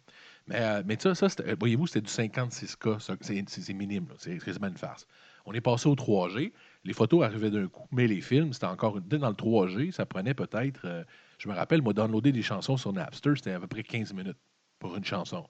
Mais, 0.47 0.59
euh, 0.59 0.83
mais 0.85 0.97
ça, 0.99 1.15
ça 1.15 1.29
c'était- 1.29 1.55
voyez-vous, 1.55 1.87
c'était 1.87 2.01
du 2.01 2.11
56K, 2.11 2.99
ça, 2.99 3.15
c'est, 3.21 3.73
minime, 3.73 4.07
c'est 4.17 4.37
quasiment 4.39 4.67
une 4.67 4.77
farce. 4.77 5.07
On 5.45 5.53
est 5.53 5.61
passé 5.61 5.87
au 5.87 5.95
3G, 5.95 6.51
les 6.83 6.93
photos 6.93 7.23
arrivaient 7.23 7.51
d'un 7.51 7.67
coup, 7.67 7.87
mais 7.91 8.07
les 8.07 8.21
films, 8.21 8.53
c'était 8.53 8.65
encore. 8.65 8.99
Dans 9.01 9.29
le 9.29 9.35
3G, 9.35 9.91
ça 9.91 10.05
prenait 10.05 10.33
peut-être. 10.33 10.85
euh, 10.85 11.03
je 11.37 11.47
me 11.49 11.53
rappelle, 11.53 11.81
moi, 11.81 11.93
downloader 11.93 12.31
des 12.31 12.41
chansons 12.41 12.77
sur 12.77 12.93
Napster, 12.93 13.33
c'était 13.35 13.51
à 13.51 13.59
peu 13.59 13.67
près 13.67 13.83
15 13.83 14.13
minutes 14.13 14.37
pour 14.79 14.95
une 14.95 15.03
chanson. 15.03 15.47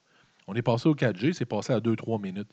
On 0.47 0.55
est 0.55 0.61
passé 0.61 0.89
au 0.89 0.95
4G, 0.95 1.33
c'est 1.33 1.45
passé 1.45 1.73
à 1.73 1.79
2-3 1.79 2.21
minutes. 2.21 2.49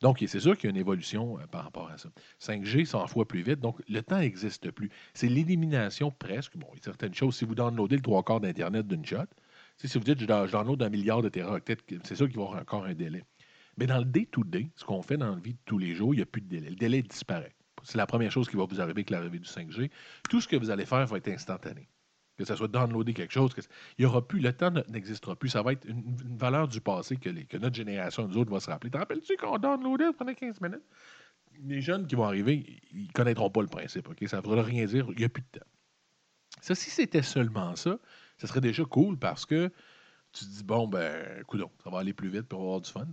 Donc, 0.00 0.22
c'est 0.26 0.40
sûr 0.40 0.56
qu'il 0.56 0.64
y 0.64 0.68
a 0.68 0.70
une 0.70 0.80
évolution 0.80 1.38
euh, 1.38 1.46
par 1.46 1.64
rapport 1.64 1.90
à 1.90 1.98
ça. 1.98 2.08
5G, 2.40 2.84
100 2.86 3.06
fois 3.06 3.26
plus 3.26 3.42
vite, 3.42 3.60
donc 3.60 3.80
le 3.88 4.02
temps 4.02 4.18
n'existe 4.18 4.70
plus. 4.70 4.90
C'est 5.14 5.28
l'élimination 5.28 6.10
presque. 6.10 6.56
Bon, 6.56 6.68
il 6.72 6.76
y 6.76 6.80
a 6.80 6.84
certaines 6.84 7.14
choses. 7.14 7.36
Si 7.36 7.44
vous 7.44 7.54
downloadez 7.54 7.96
le 7.96 8.02
trois 8.02 8.22
quarts 8.22 8.40
d'Internet 8.40 8.86
d'une 8.86 9.04
shot, 9.04 9.26
si 9.76 9.98
vous 9.98 10.04
dites 10.04 10.20
je 10.20 10.26
download 10.26 10.82
un 10.82 10.90
milliard 10.90 11.22
de 11.22 11.28
téraoctets, 11.28 11.78
c'est 12.04 12.14
sûr 12.14 12.28
qu'il 12.28 12.36
va 12.36 12.42
y 12.42 12.46
avoir 12.46 12.60
encore 12.60 12.84
un 12.84 12.94
délai. 12.94 13.24
Mais 13.76 13.86
dans 13.86 13.98
le 13.98 14.04
day-to-day, 14.04 14.70
ce 14.76 14.84
qu'on 14.84 15.02
fait 15.02 15.16
dans 15.16 15.34
la 15.34 15.40
vie 15.40 15.54
de 15.54 15.58
tous 15.64 15.78
les 15.78 15.94
jours, 15.94 16.12
il 16.14 16.18
n'y 16.18 16.22
a 16.22 16.26
plus 16.26 16.42
de 16.42 16.48
délai. 16.48 16.70
Le 16.70 16.76
délai 16.76 17.02
disparaît. 17.02 17.54
C'est 17.84 17.98
la 17.98 18.06
première 18.06 18.30
chose 18.30 18.48
qui 18.48 18.56
va 18.56 18.64
vous 18.64 18.80
arriver 18.80 18.92
avec 18.92 19.10
l'arrivée 19.10 19.38
du 19.38 19.48
5G. 19.48 19.90
Tout 20.28 20.40
ce 20.40 20.48
que 20.48 20.56
vous 20.56 20.70
allez 20.70 20.86
faire 20.86 21.06
va 21.06 21.16
être 21.16 21.28
instantané. 21.28 21.88
Que 22.36 22.44
ce 22.44 22.56
soit 22.56 22.68
downloader 22.68 23.12
quelque 23.12 23.32
chose, 23.32 23.54
il 23.98 24.02
y 24.02 24.06
aura 24.06 24.26
plus, 24.26 24.40
le 24.40 24.52
temps 24.52 24.70
ne- 24.70 24.82
n'existera 24.88 25.36
plus. 25.36 25.50
Ça 25.50 25.62
va 25.62 25.72
être 25.72 25.86
une, 25.86 26.16
valeur 26.38 26.68
du 26.68 26.80
passé 26.80 27.16
que, 27.16 27.56
notre 27.58 27.76
génération, 27.76 28.26
nous 28.26 28.38
autres, 28.38 28.50
va 28.50 28.60
se 28.60 28.70
rappeler. 28.70 28.90
Te 28.90 28.96
rappelles-tu 28.96 29.36
qu'on 29.36 29.58
downloadait, 29.58 30.06
ça 30.06 30.12
prenait 30.14 30.34
15 30.34 30.60
minutes? 30.60 30.82
Les 31.62 31.82
jeunes 31.82 32.06
qui 32.06 32.14
vont 32.14 32.24
arriver, 32.24 32.80
ils 32.92 33.08
ne 33.08 33.12
connaîtront 33.12 33.50
pas 33.50 33.60
le 33.60 33.68
principe. 33.68 34.08
Ça 34.26 34.38
ne 34.38 34.42
voudra 34.42 34.62
rien 34.62 34.86
dire, 34.86 35.06
il 35.10 35.18
n'y 35.18 35.24
a 35.24 35.28
plus 35.28 35.42
de 35.52 35.58
temps. 35.58 35.66
Si 36.62 36.90
c'était 36.90 37.22
seulement 37.22 37.76
ça, 37.76 37.98
ça 38.38 38.46
serait 38.46 38.60
déjà 38.60 38.84
cool 38.84 39.18
parce 39.18 39.44
que 39.44 39.70
tu 40.32 40.44
dis, 40.44 40.64
bon, 40.64 40.88
ben, 40.88 41.44
coudon, 41.44 41.70
ça 41.82 41.90
va 41.90 41.98
aller 41.98 42.12
plus 42.12 42.28
vite 42.28 42.42
pour 42.48 42.60
avoir 42.60 42.80
du 42.80 42.90
fun. 42.90 43.06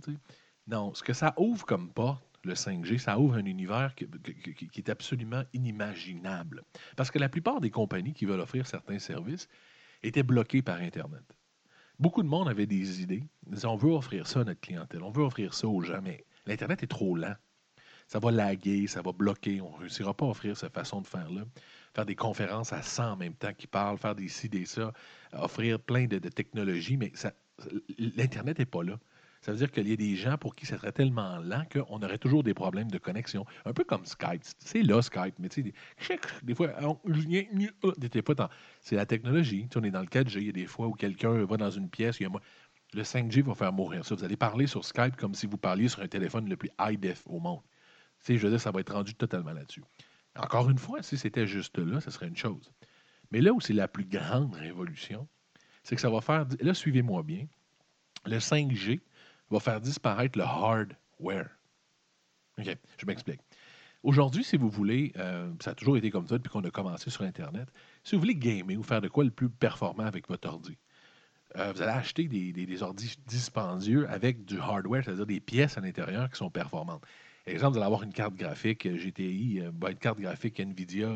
Non, 0.66 0.94
ce 0.94 1.02
que 1.02 1.12
ça 1.12 1.34
ouvre 1.36 1.66
comme 1.66 1.90
porte, 1.92 2.24
le 2.44 2.54
5G, 2.54 2.98
ça 2.98 3.18
ouvre 3.18 3.34
un 3.34 3.44
univers 3.44 3.94
qui, 3.94 4.06
est 4.76 4.88
absolument 4.88 5.42
inimaginable. 5.52 6.62
Parce 6.96 7.10
que 7.10 7.18
la 7.18 7.28
plupart 7.28 7.60
des 7.60 7.70
compagnies 7.70 8.12
qui 8.12 8.24
veulent 8.24 8.40
offrir 8.40 8.66
certains 8.66 8.98
services 8.98 9.48
étaient 10.02 10.22
bloquées 10.22 10.62
par 10.62 10.78
Internet. 10.78 11.24
Beaucoup 11.98 12.22
de 12.22 12.28
monde 12.28 12.48
avait 12.48 12.66
des 12.66 13.02
idées. 13.02 13.24
Ils 13.46 13.54
disaient, 13.54 13.66
on 13.66 13.76
veut 13.76 13.90
offrir 13.90 14.26
ça 14.26 14.40
à 14.40 14.44
notre 14.44 14.60
clientèle, 14.60 15.02
on 15.02 15.10
veut 15.10 15.24
offrir 15.24 15.52
ça 15.52 15.66
aux 15.66 15.80
gens, 15.80 16.00
mais 16.02 16.24
l'Internet 16.46 16.82
est 16.82 16.88
trop 16.88 17.16
lent. 17.16 17.34
Ça 18.06 18.20
va 18.20 18.30
laguer, 18.30 18.86
ça 18.86 19.02
va 19.02 19.12
bloquer. 19.12 19.60
On 19.60 19.72
ne 19.72 19.80
réussira 19.80 20.14
pas 20.14 20.24
à 20.24 20.28
offrir 20.28 20.56
cette 20.56 20.72
façon 20.72 21.02
de 21.02 21.06
faire-là. 21.06 21.42
Faire 21.94 22.06
des 22.06 22.14
conférences 22.14 22.72
à 22.72 22.82
100 22.82 23.12
en 23.12 23.16
même 23.16 23.34
temps 23.34 23.52
qui 23.52 23.66
parlent, 23.66 23.98
faire 23.98 24.14
des 24.14 24.28
ci, 24.28 24.48
des 24.48 24.64
ça, 24.64 24.92
offrir 25.32 25.78
plein 25.78 26.06
de, 26.06 26.18
de 26.18 26.28
technologies, 26.28 26.96
mais 26.96 27.12
l'Internet 27.98 28.58
n'est 28.58 28.64
pas 28.64 28.82
là. 28.82 28.98
Ça 29.40 29.52
veut 29.52 29.58
dire 29.58 29.70
qu'il 29.70 29.88
y 29.88 29.92
a 29.92 29.96
des 29.96 30.16
gens 30.16 30.36
pour 30.36 30.54
qui 30.54 30.66
ça 30.66 30.76
serait 30.76 30.92
tellement 30.92 31.38
lent 31.38 31.64
qu'on 31.72 32.02
aurait 32.02 32.18
toujours 32.18 32.42
des 32.42 32.54
problèmes 32.54 32.90
de 32.90 32.98
connexion. 32.98 33.46
Un 33.64 33.72
peu 33.72 33.84
comme 33.84 34.04
Skype. 34.04 34.42
C'est 34.58 34.82
là, 34.82 35.00
Skype, 35.00 35.34
mais 35.38 35.48
tu 35.48 35.62
sais, 35.62 35.72
des, 36.42 36.54
fois, 36.54 36.68
fois, 36.68 38.34
dans- 38.34 38.48
c'est 38.80 38.96
la 38.96 39.06
technologie. 39.06 39.62
Tu 39.62 39.74
sais, 39.74 39.78
on 39.78 39.84
est 39.84 39.90
dans 39.90 40.00
le 40.00 40.06
4G. 40.06 40.40
Il 40.40 40.46
y 40.46 40.48
a 40.48 40.52
des 40.52 40.66
fois 40.66 40.88
où 40.88 40.92
quelqu'un 40.92 41.32
va 41.44 41.56
dans 41.56 41.70
une 41.70 41.88
pièce, 41.88 42.18
il 42.20 42.24
y 42.24 42.26
a 42.26 42.30
mo- 42.30 42.40
le 42.94 43.02
5G 43.04 43.42
va 43.42 43.54
faire 43.54 43.72
mourir 43.72 44.04
ça. 44.04 44.14
Vous 44.14 44.24
allez 44.24 44.36
parler 44.36 44.66
sur 44.66 44.84
Skype 44.84 45.16
comme 45.16 45.34
si 45.34 45.46
vous 45.46 45.58
parliez 45.58 45.88
sur 45.88 46.00
un 46.02 46.08
téléphone 46.08 46.48
le 46.48 46.56
plus 46.56 46.70
high-def 46.80 47.22
au 47.26 47.38
monde. 47.38 47.60
Tu 48.20 48.32
sais, 48.32 48.38
je 48.38 48.44
veux 48.44 48.50
dire, 48.50 48.60
ça 48.60 48.70
va 48.70 48.80
être 48.80 48.92
rendu 48.92 49.14
totalement 49.14 49.52
là-dessus. 49.52 49.84
Encore 50.36 50.68
une 50.70 50.78
fois, 50.78 51.02
si 51.02 51.16
c'était 51.16 51.46
juste 51.46 51.78
là, 51.78 52.00
ça 52.00 52.10
serait 52.10 52.28
une 52.28 52.36
chose. 52.36 52.72
Mais 53.30 53.40
là 53.40 53.52
où 53.52 53.60
c'est 53.60 53.72
la 53.74 53.88
plus 53.88 54.04
grande 54.04 54.54
révolution, 54.54 55.28
c'est 55.82 55.94
que 55.94 56.00
ça 56.00 56.10
va 56.10 56.20
faire. 56.20 56.46
Là, 56.60 56.74
suivez-moi 56.74 57.22
bien. 57.22 57.46
Le 58.24 58.38
5G 58.40 59.00
va 59.50 59.60
faire 59.60 59.80
disparaître 59.80 60.38
le 60.38 60.44
hardware. 60.44 61.48
OK, 62.58 62.76
je 62.98 63.06
m'explique. 63.06 63.40
Aujourd'hui, 64.02 64.44
si 64.44 64.56
vous 64.56 64.68
voulez, 64.68 65.12
euh, 65.16 65.52
ça 65.60 65.70
a 65.70 65.74
toujours 65.74 65.96
été 65.96 66.10
comme 66.10 66.26
ça 66.26 66.38
depuis 66.38 66.50
qu'on 66.50 66.64
a 66.64 66.70
commencé 66.70 67.10
sur 67.10 67.22
Internet, 67.22 67.68
si 68.04 68.14
vous 68.14 68.20
voulez 68.20 68.36
gamer 68.36 68.76
ou 68.76 68.82
faire 68.82 69.00
de 69.00 69.08
quoi 69.08 69.24
le 69.24 69.30
plus 69.30 69.48
performant 69.48 70.04
avec 70.04 70.28
votre 70.28 70.48
ordi, 70.48 70.76
euh, 71.56 71.72
vous 71.72 71.82
allez 71.82 71.92
acheter 71.92 72.28
des, 72.28 72.52
des, 72.52 72.82
ordis 72.82 73.16
dispendieux 73.26 74.08
avec 74.08 74.44
du 74.44 74.58
hardware, 74.58 75.04
c'est-à-dire 75.04 75.26
des 75.26 75.40
pièces 75.40 75.78
à 75.78 75.80
l'intérieur 75.80 76.30
qui 76.30 76.36
sont 76.36 76.50
performantes. 76.50 77.02
Exemple, 77.46 77.72
vous 77.72 77.78
allez 77.78 77.86
avoir 77.86 78.02
une 78.02 78.12
carte 78.12 78.34
graphique 78.34 78.86
euh, 78.86 78.98
GTI, 78.98 79.62
ben, 79.72 79.88
une 79.88 79.96
carte 79.96 80.20
graphique 80.20 80.60
NVIDIA 80.60 81.08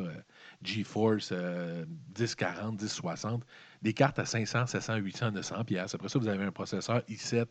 GeForce 0.63 1.31
euh, 1.33 1.85
1040, 2.19 2.81
1060, 2.81 3.45
des 3.83 3.93
cartes 3.93 4.19
à 4.19 4.25
500, 4.25 4.67
700, 4.67 4.97
800, 4.97 5.33
900 5.33 5.65
pièces. 5.65 5.95
Après 5.95 6.09
ça, 6.09 6.19
vous 6.19 6.29
avez 6.29 6.45
un 6.45 6.53
processeur 6.53 7.01
i7 7.09 7.47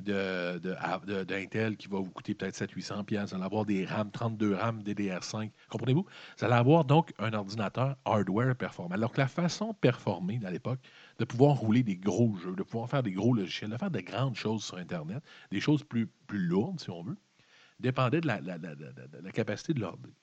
de, 0.00 0.58
de, 0.58 1.24
d'Intel 1.24 1.76
qui 1.76 1.88
va 1.88 1.98
vous 1.98 2.10
coûter 2.10 2.34
peut-être 2.34 2.56
700-800 2.56 3.04
pièces. 3.04 3.30
Vous 3.30 3.34
allez 3.36 3.44
avoir 3.44 3.64
des 3.64 3.84
RAM, 3.84 4.10
32 4.10 4.54
RAM 4.54 4.82
DDR5. 4.82 5.50
Comprenez-vous? 5.68 6.06
Vous 6.38 6.44
allez 6.44 6.54
avoir 6.54 6.84
donc 6.84 7.12
un 7.18 7.32
ordinateur 7.32 7.96
hardware 8.04 8.56
performant. 8.56 8.94
Alors 8.94 9.12
que 9.12 9.20
la 9.20 9.28
façon 9.28 9.70
de 9.72 9.76
performer 9.76 10.40
à 10.44 10.50
l'époque, 10.50 10.80
de 11.18 11.24
pouvoir 11.24 11.56
rouler 11.56 11.82
des 11.82 11.96
gros 11.96 12.34
jeux, 12.36 12.54
de 12.56 12.62
pouvoir 12.62 12.88
faire 12.90 13.02
des 13.02 13.12
gros 13.12 13.34
logiciels, 13.34 13.70
de 13.70 13.76
faire 13.76 13.90
de 13.90 14.00
grandes 14.00 14.36
choses 14.36 14.64
sur 14.64 14.76
Internet, 14.76 15.22
des 15.50 15.60
choses 15.60 15.84
plus, 15.84 16.06
plus 16.26 16.40
lourdes, 16.40 16.80
si 16.80 16.90
on 16.90 17.02
veut, 17.02 17.16
dépendait 17.78 18.20
de 18.20 18.26
la- 18.26 18.40
la- 18.40 18.58
la- 18.58 18.74
la 19.22 19.30
capacité 19.32 19.74
de 19.74 19.80
l'ordi. 19.80 20.14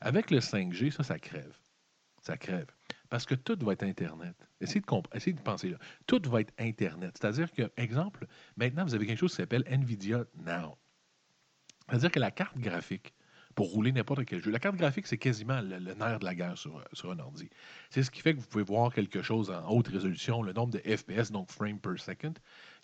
Avec 0.00 0.30
le 0.30 0.40
5G, 0.40 0.90
ça, 0.90 1.02
ça 1.02 1.18
crève. 1.18 1.56
Ça 2.22 2.36
crève. 2.36 2.66
Parce 3.10 3.24
que 3.24 3.34
tout 3.34 3.58
va 3.64 3.72
être 3.72 3.84
Internet. 3.84 4.36
Essayez 4.60 4.80
de, 4.80 5.16
essayez 5.16 5.34
de 5.34 5.40
penser 5.40 5.70
là. 5.70 5.78
Tout 6.06 6.20
va 6.26 6.40
être 6.40 6.52
Internet. 6.58 7.16
C'est-à-dire 7.18 7.50
que, 7.52 7.70
exemple, 7.76 8.26
maintenant, 8.56 8.84
vous 8.84 8.94
avez 8.94 9.06
quelque 9.06 9.18
chose 9.18 9.30
qui 9.30 9.36
s'appelle 9.36 9.64
NVIDIA 9.70 10.24
Now. 10.44 10.76
C'est-à-dire 11.88 12.10
que 12.10 12.20
la 12.20 12.30
carte 12.30 12.58
graphique, 12.58 13.14
pour 13.54 13.72
rouler 13.72 13.92
n'importe 13.92 14.24
quel 14.26 14.42
jeu, 14.42 14.50
la 14.50 14.58
carte 14.58 14.76
graphique, 14.76 15.06
c'est 15.06 15.16
quasiment 15.16 15.60
le, 15.62 15.78
nerf 15.94 16.18
de 16.18 16.24
la 16.24 16.34
guerre 16.34 16.58
sur, 16.58 16.84
sur 16.92 17.10
un 17.10 17.18
ordi. 17.18 17.48
C'est 17.88 18.02
ce 18.02 18.10
qui 18.10 18.20
fait 18.20 18.34
que 18.34 18.40
vous 18.40 18.46
pouvez 18.46 18.62
voir 18.62 18.92
quelque 18.92 19.22
chose 19.22 19.50
en 19.50 19.66
haute 19.70 19.88
résolution, 19.88 20.42
le 20.42 20.52
nombre 20.52 20.74
de 20.74 20.96
FPS, 20.96 21.32
donc 21.32 21.50
frames 21.50 21.80
per 21.80 21.96
second. 21.96 22.34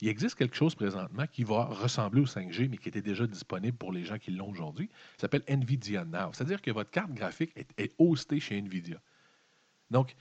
Il 0.01 0.09
existe 0.09 0.37
quelque 0.37 0.57
chose 0.57 0.75
présentement 0.75 1.27
qui 1.27 1.45
va 1.45 1.67
ressembler 1.67 2.23
au 2.23 2.27
5G, 2.27 2.71
mais 2.71 2.79
qui 2.79 2.89
était 2.89 3.03
déjà 3.03 3.27
disponible 3.27 3.77
pour 3.77 3.93
les 3.93 4.05
gens 4.05 4.19
qui 4.19 4.31
l'ont 4.31 4.49
aujourd'hui. 4.49 4.89
Ça 5.17 5.23
s'appelle 5.23 5.45
NVIDIA 5.49 6.07
Now. 6.07 6.33
C'est-à-dire 6.33 6.63
que 6.63 6.71
votre 6.71 6.91
carte 6.91 7.13
graphique 7.13 7.53
est, 7.57 7.69
est 7.79 7.95
hostée 7.99 8.41
chez 8.41 8.61
NVIDIA. 8.61 9.01
Donc, 9.91 10.15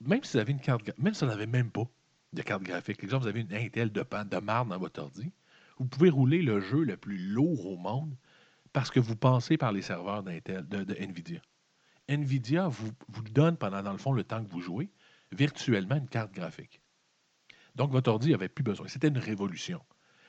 même 0.00 0.22
si 0.24 0.32
vous 0.32 0.40
avez 0.40 0.52
une 0.52 0.60
carte 0.60 0.90
même 0.98 1.14
si 1.14 1.24
vous 1.24 1.30
n'avez 1.30 1.46
même 1.46 1.70
pas 1.70 1.84
de 2.32 2.42
carte 2.42 2.62
graphique, 2.62 3.02
exemple, 3.02 3.22
vous 3.22 3.28
avez 3.28 3.40
une 3.40 3.54
Intel 3.54 3.90
de, 3.90 4.02
pan- 4.02 4.24
de 4.24 4.38
dans 4.38 4.78
votre 4.78 5.00
ordi, 5.00 5.32
vous 5.78 5.86
pouvez 5.86 6.10
rouler 6.10 6.42
le 6.42 6.60
jeu 6.60 6.82
le 6.84 6.96
plus 6.96 7.18
lourd 7.18 7.66
au 7.66 7.76
monde 7.76 8.16
parce 8.72 8.90
que 8.90 9.00
vous 9.00 9.16
passez 9.16 9.56
par 9.56 9.72
les 9.72 9.82
serveurs 9.82 10.22
d'Intel, 10.22 10.66
de, 10.68 10.94
NVIDIA. 10.94 11.40
NVIDIA 12.08 12.68
vous, 12.68 12.90
vous 13.08 13.22
donne 13.22 13.56
pendant, 13.56 13.82
dans 13.82 13.92
le 13.92 13.98
fond, 13.98 14.12
le 14.12 14.24
temps 14.24 14.44
que 14.44 14.50
vous 14.50 14.60
jouez, 14.60 14.90
virtuellement 15.32 15.96
une 15.96 16.08
carte 16.08 16.32
graphique. 16.32 16.80
Donc, 17.74 17.90
votre 17.90 18.10
ordi 18.10 18.30
n'avait 18.30 18.48
plus 18.48 18.64
besoin. 18.64 18.86
C'était 18.88 19.08
une 19.08 19.18
révolution. 19.18 19.82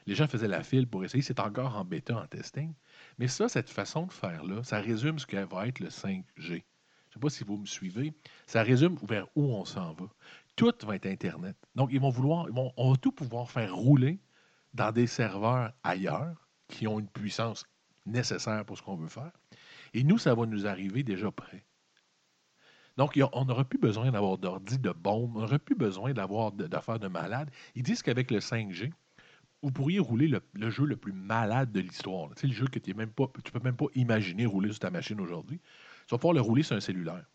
Les 0.05 0.15
gens 0.15 0.27
faisaient 0.27 0.47
la 0.47 0.63
file 0.63 0.87
pour 0.87 1.03
essayer. 1.03 1.21
C'est 1.21 1.39
encore 1.39 1.75
en 1.75 1.83
bêta, 1.83 2.17
en 2.17 2.25
testing. 2.27 2.73
Mais 3.17 3.27
ça, 3.27 3.49
cette 3.49 3.69
façon 3.69 4.05
de 4.05 4.13
faire-là, 4.13 4.63
ça 4.63 4.79
résume 4.79 5.19
ce 5.19 5.25
que 5.25 5.37
va 5.37 5.67
être 5.67 5.79
le 5.79 5.89
5G. 5.89 6.63
Sais 7.17 7.21
pas 7.21 7.29
si 7.29 7.43
vous 7.43 7.57
me 7.57 7.65
suivez. 7.65 8.13
Ça 8.45 8.61
résume 8.61 8.95
vers 9.09 9.25
où 9.35 9.45
on 9.45 9.65
s'en 9.65 9.93
va. 9.93 10.05
Tout 10.55 10.71
va 10.83 10.95
être 10.95 11.07
Internet. 11.07 11.57
Donc, 11.73 11.89
ils 11.91 11.99
vont 11.99 12.11
vouloir, 12.11 12.45
ils 12.47 12.53
vont- 12.53 12.71
on 12.77 12.91
va 12.91 12.97
tout 12.97 13.11
pouvoir 13.11 13.49
faire 13.49 13.75
rouler 13.75 14.19
dans 14.75 14.91
des 14.91 15.07
serveurs 15.07 15.73
ailleurs 15.83 16.47
qui 16.67 16.85
ont 16.87 16.99
une 16.99 17.07
puissance 17.07 17.65
nécessaire 18.05 18.65
pour 18.65 18.77
ce 18.77 18.83
qu'on 18.83 18.95
veut 18.95 19.07
faire. 19.07 19.31
Et 19.95 20.03
nous, 20.03 20.19
ça 20.19 20.35
va 20.35 20.45
nous 20.45 20.67
arriver 20.67 21.01
déjà 21.01 21.31
prêt. 21.31 21.65
Donc, 22.97 23.19
on 23.33 23.45
n'aura 23.45 23.65
plus 23.65 23.79
besoin 23.79 24.11
d'avoir 24.11 24.37
d'ordi, 24.37 24.77
de 24.77 24.91
bombes, 24.91 25.35
on 25.35 25.41
n'aura 25.41 25.57
plus 25.57 25.75
besoin 25.75 26.13
d'avoir 26.13 26.51
d'affaires 26.51 26.99
de 26.99 27.07
malades. 27.07 27.49
Ils 27.73 27.83
disent 27.83 28.03
qu'avec 28.03 28.29
le 28.29 28.39
5G, 28.41 28.93
vous 29.63 29.71
pourriez 29.71 29.97
rouler 29.97 30.27
le, 30.27 30.41
le 30.53 30.69
jeu 30.69 30.85
le 30.85 30.97
plus 30.97 31.13
malade 31.13 31.71
de 31.71 31.79
l'histoire. 31.79 32.29
Tu 32.35 32.41
sais, 32.41 32.47
le 32.47 32.53
jeu 32.53 32.67
que 32.67 32.77
tu 32.77 32.91
ne 32.91 32.95
peux 33.05 33.59
même 33.63 33.75
pas 33.75 33.85
imaginer 33.95 34.45
rouler 34.45 34.69
sur 34.71 34.79
ta 34.79 34.91
machine 34.91 35.19
aujourd'hui. 35.19 35.59
Tu 36.07 36.15
vas 36.15 36.17
pouvoir 36.17 36.33
le 36.33 36.41
rouler 36.41 36.63
sur 36.63 36.75
un 36.75 36.79
cellulaire. 36.79 37.25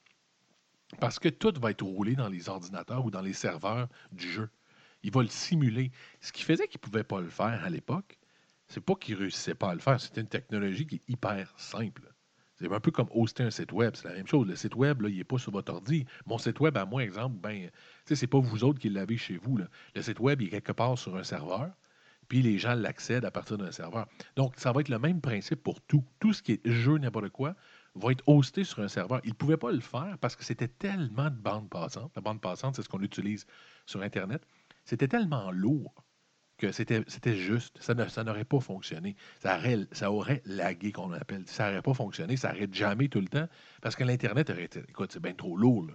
Parce 0.99 1.19
que 1.19 1.29
tout 1.29 1.53
va 1.61 1.71
être 1.71 1.85
roulé 1.85 2.17
dans 2.17 2.29
les 2.29 2.49
ordinateurs 2.49 3.05
ou 3.05 3.11
dans 3.11 3.21
les 3.21 3.33
serveurs 3.33 3.89
du 4.13 4.31
jeu. 4.31 4.51
Il 5.03 5.13
va 5.13 5.23
le 5.23 5.29
simuler. 5.29 5.91
Ce 6.21 6.33
qui 6.33 6.43
faisait 6.43 6.69
qu'il 6.69 6.79
ne 6.79 6.89
pouvait 6.89 7.05
pas 7.05 7.21
le 7.21 7.29
faire 7.29 7.65
à 7.65 7.71
l'époque, 7.71 8.19
c'est 8.69 8.81
pas 8.81 8.95
qu'il 8.95 9.15
ne 9.15 9.21
réussissait 9.21 9.55
pas 9.55 9.71
à 9.71 9.75
le 9.75 9.81
faire. 9.81 10.01
C'était 10.01 10.23
une 10.23 10.29
technologie 10.29 10.87
qui 10.87 10.97
est 10.97 11.03
hyper 11.09 11.53
simple. 11.59 12.13
C'est 12.57 12.73
un 12.73 12.81
peu 12.81 12.91
comme 12.91 13.09
hoster 13.11 13.43
un 13.43 13.51
site 13.51 13.73
web. 13.73 13.95
C'est 13.97 14.09
la 14.09 14.15
même 14.15 14.27
chose. 14.27 14.47
Le 14.47 14.57
site 14.57 14.75
web, 14.75 15.03
il 15.09 15.17
n'est 15.17 15.25
pas 15.25 15.39
sur 15.39 15.53
votre 15.53 15.73
ordi. 15.73 16.07
Mon 16.27 16.39
site 16.39 16.61
web, 16.61 16.77
à 16.77 16.87
moi, 16.87 17.03
exemple, 17.03 17.37
ben, 17.41 17.71
c'est 18.07 18.27
pas 18.27 18.39
vous 18.39 18.65
autres 18.65 18.79
qui 18.79 18.89
l'avez 18.89 19.17
chez 19.17 19.37
vous. 19.37 19.59
Le 19.95 20.03
site 20.03 20.21
web, 20.21 20.41
il 20.41 20.49
est 20.49 20.51
quelque 20.51 20.73
part 20.73 20.97
sur 20.97 21.17
un 21.17 21.25
serveur, 21.25 21.73
puis 22.33 22.41
les 22.41 22.57
gens 22.57 22.73
l'accèdent 22.73 23.27
à 23.27 23.31
partir 23.31 23.59
d'un 23.59 23.73
serveur. 23.73 24.07
Donc, 24.37 24.55
ça 24.57 24.73
va 24.73 24.81
être 24.81 24.89
le 24.89 24.99
même 24.99 25.21
principe 25.21 25.63
pour 25.63 25.83
tout. 25.83 26.03
Tout 26.19 26.33
ce 26.33 26.43
qui 26.43 26.53
est 26.53 26.61
jeu, 26.65 26.97
n'importe 26.97 27.29
quoi, 27.29 27.55
va 27.95 28.11
être 28.11 28.27
hosté 28.27 28.65
sur 28.65 28.79
un 28.79 28.89
serveur. 28.89 29.21
Ils 29.25 29.33
ne 29.33 29.35
pouvaient 29.35 29.59
pas 29.59 29.71
le 29.71 29.81
faire 29.81 30.17
parce 30.19 30.35
que 30.35 30.43
c'était 30.43 30.69
tellement 30.69 31.29
de 31.29 31.37
bandes 31.37 31.69
passantes. 31.69 32.11
La 32.17 32.23
bande 32.23 32.41
passante, 32.41 32.75
c'est 32.75 32.81
ce 32.81 32.89
qu'on 32.89 33.03
utilise 33.03 33.45
sur 33.85 34.01
Internet. 34.01 34.47
C'était 34.87 35.09
tellement 35.09 35.51
lourd 35.51 35.93
que 36.57 36.73
c'était 36.73 37.37
juste. 37.37 37.77
Ça 37.83 38.25
n'aurait 38.25 38.47
pas 38.47 38.61
fonctionné. 38.61 39.15
Ça 39.41 39.61
aurait, 40.11 40.41
lagué, 40.47 40.91
qu'on 40.91 41.13
appelle. 41.13 41.43
Ça 41.45 41.69
n'aurait 41.69 41.83
pas 41.83 41.93
fonctionné. 41.93 42.39
Ça 42.39 42.53
aurait 42.53 42.71
jamais 42.73 43.09
tout 43.09 43.21
le 43.21 43.29
temps 43.29 43.47
parce 43.83 43.95
que 43.95 44.05
l'Internet 44.05 44.49
aurait 44.49 44.65
été. 44.65 44.81
Écoute, 44.89 45.13
c'est 45.13 45.21
bien 45.21 45.35
trop 45.35 45.55
lourd. 45.55 45.91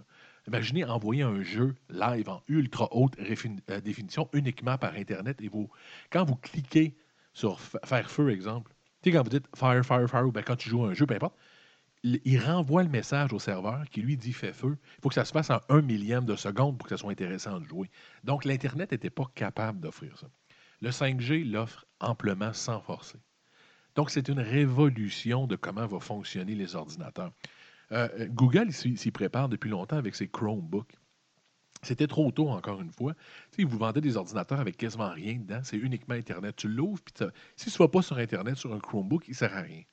Imaginez 0.47 0.85
envoyer 0.85 1.23
un 1.23 1.41
jeu 1.43 1.75
live 1.89 2.29
en 2.29 2.41
ultra 2.47 2.87
haute 2.91 3.17
euh, 3.19 3.81
définition 3.81 4.29
uniquement 4.33 4.77
par 4.77 4.93
Internet 4.93 5.41
et 5.41 5.49
vous, 5.49 5.69
quand 6.09 6.23
vous 6.23 6.35
cliquez 6.35 6.95
sur 7.33 7.59
faire 7.59 8.09
feu, 8.09 8.31
exemple, 8.31 8.73
tu 9.01 9.11
sais, 9.11 9.15
quand 9.15 9.23
vous 9.23 9.29
dites 9.29 9.45
fire, 9.55 9.85
fire, 9.85 10.09
fire, 10.09 10.25
ou 10.25 10.31
ben, 10.31 10.43
quand 10.43 10.55
tu 10.55 10.69
joues 10.69 10.85
à 10.85 10.89
un 10.89 10.93
jeu, 10.93 11.05
peu 11.05 11.15
importe, 11.15 11.35
il 12.03 12.39
renvoie 12.39 12.83
le 12.83 12.89
message 12.89 13.33
au 13.33 13.39
serveur 13.39 13.83
qui 13.89 14.01
lui 14.01 14.17
dit 14.17 14.33
fait 14.33 14.53
feu. 14.53 14.77
Il 14.97 15.01
faut 15.01 15.09
que 15.09 15.15
ça 15.15 15.25
se 15.25 15.31
fasse 15.31 15.49
en 15.49 15.59
un 15.69 15.81
millième 15.81 16.25
de 16.25 16.35
seconde 16.35 16.77
pour 16.77 16.87
que 16.87 16.95
ça 16.95 17.01
soit 17.01 17.11
intéressant 17.11 17.59
de 17.59 17.65
jouer. 17.65 17.89
Donc, 18.23 18.45
l'Internet 18.45 18.91
n'était 18.91 19.09
pas 19.09 19.25
capable 19.35 19.79
d'offrir 19.79 20.17
ça. 20.17 20.27
Le 20.81 20.89
5G 20.89 21.49
l'offre 21.49 21.85
amplement 21.99 22.53
sans 22.53 22.79
forcer. 22.81 23.19
Donc, 23.95 24.11
c'est 24.11 24.29
une 24.29 24.39
révolution 24.39 25.47
de 25.47 25.55
comment 25.55 25.87
vont 25.87 25.99
fonctionner 25.99 26.53
les 26.53 26.75
ordinateurs. 26.75 27.31
Euh, 27.91 28.27
Google 28.29 28.71
s'y 28.71 29.11
prépare 29.11 29.49
depuis 29.49 29.69
longtemps 29.69 29.97
avec 29.97 30.15
ses 30.15 30.27
Chromebooks. 30.27 30.95
C'était 31.83 32.07
trop 32.07 32.31
tôt, 32.31 32.49
encore 32.49 32.81
une 32.81 32.91
fois. 32.91 33.13
Tu 33.51 33.61
sais, 33.61 33.63
vous 33.63 33.77
vendez 33.77 34.01
des 34.01 34.17
ordinateurs 34.17 34.59
avec 34.59 34.77
quasiment 34.77 35.09
rien 35.11 35.35
dedans. 35.35 35.61
C'est 35.63 35.77
uniquement 35.77 36.15
Internet. 36.15 36.55
Tu 36.55 36.67
l'ouvres, 36.67 37.01
puis 37.03 37.13
si 37.55 37.69
ce 37.69 37.81
n'est 37.81 37.89
pas 37.89 38.01
sur 38.01 38.17
Internet, 38.17 38.55
sur 38.57 38.73
un 38.73 38.79
Chromebook, 38.79 39.27
il 39.27 39.31
ne 39.31 39.35
sert 39.35 39.55
à 39.55 39.61
rien. 39.61 39.83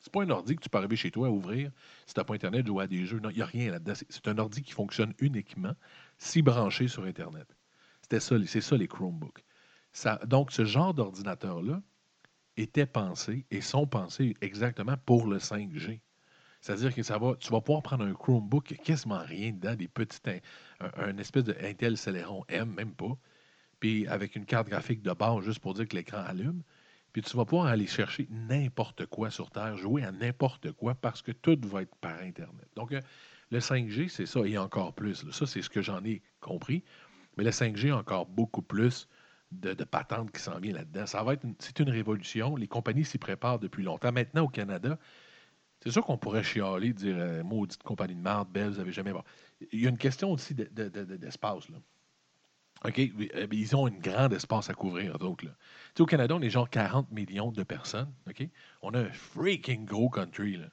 C'est 0.00 0.12
pas 0.12 0.22
un 0.22 0.30
ordi 0.30 0.56
que 0.56 0.62
tu 0.62 0.68
peux 0.68 0.78
arriver 0.78 0.96
chez 0.96 1.10
toi 1.10 1.28
à 1.28 1.30
ouvrir 1.30 1.70
si 2.06 2.14
tu 2.14 2.20
n'as 2.20 2.24
pas 2.24 2.34
Internet, 2.34 2.66
jouer 2.66 2.84
à 2.84 2.86
des 2.86 3.04
jeux. 3.06 3.20
Non, 3.20 3.30
il 3.30 3.36
n'y 3.36 3.42
a 3.42 3.46
rien 3.46 3.70
là-dedans. 3.70 3.94
C'est- 3.94 4.28
un 4.28 4.38
ordi 4.38 4.62
qui 4.62 4.72
fonctionne 4.72 5.14
uniquement 5.18 5.74
si 6.18 6.42
branché 6.42 6.88
sur 6.88 7.04
Internet. 7.04 7.54
C'était 8.02 8.20
ça, 8.20 8.36
c'est 8.46 8.60
ça 8.60 8.76
les 8.76 8.88
Chromebooks. 8.88 9.44
Donc, 10.26 10.52
ce 10.52 10.64
genre 10.64 10.94
d'ordinateur-là 10.94 11.82
était 12.56 12.86
pensé 12.86 13.46
et 13.50 13.60
sont 13.60 13.86
pensés 13.86 14.34
exactement 14.40 14.96
pour 15.04 15.26
le 15.26 15.38
5G. 15.38 16.00
C'est-à-dire 16.60 16.94
que 16.94 17.02
ça 17.02 17.18
va, 17.18 17.34
tu 17.36 17.50
vas 17.50 17.60
pouvoir 17.60 17.82
prendre 17.82 18.04
un 18.04 18.12
Chromebook, 18.14 18.74
quasiment 18.84 19.20
rien 19.24 19.52
dedans, 19.52 19.74
des 19.74 19.88
petits, 19.88 20.20
in- 20.26 20.90
un, 20.96 21.16
espèce 21.18 21.44
de 21.44 21.56
Intel 21.62 21.96
Celeron 21.96 22.44
M, 22.48 22.70
même 22.74 22.92
pas, 22.92 23.16
puis 23.80 24.06
avec 24.06 24.36
une 24.36 24.44
carte 24.44 24.68
graphique 24.68 25.02
de 25.02 25.12
base 25.12 25.44
juste 25.44 25.60
pour 25.60 25.74
dire 25.74 25.88
que 25.88 25.96
l'écran 25.96 26.18
allume. 26.18 26.62
Puis 27.12 27.22
tu 27.22 27.36
vas 27.36 27.44
pouvoir 27.44 27.66
aller 27.66 27.86
chercher 27.86 28.28
n'importe 28.30 29.06
quoi 29.06 29.30
sur 29.30 29.50
Terre, 29.50 29.76
jouer 29.76 30.04
à 30.04 30.12
n'importe 30.12 30.72
quoi 30.72 30.94
parce 30.94 31.22
que 31.22 31.32
tout 31.32 31.58
va 31.64 31.82
être 31.82 31.96
par 31.96 32.20
Internet. 32.20 32.68
Donc, 32.76 32.92
euh, 32.92 33.00
le 33.50 33.58
5G, 33.58 34.08
c'est 34.08 34.26
ça, 34.26 34.40
et 34.46 34.56
encore 34.58 34.94
plus. 34.94 35.28
Ça, 35.32 35.46
c'est 35.46 35.62
ce 35.62 35.68
que 35.68 35.82
j'en 35.82 36.04
ai 36.04 36.22
compris. 36.40 36.84
Mais 37.36 37.42
le 37.44 37.50
5G 37.50 37.90
a 37.90 37.96
encore 37.96 38.26
beaucoup 38.26 38.62
plus 38.62 39.08
de, 39.50 39.72
de 39.74 39.84
patentes 39.84 40.30
qui 40.30 40.40
s'en 40.40 40.58
viennent 40.60 40.76
là-dedans. 40.76 41.06
Ça 41.06 41.22
va 41.24 41.34
être 41.34 41.44
c'est 41.58 41.80
une 41.80 41.90
révolution. 41.90 42.54
Les 42.54 42.68
compagnies 42.68 43.04
s'y 43.04 43.18
préparent 43.18 43.58
depuis 43.58 43.82
longtemps. 43.82 44.12
Maintenant, 44.12 44.44
au 44.44 44.48
Canada, 44.48 44.96
c'est 45.82 45.90
sûr 45.90 46.04
qu'on 46.04 46.18
pourrait 46.18 46.42
chialer, 46.42 46.92
dire 46.92 47.16
euh, 47.18 47.42
maudite 47.42 47.82
compagnie 47.82 48.14
de 48.14 48.20
merde, 48.20 48.48
belle, 48.50 48.70
vous 48.70 48.78
n'avez 48.78 48.92
jamais. 48.92 49.12
Bon. 49.12 49.22
Il 49.72 49.80
y 49.80 49.86
a 49.86 49.90
une 49.90 49.98
question 49.98 50.30
aussi 50.32 50.54
de- 50.54 50.68
de- 50.88 51.16
d'espace. 51.16 51.68
là. 51.68 51.78
OK? 52.84 52.98
euh, 52.98 53.46
Ils 53.52 53.76
ont 53.76 53.86
un 53.86 53.90
grand 53.90 54.30
espace 54.32 54.70
à 54.70 54.74
couvrir, 54.74 55.16
sais, 55.94 56.00
au 56.00 56.06
Canada, 56.06 56.34
on 56.34 56.40
est 56.42 56.50
genre 56.50 56.68
40 56.70 57.10
millions 57.10 57.52
de 57.52 57.62
personnes. 57.62 58.12
OK? 58.28 58.46
On 58.82 58.94
a 58.94 59.00
un 59.00 59.10
freaking 59.12 59.84
gros 59.84 60.08
country. 60.08 60.56
Là. 60.56 60.66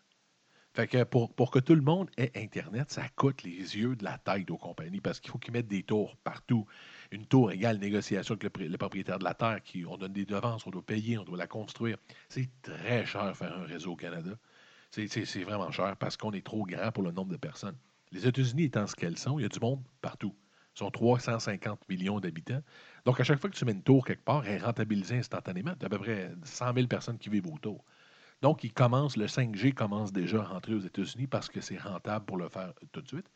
Fait 0.74 0.88
que 0.88 1.04
pour, 1.04 1.34
pour 1.34 1.50
que 1.52 1.60
tout 1.60 1.74
le 1.74 1.82
monde 1.82 2.10
ait 2.18 2.32
Internet, 2.36 2.92
ça 2.92 3.10
coûte 3.16 3.42
les 3.44 3.76
yeux 3.78 3.96
de 3.96 4.04
la 4.04 4.20
tête 4.20 4.52
aux 4.52 4.58
compagnies 4.58 5.02
parce 5.02 5.20
qu'il 5.20 5.32
faut 5.32 5.40
qu'ils 5.40 5.52
mettent 5.54 5.68
des 5.68 5.82
tours 5.84 6.16
partout. 6.18 6.66
Une 7.12 7.26
tour 7.26 7.52
égale 7.52 7.80
négociation 7.80 8.36
avec 8.36 8.60
le 8.60 8.78
propriétaire 8.78 9.18
de 9.18 9.24
la 9.24 9.34
terre, 9.34 9.62
qui, 9.64 9.86
on 9.86 9.98
donne 9.98 10.14
des 10.14 10.26
devances, 10.26 10.68
on 10.68 10.70
doit 10.70 10.86
payer, 10.86 11.18
on 11.18 11.24
doit 11.24 11.38
la 11.38 11.48
construire. 11.48 11.98
C'est 12.30 12.50
très 12.62 13.06
cher 13.06 13.36
faire 13.36 13.58
un 13.58 13.64
réseau 13.66 13.94
au 13.94 13.96
Canada. 13.96 14.38
C'est- 14.92 15.44
vraiment 15.44 15.72
cher 15.72 15.96
parce 15.98 16.18
qu'on 16.18 16.32
est 16.32 16.46
trop 16.46 16.66
grand 16.66 16.92
pour 16.92 17.04
le 17.04 17.12
nombre 17.12 17.32
de 17.32 17.38
personnes. 17.38 17.78
Les 18.12 18.26
États-Unis 18.26 18.64
étant 18.64 18.88
ce 18.88 18.96
qu'elles 18.96 19.18
sont, 19.18 19.38
il 19.38 19.44
y 19.44 19.46
a 19.46 19.50
du 19.50 19.60
monde 19.60 19.84
partout. 20.02 20.34
Ils 20.76 20.80
sont 20.80 20.92
350 20.92 21.88
millions 21.90 22.20
d'habitants. 22.20 22.62
Donc, 23.06 23.20
à 23.20 23.24
chaque 23.24 23.40
fois 23.40 23.50
que 23.50 23.56
tu 23.56 23.66
mets 23.66 23.74
une 23.74 23.84
tour 23.84 24.06
quelque 24.06 24.24
part, 24.24 24.46
elle 24.46 24.62
est 24.62 24.66
rentabilisée 24.66 25.18
instantanément. 25.18 25.74
Tu 25.78 25.86
as 25.86 25.88
à 25.88 25.90
peu 25.90 26.00
près 26.00 26.32
100 26.44 26.74
000 26.74 26.88
personnes 26.88 27.18
qui 27.18 27.30
vivent 27.30 27.48
autour. 27.48 27.84
Donc, 28.42 28.66
commence, 28.74 29.18
le 29.18 29.28
5G 29.28 29.74
commence 29.74 30.14
déjà 30.14 30.42
à 30.42 30.46
rentrer 30.46 30.74
aux 30.76 30.80
États-Unis 30.80 31.28
parce 31.28 31.50
que 31.50 31.60
c'est 31.60 31.78
rentable 31.78 32.26
pour 32.26 32.38
le 32.38 32.50
faire 32.50 32.74
tout 32.92 33.02
de 33.02 33.08
suite. 33.08 33.30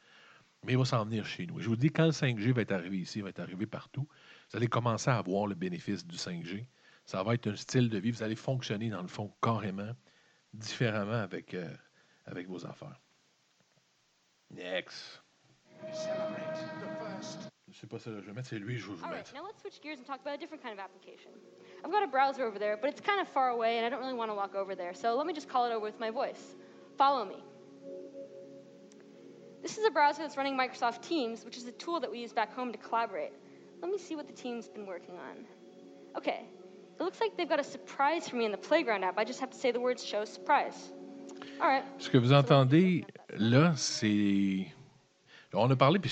Mais 0.64 0.74
il 0.74 0.78
va 0.78 0.86
s'en 0.86 1.04
venir 1.06 1.26
chez 1.26 1.48
nous. 1.48 1.60
Je 1.60 1.68
vous 1.68 1.76
dis, 1.76 1.90
quand 1.90 2.06
le 2.06 2.12
5G 2.12 2.52
va 2.52 2.62
être 2.62 2.72
arrivé 2.72 3.00
ici, 3.00 3.20
il 3.20 3.24
va 3.24 3.30
être 3.30 3.40
arrivé 3.40 3.66
partout, 3.66 4.08
vous 4.52 4.58
allez 4.58 4.68
commencer 4.68 5.10
à 5.10 5.18
avoir 5.18 5.48
le 5.48 5.56
bénéfice 5.56 6.06
du 6.06 6.18
5G 6.18 6.68
Ça 7.06 7.24
va 7.24 7.34
être 7.34 7.48
un 7.48 7.56
style 7.56 7.90
de 7.90 7.98
vie. 7.98 8.12
Vous 8.12 8.22
allez 8.22 8.36
fonctionner, 8.36 8.90
dans 8.90 9.02
le 9.02 9.08
fond, 9.08 9.34
carrément, 9.42 9.92
différemment 10.54 11.22
avec, 11.22 11.54
euh, 11.54 11.70
avec 12.26 12.48
vos 12.48 12.66
affaires. 12.66 13.00
Next. 14.50 15.22
Je 17.72 17.80
sais 17.80 17.88
pas 17.88 18.00
ça, 18.00 18.12
je 18.12 18.26
vais 18.26 18.34
mettre, 18.34 18.50
c'est 18.50 18.60
lui, 18.60 18.78
je 18.78 18.88
vais 18.88 18.96
vous 18.96 19.08
mettre. 19.08 19.34
now 19.34 19.44
let's 19.46 19.62
switch 19.62 19.82
gears 19.82 19.98
and 19.98 20.06
talk 20.06 20.20
about 20.22 20.34
a 20.34 20.38
different 20.38 20.62
kind 20.62 20.74
of 20.74 20.80
application. 20.80 21.32
I've 21.84 21.92
got 21.92 22.04
a 22.04 22.08
browser 22.08 22.46
over 22.46 22.60
there, 22.60 22.78
but 22.78 22.90
it's 22.90 23.02
kind 23.02 23.22
of 23.22 23.28
far 23.30 23.50
away 23.50 23.78
and 23.78 23.86
I 23.86 23.90
don't 23.90 24.02
really 24.02 24.14
want 24.14 24.30
to 24.30 24.36
walk 24.36 24.56
over 24.56 24.76
there, 24.76 24.94
so 24.94 25.16
let 25.16 25.26
me 25.26 25.34
just 25.34 25.48
call 25.48 25.66
it 25.66 25.72
over 25.72 25.80
with 25.80 26.00
my 26.00 26.12
voice. 26.12 26.56
Follow 26.98 27.26
me. 27.26 27.44
This 29.62 29.78
is 29.78 29.86
a 29.86 29.92
browser 29.92 30.24
that's 30.24 30.38
running 30.38 30.58
Microsoft 30.58 31.02
Teams, 31.02 31.46
which 31.46 31.56
is 31.56 31.66
a 31.66 31.72
tool 31.72 32.00
that 32.00 32.12
we 32.12 32.20
use 32.20 32.34
back 32.34 32.54
home 32.54 32.72
to 32.72 32.78
collaborate. 32.78 33.32
Let 33.82 33.90
me 33.92 33.98
see 33.98 34.16
what 34.16 34.28
the 34.28 34.34
team's 34.34 34.68
been 34.68 34.86
working 34.86 35.16
on. 35.16 35.46
Okay, 36.18 36.46
it 37.02 37.04
looks 37.04 37.20
like 37.20 37.36
they've 37.36 37.50
got 37.50 37.60
a 37.60 37.64
surprise 37.64 38.30
for 38.30 38.36
me 38.38 38.46
in 38.46 38.52
the 38.52 38.58
Playground 38.58 39.04
app. 39.04 39.18
I 39.20 39.26
just 39.26 39.42
have 39.42 39.50
to 39.50 39.58
say 39.58 39.72
the 39.72 39.80
words 39.80 40.04
show 40.06 40.24
surprise. 40.26 40.94
All 41.60 41.68
right. 41.68 41.84
Ce 41.98 42.10
que 42.10 42.18
vous 42.18 42.32
entendez 42.34 43.06
là, 43.38 43.74
c'est. 43.76 44.68
On 45.54 45.70
a 45.70 45.76
parlé, 45.76 46.00
puis 46.00 46.10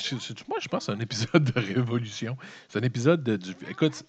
moi, 0.49 0.57
je 0.59 0.67
pense 0.67 0.85
que 0.87 0.91
c'est 0.91 0.97
un 0.97 0.99
épisode 0.99 1.43
de 1.53 1.59
révolution. 1.59 2.35
C'est 2.67 2.79
un 2.79 2.83
épisode 2.83 3.23
de. 3.23 3.37
du- 3.37 3.55
Écoute, 3.69 4.03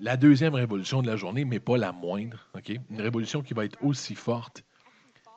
la 0.00 0.16
deuxième 0.16 0.54
révolution 0.54 1.02
de 1.02 1.06
la 1.06 1.16
journée, 1.16 1.44
mais 1.44 1.60
pas 1.60 1.76
la 1.76 1.92
moindre. 1.92 2.48
OK? 2.56 2.72
Une 2.90 3.00
révolution 3.00 3.42
qui 3.42 3.54
va 3.54 3.64
être 3.64 3.78
aussi 3.84 4.14
forte 4.16 4.64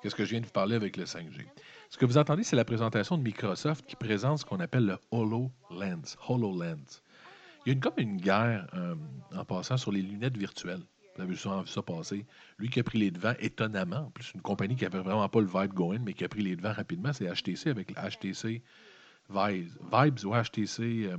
que 0.01 0.09
ce 0.09 0.15
que 0.15 0.25
je 0.25 0.31
viens 0.31 0.39
de 0.41 0.45
vous 0.45 0.51
parler 0.51 0.75
avec 0.75 0.97
le 0.97 1.03
5G. 1.05 1.45
Ce 1.91 1.97
que 1.97 2.05
vous 2.05 2.17
entendez, 2.17 2.43
c'est 2.43 2.55
la 2.55 2.65
présentation 2.65 3.17
de 3.17 3.23
Microsoft 3.23 3.85
qui 3.85 3.95
présente 3.95 4.39
ce 4.39 4.45
qu'on 4.45 4.59
appelle 4.59 4.85
le 4.87 4.97
HoloLens. 5.11 6.15
HoloLens. 6.27 7.01
Il 7.65 7.69
y 7.69 7.71
a 7.71 7.73
une, 7.73 7.79
comme 7.79 7.93
une 7.97 8.17
guerre 8.17 8.67
euh, 8.75 8.95
en 9.35 9.45
passant 9.45 9.77
sur 9.77 9.91
les 9.91 10.01
lunettes 10.01 10.37
virtuelles. 10.37 10.83
Vous 11.15 11.23
avez 11.23 11.35
souvent 11.35 11.61
vu 11.61 11.67
ça 11.67 11.81
passer. 11.81 12.25
Lui 12.57 12.69
qui 12.69 12.79
a 12.79 12.83
pris 12.83 12.99
les 12.99 13.09
devants, 13.09 13.33
étonnamment, 13.39 14.07
en 14.07 14.11
plus, 14.11 14.33
une 14.35 14.41
compagnie 14.41 14.75
qui 14.75 14.83
n'avait 14.83 14.99
vraiment 14.99 15.27
pas 15.29 15.39
le 15.39 15.47
vibe 15.47 15.73
going, 15.73 15.99
mais 15.99 16.13
qui 16.13 16.25
a 16.25 16.29
pris 16.29 16.41
les 16.41 16.55
devants 16.55 16.73
rapidement, 16.73 17.13
c'est 17.13 17.25
HTC 17.25 17.69
avec 17.69 17.91
le 17.91 17.95
HTC 17.95 18.61
Vibes, 19.29 19.71
Vibes 19.91 20.25
ou 20.25 20.33
HTC. 20.35 21.07
euh, 21.07 21.17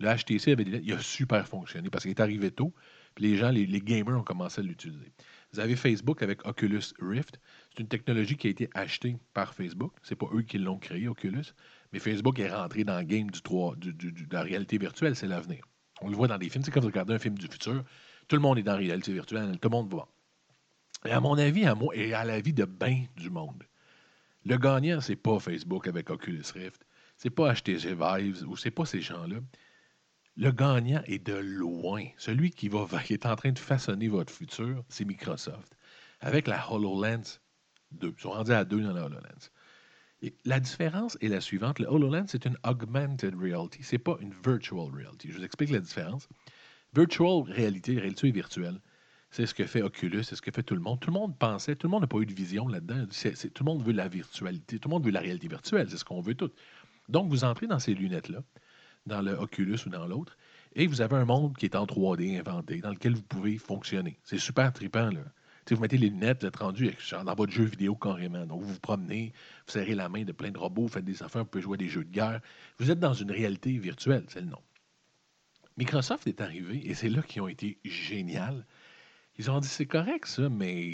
le 0.00 0.16
HTC 0.16 0.52
avait 0.52 0.64
des 0.64 0.70
lunettes, 0.70 0.86
il 0.86 0.92
a 0.94 1.00
super 1.00 1.46
fonctionné 1.46 1.90
parce 1.90 2.04
qu'il 2.04 2.10
est 2.10 2.20
arrivé 2.20 2.50
tôt, 2.50 2.72
puis 3.14 3.26
les 3.26 3.36
gens, 3.36 3.50
les, 3.50 3.66
gamers 3.80 4.18
ont 4.18 4.22
commencé 4.22 4.60
à 4.60 4.64
l'utiliser. 4.64 5.12
Vous 5.52 5.60
avez 5.60 5.76
Facebook 5.76 6.22
avec 6.22 6.46
Oculus 6.46 6.82
Rift. 7.00 7.40
C'est 7.70 7.80
une 7.82 7.88
technologie 7.88 8.36
qui 8.36 8.46
a 8.46 8.50
été 8.50 8.68
achetée 8.74 9.16
par 9.34 9.54
Facebook. 9.54 9.92
C'est 10.02 10.16
pas 10.16 10.26
eux 10.32 10.42
qui 10.42 10.58
l'ont 10.58 10.78
créé, 10.78 11.08
Oculus. 11.08 11.44
Mais 11.92 11.98
Facebook 11.98 12.38
est 12.38 12.50
rentré 12.52 12.84
dans 12.84 12.98
le 12.98 13.04
game 13.04 13.30
du 13.30 13.40
3, 13.42 13.76
du- 13.76 13.92
du- 13.92 14.12
du- 14.12 14.26
de 14.26 14.34
la 14.34 14.42
réalité 14.42 14.78
virtuelle, 14.78 15.16
c'est 15.16 15.26
l'avenir. 15.26 15.64
On 16.00 16.08
le 16.08 16.16
voit 16.16 16.28
dans 16.28 16.38
des 16.38 16.48
films. 16.48 16.64
C'est 16.64 16.74
vous 16.74 16.86
regardez 16.86 17.14
un 17.14 17.18
film 17.18 17.38
du 17.38 17.46
futur, 17.46 17.84
tout 18.28 18.36
le 18.36 18.42
monde 18.42 18.58
est 18.58 18.62
dans 18.62 18.72
la 18.72 18.78
réalité 18.78 19.12
virtuelle, 19.12 19.58
tout 19.60 19.68
le 19.68 19.76
monde 19.76 19.92
va. 19.92 20.08
Et 21.04 21.12
à 21.12 21.20
mon 21.20 21.38
avis, 21.38 21.64
à 21.66 21.74
moi, 21.74 21.94
et 21.96 22.12
à 22.14 22.24
l'avis 22.24 22.52
de 22.52 22.64
bien 22.64 23.04
du 23.16 23.30
monde, 23.30 23.62
le 24.44 24.56
gagnant, 24.58 25.00
c'est 25.00 25.16
pas 25.16 25.38
Facebook 25.38 25.86
avec 25.88 26.10
Oculus 26.10 26.44
Rift, 26.54 26.84
c'est 27.16 27.30
pas 27.30 27.52
HTC 27.54 27.94
Vive 27.94 28.44
ou 28.48 28.56
c'est 28.56 28.70
pas 28.70 28.84
ces 28.84 29.00
gens-là. 29.00 29.36
Le 30.36 30.50
gagnant 30.50 31.02
est 31.06 31.18
de 31.24 31.34
loin. 31.34 32.04
Celui 32.18 32.50
qui, 32.50 32.68
va, 32.68 32.86
qui 33.02 33.12
est 33.14 33.26
en 33.26 33.36
train 33.36 33.52
de 33.52 33.58
façonner 33.58 34.08
votre 34.08 34.32
futur, 34.32 34.84
c'est 34.88 35.04
Microsoft. 35.04 35.76
Avec 36.20 36.46
la 36.46 36.70
HoloLens 36.70 37.40
2. 37.92 38.14
Ils 38.16 38.20
sont 38.20 38.30
rendus 38.30 38.52
à 38.52 38.64
2 38.64 38.82
dans 38.82 38.92
la 38.92 39.04
HoloLens. 39.06 39.50
La 40.44 40.60
différence 40.60 41.16
est 41.20 41.28
la 41.28 41.40
suivante. 41.40 41.78
Le 41.78 41.86
HoloLens, 41.86 42.26
c'est 42.28 42.44
une 42.46 42.56
augmented 42.64 43.34
reality. 43.34 43.82
C'est 43.82 43.98
pas 43.98 44.16
une 44.20 44.34
virtual 44.44 44.90
reality. 44.92 45.30
Je 45.30 45.38
vous 45.38 45.44
explique 45.44 45.70
la 45.70 45.80
différence. 45.80 46.28
Virtual 46.94 47.42
réalité, 47.42 47.98
réalité 47.98 48.30
virtuelle, 48.30 48.80
c'est 49.30 49.46
ce 49.46 49.54
que 49.54 49.66
fait 49.66 49.82
Oculus, 49.82 50.24
c'est 50.24 50.36
ce 50.36 50.42
que 50.42 50.50
fait 50.50 50.62
tout 50.62 50.74
le 50.74 50.80
monde. 50.80 51.00
Tout 51.00 51.10
le 51.10 51.18
monde 51.18 51.36
pensait, 51.38 51.76
tout 51.76 51.88
le 51.88 51.90
monde 51.90 52.02
n'a 52.02 52.06
pas 52.06 52.18
eu 52.18 52.26
de 52.26 52.32
vision 52.32 52.68
là-dedans. 52.68 53.06
Tout 53.06 53.64
le 53.64 53.64
monde 53.64 53.84
veut 53.84 53.92
la 53.92 54.08
virtualité, 54.08 54.78
tout 54.78 54.88
le 54.88 54.94
monde 54.94 55.04
veut 55.04 55.10
la 55.10 55.20
réalité 55.20 55.48
virtuelle, 55.48 55.90
c'est 55.90 55.98
ce 55.98 56.04
qu'on 56.04 56.20
veut 56.20 56.34
tout. 56.34 56.50
Donc, 57.08 57.28
vous 57.28 57.44
entrez 57.44 57.66
dans 57.66 57.78
ces 57.78 57.94
lunettes-là, 57.94 58.42
dans 59.04 59.20
le 59.20 59.32
Oculus 59.32 59.78
ou 59.86 59.90
dans 59.90 60.06
l'autre, 60.06 60.36
et 60.74 60.86
vous 60.86 61.00
avez 61.00 61.16
un 61.16 61.24
monde 61.24 61.56
qui 61.56 61.66
est 61.66 61.76
en 61.76 61.84
3D 61.84 62.38
inventé, 62.38 62.80
dans 62.80 62.90
lequel 62.90 63.14
vous 63.14 63.22
pouvez 63.22 63.58
fonctionner. 63.58 64.18
C'est 64.24 64.38
super 64.38 64.72
trippant, 64.72 65.10
là. 65.10 65.20
Vous 65.68 65.80
mettez 65.80 65.98
les 65.98 66.10
lunettes, 66.10 66.42
vous 66.42 66.46
êtes 66.46 66.56
rendu 66.56 66.94
dans 67.10 67.34
votre 67.34 67.52
jeu 67.52 67.64
vidéo 67.64 67.96
carrément. 67.96 68.46
Donc, 68.46 68.62
vous 68.62 68.74
vous 68.74 68.80
promenez, 68.80 69.32
vous 69.66 69.72
serrez 69.72 69.94
la 69.94 70.08
main 70.08 70.22
de 70.22 70.32
plein 70.32 70.50
de 70.50 70.58
robots, 70.58 70.82
vous 70.82 70.88
faites 70.88 71.04
des 71.04 71.22
affaires, 71.22 71.42
vous 71.42 71.48
pouvez 71.48 71.62
jouer 71.62 71.74
à 71.74 71.78
des 71.78 71.88
jeux 71.88 72.04
de 72.04 72.10
guerre. 72.10 72.40
Vous 72.78 72.90
êtes 72.90 73.00
dans 73.00 73.14
une 73.14 73.32
réalité 73.32 73.76
virtuelle, 73.76 74.24
c'est 74.28 74.40
le 74.40 74.46
nom. 74.46 74.62
Microsoft 75.76 76.26
est 76.26 76.40
arrivé, 76.40 76.88
et 76.88 76.94
c'est 76.94 77.08
là 77.08 77.20
qu'ils 77.22 77.42
ont 77.42 77.48
été 77.48 77.78
génial. 77.84 78.64
Ils 79.38 79.50
ont 79.50 79.60
dit 79.60 79.68
c'est 79.68 79.86
correct 79.86 80.26
ça, 80.26 80.48
mais 80.48 80.92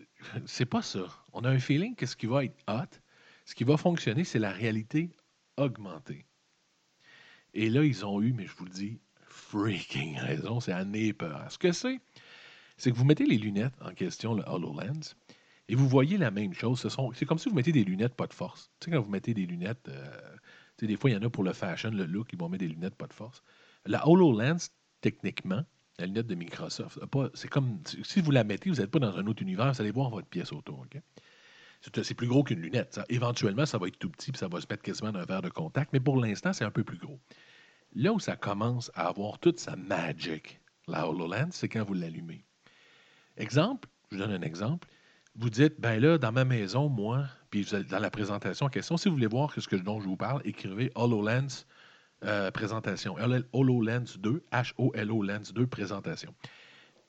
c'est 0.46 0.66
pas 0.66 0.82
ça. 0.82 1.06
On 1.32 1.44
a 1.44 1.50
un 1.50 1.58
feeling 1.58 1.94
que 1.94 2.06
ce 2.06 2.16
qui 2.16 2.26
va 2.26 2.44
être 2.44 2.56
hot, 2.68 2.96
ce 3.44 3.54
qui 3.54 3.64
va 3.64 3.76
fonctionner, 3.76 4.24
c'est 4.24 4.38
la 4.38 4.50
réalité 4.50 5.10
augmentée. 5.56 6.26
Et 7.54 7.68
là, 7.68 7.84
ils 7.84 8.04
ont 8.06 8.20
eu, 8.22 8.32
mais 8.32 8.46
je 8.46 8.54
vous 8.56 8.64
le 8.64 8.70
dis, 8.70 9.00
freaking 9.28 10.18
raison, 10.18 10.60
c'est 10.60 10.84
nez 10.84 11.12
peur. 11.12 11.50
Ce 11.50 11.58
que 11.58 11.72
c'est, 11.72 12.00
c'est 12.80 12.90
que 12.90 12.96
vous 12.96 13.04
mettez 13.04 13.26
les 13.26 13.38
lunettes 13.38 13.74
en 13.80 13.92
question, 13.92 14.34
le 14.34 14.42
HoloLens, 14.42 15.14
et 15.68 15.74
vous 15.74 15.88
voyez 15.88 16.16
la 16.18 16.30
même 16.30 16.52
chose. 16.54 16.86
C'est 17.14 17.26
comme 17.26 17.38
si 17.38 17.48
vous 17.48 17.54
mettez 17.54 17.72
des 17.72 17.84
lunettes 17.84 18.14
pas 18.14 18.26
de 18.26 18.32
force. 18.34 18.70
Tu 18.80 18.86
sais, 18.86 18.96
quand 18.96 19.02
vous 19.02 19.10
mettez 19.10 19.34
des 19.34 19.46
lunettes, 19.46 19.88
euh, 19.88 20.36
tu 20.78 20.86
des 20.86 20.96
fois, 20.96 21.10
il 21.10 21.12
y 21.12 21.16
en 21.16 21.22
a 21.22 21.30
pour 21.30 21.44
le 21.44 21.52
fashion, 21.52 21.90
le 21.90 22.06
look, 22.06 22.32
ils 22.32 22.38
vont 22.38 22.48
mettre 22.48 22.64
des 22.64 22.68
lunettes 22.68 22.96
pas 22.96 23.06
de 23.06 23.12
force. 23.12 23.42
La 23.86 24.08
HoloLens, 24.08 24.70
techniquement, 25.00 25.62
la 25.98 26.06
lunette 26.06 26.26
de 26.26 26.34
Microsoft, 26.34 26.98
c'est 27.34 27.48
comme 27.48 27.80
si- 28.02 28.20
vous 28.20 28.30
la 28.30 28.44
mettez, 28.44 28.70
vous 28.70 28.76
n'êtes 28.76 28.90
pas 28.90 28.98
dans 28.98 29.16
un 29.16 29.26
autre 29.26 29.42
univers, 29.42 29.72
vous 29.72 29.80
allez 29.80 29.90
voir 29.90 30.08
votre 30.10 30.26
pièce 30.26 30.52
autour. 30.52 30.86
C'est 32.02 32.14
plus 32.14 32.26
gros 32.26 32.42
qu'une 32.42 32.60
lunette. 32.60 32.98
Éventuellement, 33.10 33.66
ça 33.66 33.78
va 33.78 33.86
être 33.88 33.98
tout 33.98 34.10
petit, 34.10 34.32
puis 34.32 34.38
ça 34.38 34.48
va 34.48 34.60
se 34.60 34.66
mettre 34.68 34.82
quasiment 34.82 35.12
dans 35.12 35.20
un 35.20 35.24
verre 35.24 35.42
de 35.42 35.50
contact, 35.50 35.92
mais 35.92 36.00
pour 36.00 36.16
l'instant, 36.16 36.52
c'est 36.52 36.64
un 36.64 36.70
peu 36.70 36.84
plus 36.84 36.98
gros. 36.98 37.20
Là 37.94 38.12
où 38.12 38.18
ça 38.20 38.36
commence 38.36 38.90
à 38.94 39.08
avoir 39.08 39.38
toute 39.38 39.60
sa 39.60 39.76
magic, 39.76 40.60
la 40.88 41.08
HoloLens, 41.08 41.50
c'est 41.52 41.68
quand 41.68 41.84
vous 41.84 41.94
l'allumez. 41.94 42.44
Exemple, 43.40 43.88
je 44.10 44.16
vous 44.16 44.22
donne 44.22 44.32
un 44.32 44.42
exemple. 44.42 44.86
Vous 45.34 45.48
dites, 45.48 45.80
ben 45.80 45.98
là, 45.98 46.18
dans 46.18 46.30
ma 46.30 46.44
maison, 46.44 46.90
moi, 46.90 47.24
puis 47.50 47.66
dans 47.88 47.98
la 47.98 48.10
présentation 48.10 48.66
en 48.66 48.68
question, 48.68 48.98
si 48.98 49.08
vous 49.08 49.14
voulez 49.14 49.26
voir 49.26 49.52
ce 49.56 49.66
que, 49.66 49.76
dont 49.76 49.98
je 49.98 50.06
vous 50.06 50.16
parle, 50.16 50.42
écrivez 50.44 50.92
HoloLens 50.94 51.64
euh, 52.24 52.50
présentation. 52.50 53.16
HoloL- 53.16 53.46
HoloLens 53.54 54.18
2, 54.18 54.44
H-O-L-O-Lens 54.52 55.54
2 55.54 55.66
présentation. 55.66 56.34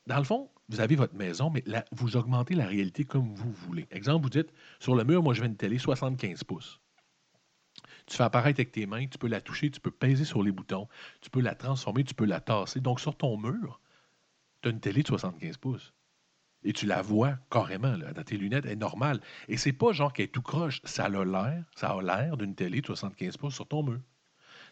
Dans 0.08 0.18
le 0.20 0.24
fond, 0.24 0.50
vous 0.70 0.80
avez 0.80 0.96
votre 0.96 1.16
maison, 1.16 1.50
mais 1.50 1.66
vous 1.92 2.16
augmentez 2.16 2.56
la 2.56 2.66
réalité 2.66 3.04
comme 3.04 3.34
vous 3.36 3.52
voulez. 3.52 3.88
Exemple, 3.92 4.24
vous 4.24 4.30
dites, 4.30 4.54
sur 4.80 4.96
le 4.96 5.04
mur, 5.04 5.22
moi, 5.22 5.34
je 5.34 5.42
veux 5.42 5.48
une 5.48 5.58
télé 5.58 5.78
75 5.80 6.46
pouces. 6.46 6.80
Tu 8.06 8.16
fais 8.16 8.24
apparaître 8.24 8.60
avec 8.62 8.72
tes 8.72 8.86
mains, 8.86 9.06
tu 9.08 9.18
peux 9.18 9.28
la 9.28 9.42
toucher, 9.42 9.70
tu 9.70 9.82
peux 9.82 9.92
peser 9.92 10.24
sur 10.24 10.44
les 10.44 10.54
boutons, 10.54 10.88
tu 11.20 11.30
peux 11.30 11.42
la 11.42 11.56
transformer, 11.56 12.06
tu 12.06 12.14
peux 12.14 12.26
la 12.26 12.40
tasser. 12.40 12.80
Donc, 12.80 13.02
sur 13.02 13.18
ton 13.18 13.38
mur, 13.38 13.82
tu 14.62 14.70
as 14.70 14.72
une 14.72 14.80
télé 14.80 15.04
de 15.04 15.08
75 15.08 15.58
pouces. 15.58 15.94
Et 16.64 16.74
tu 16.74 16.86
la 16.86 17.02
vois 17.02 17.38
carrément 17.50 17.98
dans 17.98 18.24
tes 18.24 18.38
lunettes, 18.38 18.66
elle 18.66 18.74
est 18.74 18.76
normale. 18.76 19.20
Et 19.48 19.58
c'est 19.58 19.74
pas 19.74 19.94
genre 19.94 20.14
qu'elle 20.14 20.26
est 20.26 20.30
tout 20.30 20.42
croche. 20.42 20.82
Ça 20.84 21.06
a 21.06 21.10
l'air, 21.10 21.64
ça 21.76 21.90
a 21.90 22.02
l'air 22.02 22.38
d'une 22.38 22.56
télé 22.56 22.82
de 22.82 22.86
75 22.86 23.38
pouces 23.38 23.56
sur 23.56 23.68
ton 23.68 23.84
mur. 23.84 24.00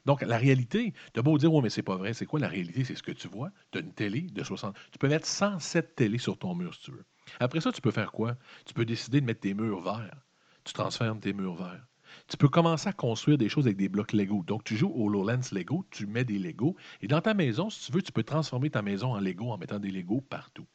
Donc, 0.05 0.21
la 0.21 0.37
réalité, 0.37 0.93
tu 1.13 1.19
as 1.19 1.23
beau 1.23 1.37
dire, 1.37 1.53
oui, 1.53 1.61
mais 1.63 1.69
c'est 1.69 1.83
pas 1.83 1.97
vrai. 1.97 2.13
C'est 2.13 2.25
quoi 2.25 2.39
la 2.39 2.47
réalité? 2.47 2.83
C'est 2.83 2.95
ce 2.95 3.03
que 3.03 3.11
tu 3.11 3.27
vois. 3.27 3.51
Tu 3.71 3.79
as 3.79 3.83
télé 3.83 4.21
de 4.21 4.43
60. 4.43 4.75
Tu 4.91 4.97
peux 4.97 5.09
mettre 5.09 5.27
107 5.27 5.95
télés 5.95 6.17
sur 6.17 6.37
ton 6.37 6.55
mur 6.55 6.73
si 6.73 6.83
tu 6.83 6.91
veux. 6.91 7.05
Après 7.39 7.59
ça, 7.61 7.71
tu 7.71 7.81
peux 7.81 7.91
faire 7.91 8.11
quoi? 8.11 8.35
Tu 8.65 8.73
peux 8.73 8.85
décider 8.85 9.21
de 9.21 9.25
mettre 9.25 9.41
tes 9.41 9.53
murs 9.53 9.81
verts. 9.81 10.25
Tu 10.63 10.73
transformes 10.73 11.19
tes 11.19 11.33
murs 11.33 11.55
verts. 11.55 11.85
Tu 12.27 12.37
peux 12.37 12.47
commencer 12.47 12.89
à 12.89 12.93
construire 12.93 13.37
des 13.37 13.49
choses 13.49 13.65
avec 13.67 13.77
des 13.77 13.89
blocs 13.89 14.13
Lego. 14.13 14.43
Donc, 14.47 14.63
tu 14.63 14.75
joues 14.75 14.89
au 14.89 15.07
HoloLens 15.07 15.51
Lego, 15.51 15.85
tu 15.91 16.07
mets 16.07 16.23
des 16.23 16.39
Lego. 16.39 16.75
Et 17.01 17.07
dans 17.07 17.21
ta 17.21 17.33
maison, 17.33 17.69
si 17.69 17.85
tu 17.85 17.91
veux, 17.91 18.01
tu 18.01 18.11
peux 18.11 18.23
transformer 18.23 18.69
ta 18.69 18.81
maison 18.81 19.13
en 19.13 19.19
Lego 19.19 19.51
en 19.51 19.57
mettant 19.57 19.79
des 19.79 19.91
Lego 19.91 20.21
partout. 20.21 20.65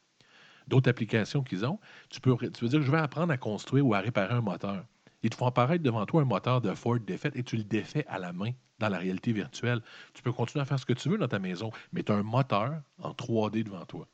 D'autres 0.67 0.89
applications 0.89 1.43
qu'ils 1.43 1.65
ont, 1.65 1.79
tu 2.09 2.19
peux, 2.19 2.35
tu 2.49 2.67
dire, 2.67 2.81
je 2.81 2.91
vais 2.91 2.97
apprendre 2.97 3.31
à 3.31 3.37
construire 3.37 3.85
ou 3.85 3.93
à 3.93 3.99
réparer 3.99 4.33
un 4.33 4.41
moteur. 4.41 4.85
Ils 5.23 5.29
te 5.29 5.35
font 5.35 5.47
apparaître 5.47 5.83
devant 5.83 6.05
toi 6.05 6.21
un 6.21 6.25
moteur 6.25 6.61
de 6.61 6.73
Ford 6.73 6.99
défait 6.99 7.31
et 7.35 7.43
tu 7.43 7.57
le 7.57 7.63
défais 7.63 8.05
à 8.07 8.19
la 8.19 8.33
main 8.33 8.51
dans 8.79 8.89
la 8.89 8.97
réalité 8.97 9.33
virtuelle. 9.33 9.81
Tu 10.13 10.21
peux 10.21 10.31
continuer 10.31 10.61
à 10.61 10.65
faire 10.65 10.79
ce 10.79 10.85
que 10.85 10.93
tu 10.93 11.09
veux 11.09 11.17
dans 11.17 11.27
ta 11.27 11.39
maison, 11.39 11.71
mais 11.93 12.03
tu 12.03 12.11
as 12.11 12.15
un 12.15 12.23
moteur 12.23 12.81
en 12.99 13.11
3D 13.11 13.63
devant 13.63 13.85
toi. 13.85 14.07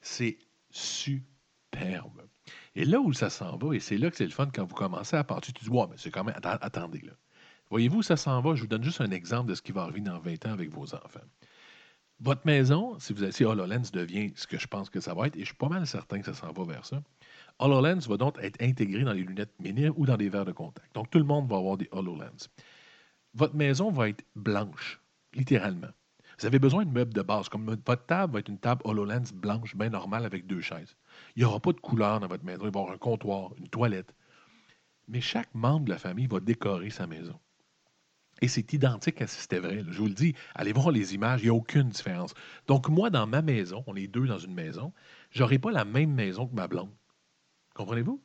C'est 0.00 0.38
superbe. 0.70 2.22
Et 2.74 2.84
là 2.84 3.00
où 3.00 3.12
ça 3.12 3.30
s'en 3.30 3.56
va, 3.56 3.74
et 3.74 3.80
c'est 3.80 3.98
là 3.98 4.10
que 4.10 4.16
c'est 4.16 4.24
le 4.24 4.30
fun 4.30 4.48
quand 4.52 4.64
vous 4.64 4.74
commencez 4.74 5.16
à 5.16 5.24
partir, 5.24 5.54
tu 5.54 5.64
dis, 5.64 5.70
ouais, 5.70 5.86
mais 5.90 5.96
c'est 5.96 6.10
quand 6.10 6.24
même, 6.24 6.36
attendez 6.42 7.00
là. 7.00 7.12
Voyez-vous 7.70 7.98
où 7.98 8.02
ça 8.02 8.16
s'en 8.16 8.40
va? 8.42 8.54
Je 8.54 8.62
vous 8.62 8.66
donne 8.66 8.84
juste 8.84 9.00
un 9.00 9.10
exemple 9.10 9.48
de 9.48 9.54
ce 9.54 9.62
qui 9.62 9.72
va 9.72 9.82
arriver 9.82 10.02
dans 10.02 10.18
20 10.18 10.46
ans 10.46 10.52
avec 10.52 10.70
vos 10.70 10.94
enfants. 10.94 11.20
Votre 12.22 12.46
maison, 12.46 12.96
si 13.00 13.12
vous 13.12 13.28
si 13.32 13.44
HoloLens 13.44 13.90
devient 13.92 14.32
ce 14.36 14.46
que 14.46 14.56
je 14.56 14.68
pense 14.68 14.90
que 14.90 15.00
ça 15.00 15.12
va 15.12 15.26
être, 15.26 15.34
et 15.34 15.40
je 15.40 15.46
suis 15.46 15.56
pas 15.56 15.68
mal 15.68 15.84
certain 15.88 16.20
que 16.20 16.26
ça 16.26 16.34
s'en 16.34 16.52
va 16.52 16.64
vers 16.64 16.86
ça, 16.86 17.02
HoloLens 17.58 18.06
va 18.06 18.16
donc 18.16 18.38
être 18.40 18.62
intégré 18.62 19.02
dans 19.02 19.12
les 19.12 19.24
lunettes 19.24 19.52
mini 19.58 19.88
ou 19.88 20.06
dans 20.06 20.16
des 20.16 20.28
verres 20.28 20.44
de 20.44 20.52
contact. 20.52 20.94
Donc, 20.94 21.10
tout 21.10 21.18
le 21.18 21.24
monde 21.24 21.48
va 21.48 21.56
avoir 21.56 21.76
des 21.76 21.88
HoloLens. 21.90 22.48
Votre 23.34 23.56
maison 23.56 23.90
va 23.90 24.08
être 24.08 24.24
blanche, 24.36 25.00
littéralement. 25.34 25.88
Vous 26.38 26.46
avez 26.46 26.60
besoin 26.60 26.84
de 26.84 26.92
meubles 26.92 27.12
de 27.12 27.22
base. 27.22 27.48
Comme 27.48 27.66
votre 27.66 28.06
table 28.06 28.34
va 28.34 28.38
être 28.38 28.48
une 28.48 28.58
table 28.58 28.82
HoloLens 28.84 29.32
blanche, 29.34 29.74
bien 29.74 29.90
normale, 29.90 30.24
avec 30.24 30.46
deux 30.46 30.60
chaises. 30.60 30.96
Il 31.34 31.40
n'y 31.40 31.44
aura 31.44 31.58
pas 31.58 31.72
de 31.72 31.80
couleur 31.80 32.20
dans 32.20 32.28
votre 32.28 32.44
maison. 32.44 32.66
Il 32.66 32.70
va 32.70 32.78
y 32.78 32.82
avoir 32.82 32.94
un 32.94 32.98
comptoir, 32.98 33.50
une 33.58 33.68
toilette. 33.68 34.14
Mais 35.08 35.20
chaque 35.20 35.52
membre 35.54 35.86
de 35.86 35.90
la 35.90 35.98
famille 35.98 36.28
va 36.28 36.38
décorer 36.38 36.90
sa 36.90 37.08
maison. 37.08 37.40
Et 38.42 38.48
c'est 38.48 38.72
identique 38.72 39.22
à 39.22 39.28
si 39.28 39.40
c'était 39.40 39.60
vrai. 39.60 39.84
Je 39.88 39.98
vous 39.98 40.08
le 40.08 40.14
dis, 40.14 40.34
allez 40.56 40.72
voir 40.72 40.90
les 40.90 41.14
images, 41.14 41.40
il 41.40 41.44
n'y 41.44 41.50
a 41.50 41.54
aucune 41.54 41.88
différence. 41.88 42.34
Donc, 42.66 42.88
moi, 42.88 43.08
dans 43.08 43.26
ma 43.26 43.40
maison, 43.40 43.84
on 43.86 43.94
est 43.94 44.08
deux 44.08 44.26
dans 44.26 44.38
une 44.38 44.52
maison, 44.52 44.92
j'aurai 45.30 45.60
pas 45.60 45.70
la 45.70 45.84
même 45.84 46.12
maison 46.12 46.48
que 46.48 46.54
ma 46.54 46.66
blonde. 46.66 46.90
Comprenez-vous? 47.74 48.20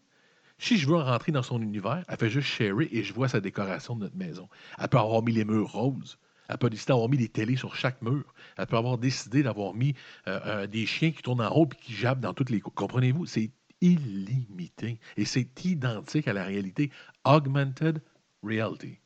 Si 0.57 0.77
je 0.77 0.87
veux 0.87 0.95
rentrer 0.95 1.31
dans 1.31 1.43
son 1.43 1.61
univers, 1.61 2.03
elle 2.07 2.17
fait 2.17 2.31
juste 2.31 2.47
sharer 2.47 2.89
et 2.91 3.03
je 3.03 3.13
vois 3.13 3.27
sa 3.27 3.39
décoration 3.39 3.95
de 3.95 4.01
notre 4.01 4.17
maison. 4.17 4.49
Elle 4.79 4.87
peut 4.87 4.97
avoir 4.97 5.21
mis 5.21 5.33
les 5.33 5.45
murs 5.45 5.71
roses. 5.71 6.17
Elle 6.49 6.57
peut 6.57 6.71
décider 6.71 6.93
d'avoir 6.93 7.09
mis 7.09 7.17
des 7.17 7.29
télés 7.29 7.55
sur 7.55 7.75
chaque 7.75 8.01
mur. 8.01 8.33
Elle 8.57 8.65
peut 8.65 8.77
avoir 8.77 8.97
décidé 8.97 9.43
d'avoir 9.43 9.75
mis 9.75 9.93
euh, 10.27 10.39
euh, 10.45 10.67
des 10.67 10.87
chiens 10.87 11.11
qui 11.11 11.21
tournent 11.21 11.41
en 11.41 11.49
rond 11.49 11.65
et 11.65 11.75
qui 11.75 11.93
jappent 11.93 12.21
dans 12.21 12.33
toutes 12.33 12.49
les 12.49 12.59
coins. 12.59 12.73
Comprenez-vous? 12.75 13.27
C'est 13.27 13.51
illimité 13.81 14.99
et 15.15 15.25
c'est 15.25 15.63
identique 15.63 16.27
à 16.27 16.33
la 16.33 16.43
réalité. 16.43 16.89
Augmented 17.23 18.01
reality. 18.41 18.97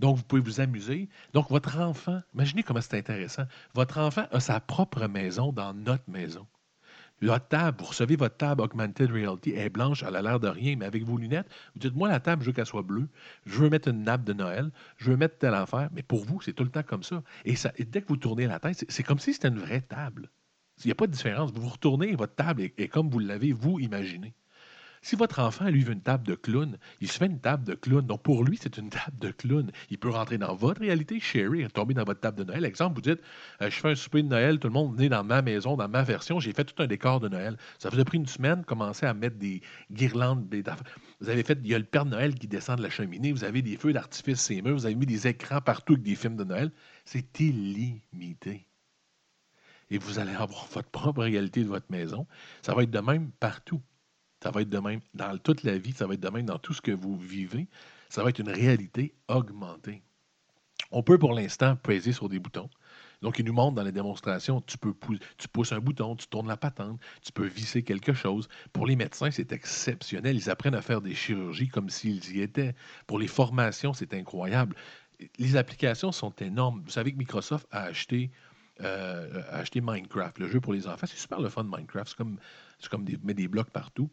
Donc, 0.00 0.16
vous 0.16 0.22
pouvez 0.22 0.40
vous 0.40 0.60
amuser. 0.60 1.08
Donc, 1.34 1.50
votre 1.50 1.78
enfant, 1.78 2.22
imaginez 2.34 2.62
comment 2.62 2.80
c'est 2.80 2.96
intéressant. 2.96 3.44
Votre 3.74 3.98
enfant 3.98 4.24
a 4.32 4.40
sa 4.40 4.58
propre 4.58 5.06
maison 5.06 5.52
dans 5.52 5.74
notre 5.74 6.08
maison. 6.08 6.46
La 7.20 7.38
table, 7.38 7.76
vous 7.80 7.84
recevez 7.84 8.16
votre 8.16 8.38
table 8.38 8.62
Augmented 8.62 9.10
Reality, 9.10 9.50
est 9.50 9.68
blanche, 9.68 10.02
elle 10.02 10.16
a 10.16 10.22
l'air 10.22 10.40
de 10.40 10.48
rien, 10.48 10.76
mais 10.76 10.86
avec 10.86 11.04
vos 11.04 11.18
lunettes, 11.18 11.46
vous 11.74 11.80
dites, 11.80 11.94
moi, 11.94 12.08
la 12.08 12.18
table, 12.18 12.40
je 12.42 12.46
veux 12.46 12.52
qu'elle 12.54 12.64
soit 12.64 12.80
bleue, 12.80 13.08
je 13.44 13.58
veux 13.58 13.68
mettre 13.68 13.88
une 13.88 14.04
nappe 14.04 14.24
de 14.24 14.32
Noël, 14.32 14.70
je 14.96 15.10
veux 15.10 15.18
mettre 15.18 15.36
telle 15.36 15.52
affaire, 15.52 15.90
mais 15.92 16.02
pour 16.02 16.24
vous, 16.24 16.40
c'est 16.40 16.54
tout 16.54 16.64
le 16.64 16.70
temps 16.70 16.82
comme 16.82 17.02
ça. 17.02 17.22
Et, 17.44 17.56
dès 17.84 18.00
que 18.00 18.08
vous 18.08 18.16
tournez 18.16 18.46
la 18.46 18.58
tête, 18.58 18.86
c'est- 18.88 19.02
comme 19.02 19.18
si 19.18 19.34
c'était 19.34 19.48
une 19.48 19.58
vraie 19.58 19.82
table. 19.82 20.30
Il 20.82 20.86
n'y 20.86 20.92
a 20.92 20.94
pas 20.94 21.06
de 21.06 21.12
différence. 21.12 21.52
Vous 21.52 21.60
vous 21.60 21.68
retournez, 21.68 22.14
votre 22.14 22.34
table 22.34 22.62
est, 22.62 22.80
est 22.80 22.88
comme 22.88 23.10
vous 23.10 23.18
l'avez, 23.18 23.52
vous, 23.52 23.78
imaginé. 23.78 24.32
Si 25.02 25.16
votre 25.16 25.38
enfant, 25.38 25.68
lui, 25.68 25.82
veut 25.82 25.94
une 25.94 26.02
table 26.02 26.26
de 26.26 26.34
clown, 26.34 26.76
il 27.00 27.10
se 27.10 27.16
fait 27.16 27.26
une 27.26 27.40
table 27.40 27.64
de 27.64 27.74
clown. 27.74 28.06
Donc, 28.06 28.22
pour 28.22 28.44
lui, 28.44 28.58
c'est 28.60 28.76
une 28.76 28.90
table 28.90 29.18
de 29.18 29.30
clown. 29.30 29.70
Il 29.88 29.98
peut 29.98 30.10
rentrer 30.10 30.36
dans 30.36 30.54
votre 30.54 30.80
réalité, 30.82 31.18
chérie, 31.20 31.66
tomber 31.68 31.94
dans 31.94 32.04
votre 32.04 32.20
table 32.20 32.36
de 32.38 32.44
Noël. 32.44 32.66
Exemple, 32.66 32.96
vous 32.96 33.00
dites, 33.00 33.20
euh, 33.62 33.70
je 33.70 33.80
fais 33.80 33.88
un 33.88 33.94
souper 33.94 34.22
de 34.22 34.28
Noël, 34.28 34.58
tout 34.58 34.68
le 34.68 34.74
monde 34.74 34.94
venez 34.94 35.08
dans 35.08 35.24
ma 35.24 35.40
maison, 35.40 35.74
dans 35.76 35.88
ma 35.88 36.02
version, 36.02 36.38
j'ai 36.38 36.52
fait 36.52 36.64
tout 36.64 36.82
un 36.82 36.86
décor 36.86 37.18
de 37.18 37.28
Noël. 37.28 37.56
Ça 37.78 37.88
vous 37.88 37.98
a 37.98 38.04
pris 38.04 38.18
une 38.18 38.26
semaine, 38.26 38.62
commencer 38.64 39.06
à 39.06 39.14
mettre 39.14 39.38
des 39.38 39.62
guirlandes. 39.90 40.46
Vous 41.20 41.28
avez 41.30 41.42
fait, 41.44 41.58
il 41.62 41.70
y 41.70 41.74
a 41.74 41.78
le 41.78 41.84
Père 41.84 42.04
Noël 42.04 42.34
qui 42.34 42.46
descend 42.46 42.76
de 42.76 42.82
la 42.82 42.90
cheminée, 42.90 43.32
vous 43.32 43.44
avez 43.44 43.62
des 43.62 43.78
feux 43.78 43.94
d'artifice 43.94 44.50
les 44.50 44.60
murs, 44.60 44.74
vous 44.74 44.86
avez 44.86 44.94
mis 44.94 45.06
des 45.06 45.26
écrans 45.26 45.62
partout 45.62 45.94
avec 45.94 46.04
des 46.04 46.14
films 46.14 46.36
de 46.36 46.44
Noël. 46.44 46.70
C'est 47.06 47.40
illimité. 47.40 48.66
Et 49.90 49.98
vous 49.98 50.18
allez 50.18 50.34
avoir 50.34 50.66
votre 50.66 50.90
propre 50.90 51.22
réalité 51.22 51.64
de 51.64 51.68
votre 51.68 51.90
maison. 51.90 52.26
Ça 52.62 52.74
va 52.74 52.82
être 52.82 52.90
de 52.90 53.00
même 53.00 53.30
partout. 53.40 53.80
Ça 54.42 54.50
va 54.50 54.62
être 54.62 54.70
de 54.70 54.78
même 54.78 55.00
dans 55.14 55.36
toute 55.38 55.62
la 55.62 55.78
vie, 55.78 55.92
ça 55.92 56.06
va 56.06 56.14
être 56.14 56.20
de 56.20 56.30
même 56.30 56.46
dans 56.46 56.58
tout 56.58 56.72
ce 56.72 56.80
que 56.80 56.92
vous 56.92 57.16
vivez. 57.16 57.68
Ça 58.08 58.22
va 58.22 58.30
être 58.30 58.38
une 58.38 58.50
réalité 58.50 59.14
augmentée. 59.28 60.02
On 60.90 61.02
peut 61.02 61.18
pour 61.18 61.32
l'instant 61.32 61.76
peser 61.76 62.12
sur 62.12 62.28
des 62.28 62.38
boutons. 62.38 62.70
Donc, 63.22 63.38
il 63.38 63.44
nous 63.44 63.52
montre 63.52 63.74
dans 63.74 63.82
les 63.82 63.92
démonstrations, 63.92 64.62
tu 64.62 64.78
peux 64.78 64.94
tu 65.36 65.48
pousses 65.48 65.72
un 65.72 65.78
bouton, 65.78 66.16
tu 66.16 66.26
tournes 66.26 66.48
la 66.48 66.56
patente, 66.56 66.98
tu 67.22 67.32
peux 67.32 67.46
visser 67.46 67.82
quelque 67.82 68.14
chose. 68.14 68.48
Pour 68.72 68.86
les 68.86 68.96
médecins, 68.96 69.30
c'est 69.30 69.52
exceptionnel. 69.52 70.36
Ils 70.36 70.48
apprennent 70.48 70.74
à 70.74 70.80
faire 70.80 71.02
des 71.02 71.14
chirurgies 71.14 71.68
comme 71.68 71.90
s'ils 71.90 72.34
y 72.34 72.40
étaient. 72.40 72.74
Pour 73.06 73.18
les 73.18 73.26
formations, 73.26 73.92
c'est 73.92 74.14
incroyable. 74.14 74.74
Les 75.38 75.56
applications 75.56 76.12
sont 76.12 76.34
énormes. 76.36 76.80
Vous 76.82 76.90
savez 76.90 77.12
que 77.12 77.18
Microsoft 77.18 77.66
a 77.70 77.82
acheté, 77.82 78.30
euh, 78.82 79.42
a 79.50 79.58
acheté 79.58 79.80
Minecraft, 79.80 80.38
le 80.38 80.48
jeu 80.48 80.60
pour 80.60 80.72
les 80.72 80.86
enfants. 80.86 81.06
C'est 81.06 81.18
super 81.18 81.40
le 81.40 81.48
fun, 81.48 81.64
Minecraft. 81.64 82.08
C'est 82.08 82.16
comme, 82.16 82.38
comme 82.90 83.04
des, 83.04 83.18
met 83.22 83.34
des 83.34 83.48
blocs 83.48 83.70
partout. 83.70 84.10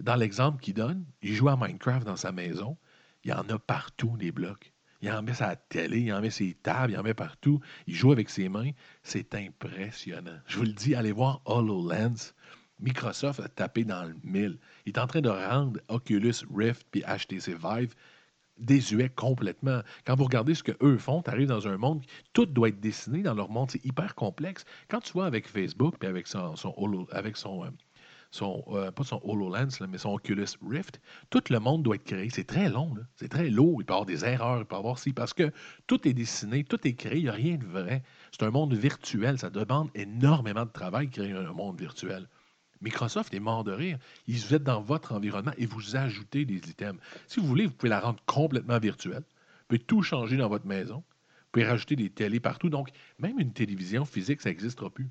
Dans 0.00 0.16
l'exemple 0.16 0.60
qu'il 0.60 0.74
donne, 0.74 1.04
il 1.22 1.34
joue 1.34 1.48
à 1.48 1.56
Minecraft 1.56 2.06
dans 2.06 2.16
sa 2.16 2.32
maison. 2.32 2.76
Il 3.24 3.30
y 3.30 3.34
en 3.34 3.48
a 3.48 3.58
partout, 3.58 4.16
des 4.16 4.32
blocs. 4.32 4.72
Il 5.00 5.10
en 5.12 5.22
met 5.22 5.34
sa 5.34 5.54
télé, 5.54 6.00
il 6.00 6.12
en 6.12 6.20
met 6.20 6.30
ses 6.30 6.54
tables, 6.54 6.92
il 6.92 6.98
en 6.98 7.02
met 7.02 7.14
partout. 7.14 7.60
Il 7.86 7.94
joue 7.94 8.12
avec 8.12 8.30
ses 8.30 8.48
mains. 8.48 8.70
C'est 9.02 9.34
impressionnant. 9.34 10.38
Je 10.46 10.58
vous 10.58 10.64
le 10.64 10.72
dis, 10.72 10.94
allez 10.94 11.12
voir 11.12 11.40
HoloLens. 11.44 12.34
Microsoft 12.80 13.40
a 13.40 13.48
tapé 13.48 13.84
dans 13.84 14.04
le 14.04 14.16
mille. 14.22 14.58
Il 14.86 14.90
est 14.90 14.98
en 14.98 15.06
train 15.06 15.20
de 15.20 15.28
rendre 15.28 15.80
Oculus 15.88 16.34
Rift 16.54 16.86
puis 16.90 17.02
HTC 17.02 17.54
Vive 17.54 17.94
désuet 18.58 19.08
complètement. 19.08 19.80
Quand 20.04 20.16
vous 20.16 20.24
regardez 20.24 20.54
ce 20.54 20.62
qu'eux 20.62 20.98
font, 20.98 21.22
tu 21.22 21.30
arrives 21.30 21.48
dans 21.48 21.68
un 21.68 21.76
monde, 21.76 22.04
tout 22.32 22.46
doit 22.46 22.68
être 22.68 22.80
dessiné 22.80 23.22
dans 23.22 23.34
leur 23.34 23.50
monde, 23.50 23.70
c'est 23.70 23.84
hyper 23.84 24.14
complexe. 24.14 24.64
Quand 24.88 25.00
tu 25.00 25.12
vois 25.12 25.26
avec 25.26 25.48
Facebook, 25.48 25.96
puis 25.98 26.08
avec 26.08 26.26
son, 26.26 26.54
avec 27.12 27.36
son, 27.36 27.64
euh, 27.64 27.70
euh, 28.42 28.90
pas 28.90 29.04
son 29.04 29.20
HoloLens, 29.24 29.86
mais 29.88 29.98
son 29.98 30.14
Oculus 30.14 30.46
Rift, 30.68 31.00
tout 31.30 31.42
le 31.50 31.58
monde 31.58 31.82
doit 31.82 31.96
être 31.96 32.04
créé. 32.04 32.28
C'est 32.30 32.46
très 32.46 32.68
long, 32.68 32.94
c'est 33.16 33.28
très 33.28 33.48
lourd. 33.48 33.80
Il 33.80 33.84
peut 33.84 33.92
y 33.92 33.94
avoir 33.94 34.06
des 34.06 34.24
erreurs, 34.24 34.58
il 34.58 34.64
peut 34.64 34.76
y 34.76 34.78
avoir 34.78 34.98
si, 34.98 35.12
parce 35.12 35.32
que 35.34 35.50
tout 35.86 36.06
est 36.06 36.12
dessiné, 36.12 36.64
tout 36.64 36.86
est 36.86 36.94
créé, 36.94 37.18
il 37.18 37.24
n'y 37.24 37.28
a 37.28 37.32
rien 37.32 37.56
de 37.56 37.66
vrai. 37.66 38.02
C'est 38.32 38.44
un 38.44 38.50
monde 38.50 38.74
virtuel, 38.74 39.38
ça 39.38 39.50
demande 39.50 39.90
énormément 39.94 40.64
de 40.64 40.70
travail 40.70 41.08
de 41.08 41.12
créer 41.12 41.32
un 41.32 41.52
monde 41.52 41.78
virtuel. 41.80 42.28
Microsoft 42.80 43.34
est 43.34 43.40
mort 43.40 43.64
de 43.64 43.72
rire. 43.72 43.98
Ils 44.26 44.38
vous 44.38 44.54
êtes 44.54 44.62
dans 44.62 44.80
votre 44.80 45.12
environnement 45.12 45.52
et 45.58 45.66
vous 45.66 45.96
ajoutez 45.96 46.44
des 46.44 46.56
items. 46.70 47.00
Si 47.26 47.40
vous 47.40 47.46
voulez, 47.46 47.66
vous 47.66 47.72
pouvez 47.72 47.90
la 47.90 48.00
rendre 48.00 48.22
complètement 48.26 48.78
virtuelle. 48.78 49.22
Vous 49.22 49.64
pouvez 49.68 49.78
tout 49.80 50.02
changer 50.02 50.36
dans 50.36 50.48
votre 50.48 50.66
maison. 50.66 50.96
Vous 50.96 51.52
pouvez 51.52 51.66
rajouter 51.66 51.96
des 51.96 52.10
télés 52.10 52.40
partout. 52.40 52.68
Donc, 52.68 52.90
même 53.18 53.38
une 53.38 53.52
télévision 53.52 54.04
physique, 54.04 54.40
ça 54.40 54.50
n'existera 54.50 54.90
plus. 54.90 55.10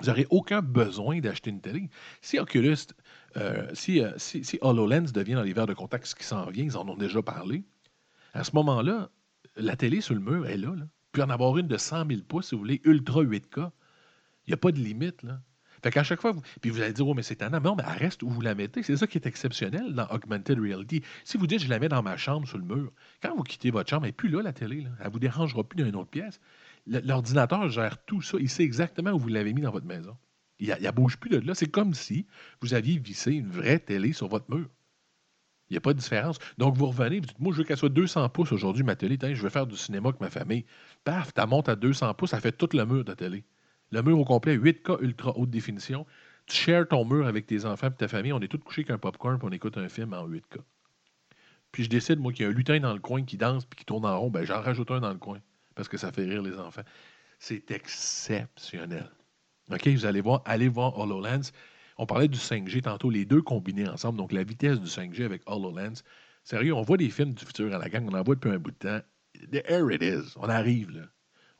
Vous 0.00 0.06
n'aurez 0.06 0.26
aucun 0.30 0.60
besoin 0.60 1.20
d'acheter 1.20 1.50
une 1.50 1.60
télé. 1.60 1.88
Si 2.20 2.38
Oculus, 2.38 2.76
euh, 3.36 3.68
si, 3.72 4.02
euh, 4.02 4.12
si, 4.18 4.58
HoloLens 4.60 5.12
devient 5.12 5.34
dans 5.34 5.42
les 5.42 5.54
de 5.54 5.74
contact 5.74 6.06
ce 6.06 6.14
qui 6.14 6.24
s'en 6.24 6.50
vient, 6.50 6.64
ils 6.64 6.76
en 6.76 6.86
ont 6.88 6.96
déjà 6.96 7.22
parlé, 7.22 7.64
à 8.34 8.44
ce 8.44 8.50
moment-là, 8.54 9.10
la 9.56 9.76
télé 9.76 10.02
sur 10.02 10.14
le 10.14 10.20
mur 10.20 10.46
est 10.46 10.58
là. 10.58 10.74
là. 10.74 10.86
Pouvez 11.12 11.24
en 11.24 11.30
avoir 11.30 11.56
une 11.56 11.66
de 11.66 11.78
100 11.78 12.08
000 12.08 12.20
pouces, 12.28 12.48
si 12.48 12.54
vous 12.54 12.60
voulez, 12.60 12.82
ultra 12.84 13.22
8K. 13.22 13.70
Il 14.46 14.50
n'y 14.50 14.54
a 14.54 14.58
pas 14.58 14.70
de 14.70 14.78
limite. 14.78 15.22
Là. 15.22 15.40
Fait 15.86 15.92
qu'à 15.92 16.02
chaque 16.02 16.20
fois, 16.20 16.34
puis 16.60 16.70
vous 16.70 16.80
allez 16.80 16.92
dire, 16.92 17.06
oh, 17.06 17.14
mais 17.14 17.22
c'est 17.22 17.36
tannant. 17.36 17.60
Non, 17.60 17.76
mais 17.76 17.84
elle 17.86 17.98
reste 17.98 18.24
où 18.24 18.28
vous 18.28 18.40
la 18.40 18.56
mettez. 18.56 18.82
C'est 18.82 18.96
ça 18.96 19.06
qui 19.06 19.18
est 19.18 19.26
exceptionnel 19.26 19.94
dans 19.94 20.08
Augmented 20.08 20.58
Reality. 20.58 21.00
Si 21.22 21.36
vous 21.36 21.46
dites, 21.46 21.60
je 21.60 21.68
la 21.68 21.78
mets 21.78 21.88
dans 21.88 22.02
ma 22.02 22.16
chambre 22.16 22.48
sur 22.48 22.58
le 22.58 22.64
mur, 22.64 22.90
quand 23.22 23.36
vous 23.36 23.44
quittez 23.44 23.70
votre 23.70 23.88
chambre, 23.88 24.04
elle 24.04 24.08
n'est 24.08 24.12
plus 24.12 24.28
là, 24.28 24.42
la 24.42 24.52
télé. 24.52 24.80
Là. 24.80 24.90
Elle 24.98 25.06
ne 25.06 25.12
vous 25.12 25.20
dérangera 25.20 25.62
plus 25.62 25.80
dans 25.80 25.86
une 25.86 25.94
autre 25.94 26.10
pièce. 26.10 26.40
L'ordinateur 26.88 27.68
gère 27.68 28.04
tout 28.04 28.20
ça. 28.20 28.36
Il 28.40 28.50
sait 28.50 28.64
exactement 28.64 29.12
où 29.12 29.18
vous 29.20 29.28
l'avez 29.28 29.52
mis 29.52 29.60
dans 29.60 29.70
votre 29.70 29.86
maison. 29.86 30.16
Il 30.58 30.70
ne 30.70 30.90
bouge 30.90 31.18
plus 31.18 31.30
de 31.30 31.38
là. 31.38 31.54
C'est 31.54 31.70
comme 31.70 31.94
si 31.94 32.26
vous 32.62 32.74
aviez 32.74 32.98
vissé 32.98 33.30
une 33.34 33.50
vraie 33.52 33.78
télé 33.78 34.12
sur 34.12 34.26
votre 34.26 34.52
mur. 34.52 34.68
Il 35.70 35.74
n'y 35.74 35.76
a 35.76 35.80
pas 35.80 35.92
de 35.92 36.00
différence. 36.00 36.40
Donc, 36.58 36.76
vous 36.76 36.86
revenez, 36.86 37.20
vous 37.20 37.26
dites, 37.26 37.38
moi, 37.38 37.52
je 37.52 37.58
veux 37.58 37.64
qu'elle 37.64 37.76
soit 37.76 37.90
200 37.90 38.28
pouces 38.30 38.50
aujourd'hui, 38.50 38.82
ma 38.82 38.96
télé. 38.96 39.16
Je 39.22 39.40
veux 39.40 39.50
faire 39.50 39.68
du 39.68 39.76
cinéma 39.76 40.08
avec 40.08 40.20
ma 40.20 40.30
famille. 40.30 40.64
Paf, 41.04 41.32
tu 41.32 41.46
montes 41.46 41.68
à 41.68 41.76
200 41.76 42.12
pouces, 42.14 42.30
ça 42.30 42.40
fait 42.40 42.50
tout 42.50 42.70
le 42.72 42.84
mur 42.84 43.04
de 43.04 43.14
télé. 43.14 43.44
Le 43.92 44.02
mur 44.02 44.18
au 44.18 44.24
complet, 44.24 44.56
8K 44.56 45.02
ultra 45.02 45.36
haute 45.36 45.50
définition. 45.50 46.06
Tu 46.46 46.56
shares 46.56 46.88
ton 46.88 47.04
mur 47.04 47.26
avec 47.26 47.46
tes 47.46 47.64
enfants 47.64 47.88
et 47.88 47.94
ta 47.94 48.08
famille. 48.08 48.32
On 48.32 48.40
est 48.40 48.48
tous 48.48 48.58
couchés 48.58 48.80
avec 48.82 48.90
un 48.90 48.98
popcorn 48.98 49.38
puis 49.38 49.48
on 49.48 49.52
écoute 49.52 49.78
un 49.78 49.88
film 49.88 50.12
en 50.12 50.28
8K. 50.28 50.58
Puis 51.72 51.84
je 51.84 51.88
décide, 51.90 52.18
moi, 52.18 52.32
qu'il 52.32 52.44
y 52.44 52.48
a 52.48 52.50
un 52.50 52.54
lutin 52.54 52.80
dans 52.80 52.94
le 52.94 53.00
coin 53.00 53.22
qui 53.24 53.36
danse 53.36 53.64
puis 53.64 53.78
qui 53.78 53.84
tourne 53.84 54.04
en 54.06 54.18
rond. 54.18 54.30
Ben, 54.30 54.44
j'en 54.44 54.60
rajoute 54.60 54.90
un 54.90 55.00
dans 55.00 55.12
le 55.12 55.18
coin 55.18 55.38
parce 55.74 55.88
que 55.88 55.96
ça 55.96 56.10
fait 56.10 56.24
rire 56.24 56.42
les 56.42 56.58
enfants. 56.58 56.84
C'est 57.38 57.70
exceptionnel. 57.70 59.10
OK, 59.70 59.86
vous 59.88 60.06
allez 60.06 60.20
voir, 60.20 60.42
allez 60.44 60.68
voir 60.68 60.98
HoloLens. 60.98 61.52
On 61.98 62.06
parlait 62.06 62.28
du 62.28 62.38
5G 62.38 62.82
tantôt, 62.82 63.10
les 63.10 63.24
deux 63.24 63.42
combinés 63.42 63.88
ensemble. 63.88 64.18
Donc, 64.18 64.32
la 64.32 64.44
vitesse 64.44 64.80
du 64.80 64.86
5G 64.86 65.24
avec 65.24 65.42
HoloLens. 65.46 66.02
Sérieux, 66.44 66.74
on 66.74 66.82
voit 66.82 66.96
des 66.96 67.10
films 67.10 67.34
du 67.34 67.44
futur 67.44 67.74
à 67.74 67.78
la 67.78 67.88
gang, 67.88 68.06
on 68.08 68.16
en 68.16 68.22
voit 68.22 68.36
depuis 68.36 68.50
un 68.50 68.58
bout 68.58 68.70
de 68.70 68.76
temps. 68.76 69.00
There 69.50 69.92
it 69.92 70.02
is. 70.02 70.36
On 70.36 70.48
arrive, 70.48 70.90
là. 70.90 71.02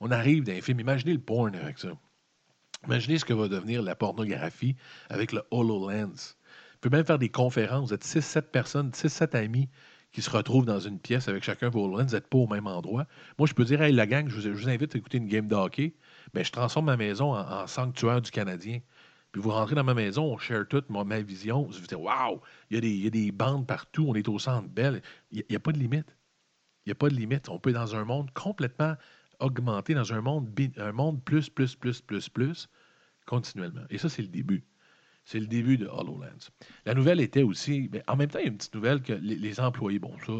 On 0.00 0.10
arrive 0.10 0.44
dans 0.44 0.52
les 0.52 0.60
films. 0.60 0.80
Imaginez 0.80 1.12
le 1.12 1.20
porn 1.20 1.54
avec 1.54 1.78
ça. 1.78 1.88
Imaginez 2.84 3.18
ce 3.18 3.24
que 3.24 3.32
va 3.32 3.48
devenir 3.48 3.82
la 3.82 3.94
pornographie 3.94 4.76
avec 5.08 5.32
le 5.32 5.42
HoloLens. 5.50 6.36
Vous 6.76 6.80
pouvez 6.80 6.98
même 6.98 7.06
faire 7.06 7.18
des 7.18 7.30
conférences. 7.30 7.88
Vous 7.88 7.94
êtes 7.94 8.04
6-7 8.04 8.42
personnes, 8.42 8.90
6-7 8.90 9.36
amis 9.36 9.68
qui 10.12 10.22
se 10.22 10.30
retrouvent 10.30 10.64
dans 10.64 10.78
une 10.78 10.98
pièce 10.98 11.28
avec 11.28 11.42
chacun 11.42 11.68
vos 11.68 11.84
HoloLens. 11.84 12.06
Vous 12.06 12.14
n'êtes 12.14 12.28
pas 12.28 12.38
au 12.38 12.46
même 12.46 12.66
endroit. 12.66 13.06
Moi, 13.38 13.46
je 13.46 13.54
peux 13.54 13.64
dire, 13.64 13.82
hey, 13.82 13.92
la 13.92 14.06
gang, 14.06 14.28
je 14.28 14.48
vous, 14.48 14.68
invite 14.68 14.94
à 14.94 14.98
écouter 14.98 15.18
une 15.18 15.28
game 15.28 15.48
de 15.48 15.54
hockey. 15.54 15.94
Ben, 16.32 16.44
je 16.44 16.52
transforme 16.52 16.86
ma 16.86 16.96
maison 16.96 17.34
en, 17.34 17.66
sanctuaire 17.66 18.20
du 18.20 18.30
Canadien. 18.30 18.80
Puis 19.32 19.42
vous 19.42 19.50
rentrez 19.50 19.74
dans 19.74 19.84
ma 19.84 19.94
maison, 19.94 20.24
on 20.24 20.38
share 20.38 20.66
toute 20.68 20.88
ma, 20.88 21.04
ma 21.04 21.20
vision. 21.20 21.64
Vous 21.64 21.80
dites, 21.80 21.92
waouh, 21.92 22.40
il 22.70 22.74
y, 22.84 23.06
a 23.06 23.10
des- 23.10 23.28
a 23.28 23.32
bandes 23.32 23.66
partout, 23.66 24.06
on 24.08 24.14
est 24.14 24.28
au 24.28 24.38
centre 24.38 24.68
belle. 24.68 25.02
Il 25.32 25.44
n'y 25.50 25.56
a, 25.56 25.60
pas 25.60 25.72
de 25.72 25.78
limite. 25.78 26.16
Il 26.84 26.90
n'y 26.90 26.92
a 26.92 26.94
pas 26.94 27.08
de 27.08 27.14
limite. 27.14 27.48
On 27.48 27.58
peut 27.58 27.70
être 27.70 27.76
dans 27.76 27.96
un 27.96 28.04
monde 28.04 28.30
complètement 28.32 28.94
augmenté, 29.40 29.94
dans 29.94 30.12
un 30.12 30.20
monde, 30.20 30.48
un 30.76 30.92
monde 30.92 31.22
plus, 31.22 31.48
plus, 31.48 31.74
plus, 31.74 32.00
plus, 32.00 32.28
plus, 32.28 32.68
continuellement. 33.26 33.84
Et 33.90 33.98
ça, 33.98 34.08
c'est 34.08 34.22
le 34.22 34.28
début. 34.28 34.64
C'est 35.24 35.40
le 35.40 35.46
début 35.46 35.76
de 35.76 35.86
HoloLens. 35.86 36.50
La 36.84 36.94
nouvelle 36.94 37.20
était 37.20 37.42
aussi, 37.42 37.88
ben, 37.88 38.02
en 38.06 38.16
même 38.16 38.28
temps, 38.28 38.38
il 38.38 38.44
y 38.44 38.48
a 38.48 38.50
une 38.50 38.56
petite 38.56 38.74
nouvelle 38.74 39.02
que 39.02 39.12
les, 39.12 39.34
les 39.34 39.60
employés, 39.60 39.98
bon, 39.98 40.16
ça, 40.24 40.32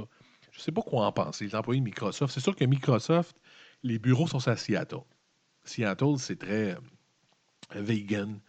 je 0.57 0.59
ne 0.59 0.63
sais 0.63 0.73
pas 0.73 0.83
quoi 0.83 1.07
en 1.07 1.13
penser. 1.13 1.45
Les 1.45 1.55
employés 1.55 1.81
de 1.81 1.85
Microsoft, 1.85 2.33
c'est 2.33 2.41
sûr 2.41 2.57
que 2.57 2.65
Microsoft, 2.65 3.37
les 3.83 3.99
bureaux 3.99 4.27
sont 4.27 4.47
à 4.49 4.57
Seattle. 4.57 5.03
Seattle, 5.65 6.19
c'est 6.19 6.39
très 6.39 6.73
euh, 6.73 7.83
vegan, 7.83 8.41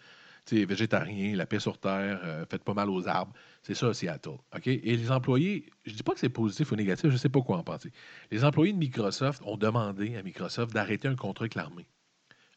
végétarien, 0.51 1.35
la 1.35 1.45
paix 1.45 1.59
sur 1.59 1.77
terre, 1.79 2.19
euh, 2.23 2.45
faites 2.49 2.63
pas 2.63 2.73
mal 2.73 2.89
aux 2.89 3.07
arbres. 3.07 3.33
C'est 3.63 3.73
ça, 3.73 3.93
Seattle. 3.93 4.37
OK? 4.55 4.67
Et 4.67 4.79
les 4.97 5.11
employés, 5.11 5.69
je 5.85 5.93
dis 5.93 6.03
pas 6.03 6.13
que 6.13 6.19
c'est 6.19 6.29
positif 6.29 6.71
ou 6.71 6.75
négatif, 6.75 7.09
je 7.09 7.17
sais 7.17 7.29
pas 7.29 7.41
quoi 7.41 7.57
en 7.57 7.63
penser. 7.63 7.91
Les 8.31 8.43
employés 8.43 8.73
de 8.73 8.77
Microsoft 8.77 9.41
ont 9.45 9.57
demandé 9.57 10.15
à 10.15 10.23
Microsoft 10.23 10.73
d'arrêter 10.73 11.07
un 11.07 11.15
contrat 11.15 11.43
avec 11.43 11.55
l'armée. 11.55 11.87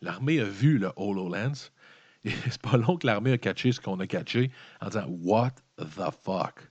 L'armée 0.01 0.41
a 0.41 0.45
vu 0.45 0.79
le 0.79 0.93
HoloLens 0.97 1.73
et 2.25 2.31
c'est 2.31 2.61
pas 2.61 2.77
long 2.77 2.97
que 2.97 3.07
l'armée 3.07 3.33
a 3.33 3.39
catché 3.39 3.73
ce 3.73 3.81
qu'on 3.81 3.99
a 4.01 4.07
catché 4.07 4.51
en 4.81 4.89
disant 4.89 5.07
What 5.09 5.53
the 5.79 6.11
fuck? 6.23 6.71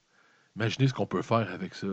Imaginez 0.56 0.88
ce 0.88 0.94
qu'on 0.94 1.08
peut 1.08 1.22
faire 1.22 1.52
avec 1.52 1.74
ça. 1.74 1.88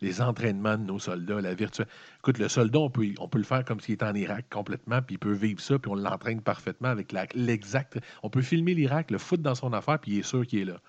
Les 0.00 0.20
entraînements 0.22 0.78
de 0.78 0.84
nos 0.84 0.98
soldats, 0.98 1.40
la 1.40 1.54
virtuelle. 1.54 1.88
Écoute, 2.18 2.38
le 2.38 2.48
soldat, 2.48 2.78
on 2.78 2.90
peut, 2.90 3.06
on 3.18 3.28
peut 3.28 3.38
le 3.38 3.44
faire 3.44 3.64
comme 3.64 3.80
s'il 3.80 3.94
était 3.94 4.06
en 4.06 4.14
Irak 4.14 4.46
complètement, 4.50 5.02
puis 5.02 5.16
il 5.16 5.18
peut 5.18 5.32
vivre 5.32 5.60
ça, 5.60 5.78
puis 5.78 5.90
on 5.90 5.94
l'entraîne 5.94 6.40
parfaitement 6.40 6.88
avec 6.88 7.12
l'exact. 7.34 7.98
On 8.22 8.30
peut 8.30 8.42
filmer 8.42 8.74
l'Irak, 8.74 9.10
le 9.10 9.18
foutre 9.18 9.42
dans 9.42 9.54
son 9.54 9.72
affaire, 9.72 9.98
puis 9.98 10.12
il 10.12 10.18
est 10.20 10.22
sûr 10.22 10.46
qu'il 10.46 10.60
est 10.60 10.64
là. 10.64 10.80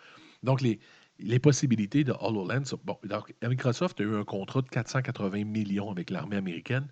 Donc, 0.44 0.62
les, 0.62 0.80
possibilités 1.40 2.04
de 2.04 2.14
HoloLens. 2.14 2.76
Bon, 2.84 2.98
Microsoft 3.44 4.00
a 4.00 4.04
eu 4.04 4.16
un 4.16 4.24
contrat 4.24 4.62
de 4.62 4.70
480 4.70 5.44
millions 5.46 5.92
avec 5.92 6.10
l'armée 6.10 6.38
américaine 6.38 6.88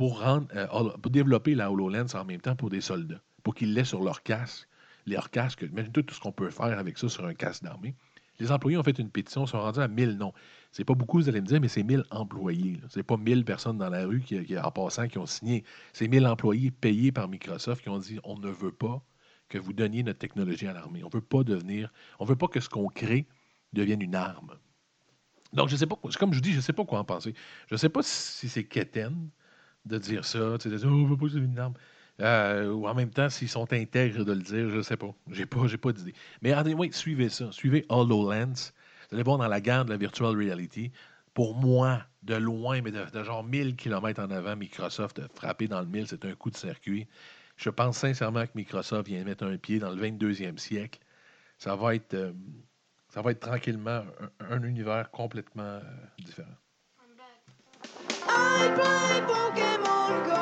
euh, 0.00 0.66
pour 0.66 1.10
développer 1.10 1.54
la 1.54 1.70
HoloLens 1.70 2.14
en 2.14 2.24
même 2.24 2.40
temps 2.40 2.56
pour 2.56 2.70
des 2.70 2.80
soldats, 2.80 3.20
pour 3.42 3.54
qu'ils 3.54 3.74
l'aient 3.74 3.84
sur 3.84 4.02
leur 4.02 4.22
casque. 4.22 4.68
Leur 5.06 5.30
casque, 5.30 5.62
imagine 5.62 5.92
tout 5.92 6.04
ce 6.12 6.20
qu'on 6.20 6.32
peut 6.32 6.50
faire 6.50 6.78
avec 6.78 6.98
ça 6.98 7.08
sur 7.08 7.24
un 7.24 7.34
casque 7.34 7.62
d'armée. 7.62 7.94
Les 8.38 8.52
employés 8.52 8.76
ont 8.76 8.82
fait 8.82 8.98
une 8.98 9.10
pétition, 9.10 9.46
sont 9.46 9.60
rendus 9.60 9.80
à 9.80 9.88
1000 9.88 10.16
noms. 10.16 10.32
C'est 10.72 10.84
pas 10.84 10.94
beaucoup, 10.94 11.18
vous 11.18 11.28
allez 11.28 11.40
me 11.40 11.46
dire, 11.46 11.60
mais 11.60 11.68
c'est 11.68 11.82
1000 11.82 12.04
employés. 12.10 12.80
C'est 12.90 13.02
pas 13.02 13.16
1000 13.16 13.44
personnes 13.44 13.78
dans 13.78 13.88
la 13.88 14.06
rue 14.06 14.20
qui, 14.20 14.58
en 14.58 14.70
passant 14.70 15.08
qui 15.08 15.18
ont 15.18 15.26
signé. 15.26 15.64
C'est 15.92 16.08
1000 16.08 16.26
employés 16.26 16.70
payés 16.70 17.12
par 17.12 17.28
Microsoft 17.28 17.82
qui 17.82 17.88
ont 17.88 17.98
dit 17.98 18.18
on 18.24 18.38
ne 18.38 18.48
veut 18.48 18.72
pas 18.72 19.02
que 19.48 19.58
vous 19.58 19.72
donniez 19.72 20.02
notre 20.02 20.18
technologie 20.18 20.66
à 20.66 20.72
l'armée. 20.72 21.02
On 21.04 21.08
veut 21.08 21.20
pas 21.20 21.44
devenir, 21.44 21.92
on 22.18 22.24
veut 22.24 22.36
pas 22.36 22.48
que 22.48 22.60
ce 22.60 22.68
qu'on 22.68 22.88
crée 22.88 23.26
devienne 23.72 24.02
une 24.02 24.14
arme. 24.14 24.56
Donc, 25.52 25.68
je 25.68 25.76
sais 25.76 25.86
pas, 25.86 25.96
comme 26.18 26.32
je 26.32 26.38
vous 26.38 26.42
dis, 26.42 26.52
je 26.52 26.60
sais 26.60 26.72
pas 26.72 26.84
quoi 26.84 26.98
en 26.98 27.04
penser. 27.04 27.34
Je 27.68 27.76
sais 27.76 27.88
pas 27.88 28.02
si 28.02 28.48
c'est 28.48 28.64
quétaine 28.64 29.30
de 29.84 29.98
dire 29.98 30.24
ça, 30.24 30.58
de 30.58 30.76
dire, 30.76 30.88
oh, 30.90 30.94
on 30.94 31.06
veut 31.06 31.16
pas 31.16 31.26
que 31.26 31.38
une 31.38 31.58
arme. 31.58 31.74
Euh, 32.20 32.70
ou 32.70 32.86
en 32.86 32.94
même 32.94 33.10
temps, 33.10 33.28
s'ils 33.28 33.48
sont 33.48 33.70
intègres 33.72 34.24
de 34.24 34.32
le 34.32 34.40
dire, 34.40 34.70
je 34.70 34.80
sais 34.80 34.96
pas. 34.96 35.14
J'ai 35.30 35.46
pas, 35.46 35.60
pas 35.80 35.92
d'idée. 35.92 36.14
Mais 36.42 36.52
anyway, 36.52 36.90
suivez 36.92 37.28
ça. 37.28 37.52
Suivez 37.52 37.84
HoloLens. 37.88 38.72
Vous 39.08 39.14
allez 39.14 39.22
voir 39.22 39.38
dans 39.38 39.48
la 39.48 39.60
gamme 39.60 39.86
de 39.86 39.90
la 39.92 39.98
virtual 39.98 40.34
reality. 40.34 40.90
Pour 41.34 41.54
moi, 41.54 42.02
de 42.22 42.34
loin, 42.34 42.80
mais 42.80 42.90
de, 42.90 43.04
de 43.04 43.22
genre 43.22 43.44
1000 43.44 43.76
km 43.76 44.22
en 44.22 44.30
avant, 44.30 44.56
Microsoft 44.56 45.18
a 45.18 45.28
frappé 45.34 45.68
dans 45.68 45.80
le 45.80 45.86
mille. 45.86 46.06
C'est 46.08 46.24
un 46.24 46.34
coup 46.34 46.50
de 46.50 46.56
circuit. 46.56 47.06
Je 47.56 47.70
pense 47.70 47.98
sincèrement 47.98 48.44
que 48.44 48.52
Microsoft 48.54 49.08
vient 49.08 49.22
mettre 49.24 49.44
un 49.44 49.56
pied 49.58 49.78
dans 49.78 49.90
le 49.90 50.02
22e 50.02 50.58
siècle. 50.58 51.00
Ça 51.58 51.76
va 51.76 51.94
être, 51.94 52.14
euh, 52.14 52.32
ça 53.08 53.22
va 53.22 53.30
être 53.30 53.40
tranquillement 53.40 54.04
un, 54.40 54.54
un 54.54 54.62
univers 54.62 55.10
complètement 55.10 55.62
euh, 55.62 55.80
différent. 56.18 56.48
I 58.28 58.68
play 58.74 59.20
Pokemon 59.26 60.28
Go 60.28 60.35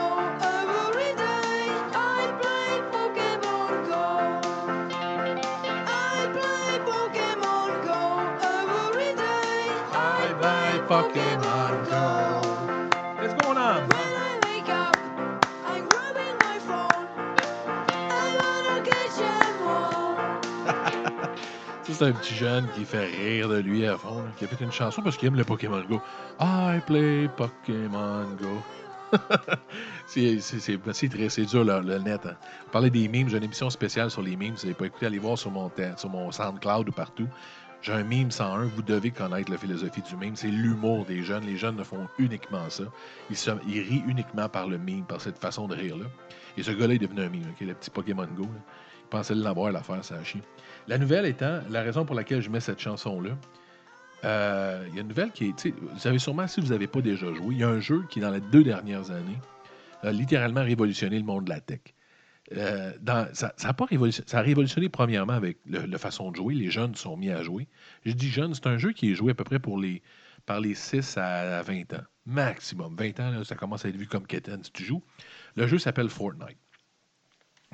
Pokemon 10.95 11.75
Go. 11.91 12.05
What's 13.19 13.35
going 13.43 13.59
on? 13.59 13.89
C'est 21.83 22.03
un 22.03 22.13
petit 22.13 22.35
jeune 22.35 22.69
qui 22.77 22.85
fait 22.85 23.07
rire 23.07 23.49
de 23.49 23.59
lui 23.59 23.85
à 23.87 23.97
fond, 23.99 24.23
qui 24.37 24.45
a 24.45 24.49
fait 24.49 24.63
une 24.65 24.71
chanson 24.71 25.03
parce 25.03 25.17
qu'il 25.17 25.27
aime 25.27 25.35
le 25.35 25.43
Pokémon 25.43 25.83
Go. 25.89 26.01
I 26.41 26.79
play 26.87 27.29
Pokémon 27.37 28.27
Go. 28.41 28.63
c'est 30.07 30.39
c'est- 30.41 31.09
très 31.09 31.29
c'est 31.29 31.45
dur 31.45 31.65
le, 31.65 31.81
le 31.81 31.99
net. 31.99 32.21
Hein. 32.25 32.37
On 32.69 32.71
parlait 32.71 32.91
des 32.91 33.09
memes, 33.09 33.29
j'ai 33.29 33.37
une 33.39 33.45
émission 33.45 33.69
spéciale 33.69 34.13
sur 34.13 34.23
les 34.23 34.37
memes. 34.37 34.57
Si 34.57 34.67
vous 34.67 34.73
n'avez 34.73 34.75
pas 34.79 34.87
écouté, 34.87 35.07
allez 35.07 35.19
voir 35.19 35.37
sur 35.39 35.51
mon, 35.51 35.71
sur 35.97 36.09
mon 36.09 36.31
SoundCloud 36.31 36.89
ou 36.89 36.93
partout. 36.93 37.27
J'ai 37.85 37.93
un 37.93 38.03
meme 38.03 38.31
101. 38.31 38.65
Vous 38.65 38.81
devez 38.81 39.11
connaître 39.11 39.53
la 39.53 39.59
philosophie 39.59 40.01
du 40.01 40.17
meme. 40.17 40.37
C'est 40.37 40.49
l'humour 40.49 41.05
des 41.05 41.23
jeunes. 41.23 41.45
Les 41.45 41.59
jeunes 41.59 41.77
ne 41.77 41.85
font 41.85 42.09
uniquement 42.19 42.71
ça. 42.71 42.85
Ils, 43.29 43.81
rient 43.83 44.03
uniquement 44.07 44.49
par 44.49 44.67
le 44.67 44.79
meme, 44.79 45.05
par 45.05 45.21
cette 45.21 45.37
façon 45.37 45.69
de 45.69 45.75
rire-là. 45.75 46.07
Et 46.57 46.63
ce 46.63 46.71
gars-là 46.71 46.95
est 46.95 46.99
devenu 46.99 47.21
un 47.21 47.29
meme, 47.29 47.51
ok, 47.51 47.61
le 47.61 47.75
petit 47.75 47.91
Pokémon 47.91 48.27
Go. 48.35 48.49
Il 49.03 49.09
pensait 49.11 49.35
l'avoir, 49.35 49.71
l'affaire, 49.71 50.03
ça 50.03 50.15
a 50.15 50.25
chier. 50.25 50.41
La 50.89 50.97
nouvelle 50.97 51.27
étant, 51.27 51.61
la 51.69 51.83
raison 51.83 52.07
pour 52.07 52.15
laquelle 52.15 52.41
je 52.41 52.49
mets 52.49 52.61
cette 52.61 52.81
chanson-là, 52.81 53.37
euh, 54.25 54.87
il 54.89 54.95
y 54.95 54.99
a 54.99 55.03
une 55.03 55.09
nouvelle 55.09 55.31
qui 55.33 55.49
est. 55.51 55.69
Vous 55.69 56.07
avez 56.07 56.19
sûrement, 56.19 56.47
si 56.47 56.63
vous 56.63 56.69
n'avez 56.69 56.87
pas 56.87 57.03
déjà 57.03 57.35
joué, 57.35 57.49
il 57.51 57.59
y 57.59 57.65
a 57.65 57.69
un 57.69 57.81
jeu 57.81 58.03
qui, 58.09 58.19
dans 58.19 58.31
les 58.31 58.41
deux 58.41 58.65
dernières 58.65 59.11
années, 59.11 59.39
a 60.03 60.11
littéralement 60.11 60.63
révolutionné 60.63 61.19
le 61.19 61.25
monde 61.25 61.45
de 61.45 61.51
la 61.51 61.61
tech. 61.61 61.94
Euh, 62.53 62.93
ça, 63.33 63.55
a 63.63 63.73
pas 63.73 63.87
révolutionné, 63.87 64.89
premièrement 64.89 65.33
avec 65.33 65.59
la 65.67 65.99
façon 65.99 66.31
de 66.31 66.37
jouer. 66.37 66.55
Les 66.55 66.71
jeunes 66.71 66.95
sont 66.95 67.17
mis 67.17 67.31
à 67.31 67.43
jouer. 67.43 67.67
Je 68.05 68.13
dis 68.13 68.29
jeunes, 68.29 68.55
c'est 68.55 68.67
un 68.67 68.79
jeu 68.79 68.93
qui 68.93 69.11
est 69.11 69.15
joué 69.15 69.33
à 69.33 69.35
peu 69.35 69.45
près 69.45 69.59
pour 69.59 69.79
les, 69.79 70.03
par 70.47 70.61
les 70.61 70.75
6 70.75 71.17
à 71.17 71.63
20 71.63 71.95
ans. 71.95 72.05
Maximum. 72.27 72.97
20 72.97 73.21
ans, 73.21 73.45
ça 73.45 73.55
commence 73.55 73.85
à 73.85 73.89
être 73.89 73.97
vu 73.97 74.07
comme 74.07 74.27
quétaine 74.27 74.63
si 74.63 74.73
tu 74.73 74.85
joues. 74.85 75.03
Le 75.57 75.67
jeu 75.67 75.79
s'appelle 75.79 76.09
Fortnite. 76.09 76.59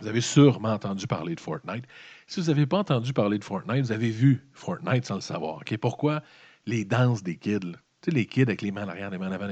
Vous 0.01 0.09
avez 0.09 0.21
sûrement 0.21 0.73
entendu 0.73 1.07
parler 1.07 1.35
de 1.35 1.41
Fortnite. 1.41 1.85
Si 2.27 2.41
vous 2.41 2.47
n'avez 2.47 2.66
pas 2.66 2.79
entendu 2.79 3.12
parler 3.12 3.39
de 3.39 3.45
Fortnite, 3.45 3.85
vous 3.85 3.93
avez 3.93 4.11
vu 4.11 4.47
Fortnite 4.53 5.05
sans 5.05 5.16
le 5.16 5.21
savoir. 5.21 5.62
Pourquoi 5.81 6.23
les 6.66 6.85
danses 6.85 7.23
des 7.23 7.37
kids? 7.37 7.77
Tu 8.03 8.11
sais, 8.11 8.17
les 8.17 8.27
kids 8.27 8.43
avec 8.43 8.63
les 8.63 8.71
mains 8.71 8.89
arrière, 8.89 9.11
les 9.11 9.19
mains 9.19 9.29
en 9.29 9.33
avant, 9.33 9.49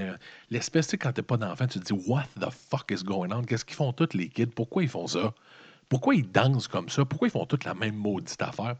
l'espèce, 0.50 0.86
tu 0.86 0.92
sais, 0.92 0.98
quand 0.98 1.12
t'as 1.12 1.22
pas 1.22 1.36
d'enfant, 1.36 1.66
tu 1.66 1.80
te 1.80 1.84
dis, 1.84 2.08
What 2.08 2.24
the 2.40 2.50
fuck 2.50 2.90
is 2.90 3.04
going 3.04 3.30
on? 3.30 3.42
Qu'est-ce 3.42 3.64
qu'ils 3.64 3.76
font 3.76 3.92
tous 3.92 4.14
les 4.14 4.28
kids? 4.28 4.46
Pourquoi 4.46 4.82
ils 4.82 4.88
font 4.88 5.06
ça? 5.06 5.34
Pourquoi 5.88 6.14
ils 6.14 6.30
dansent 6.30 6.68
comme 6.68 6.88
ça? 6.88 7.04
Pourquoi 7.04 7.28
ils 7.28 7.30
font 7.30 7.46
toute 7.46 7.64
la 7.64 7.74
même 7.74 7.96
maudite 7.96 8.40
affaire? 8.40 8.76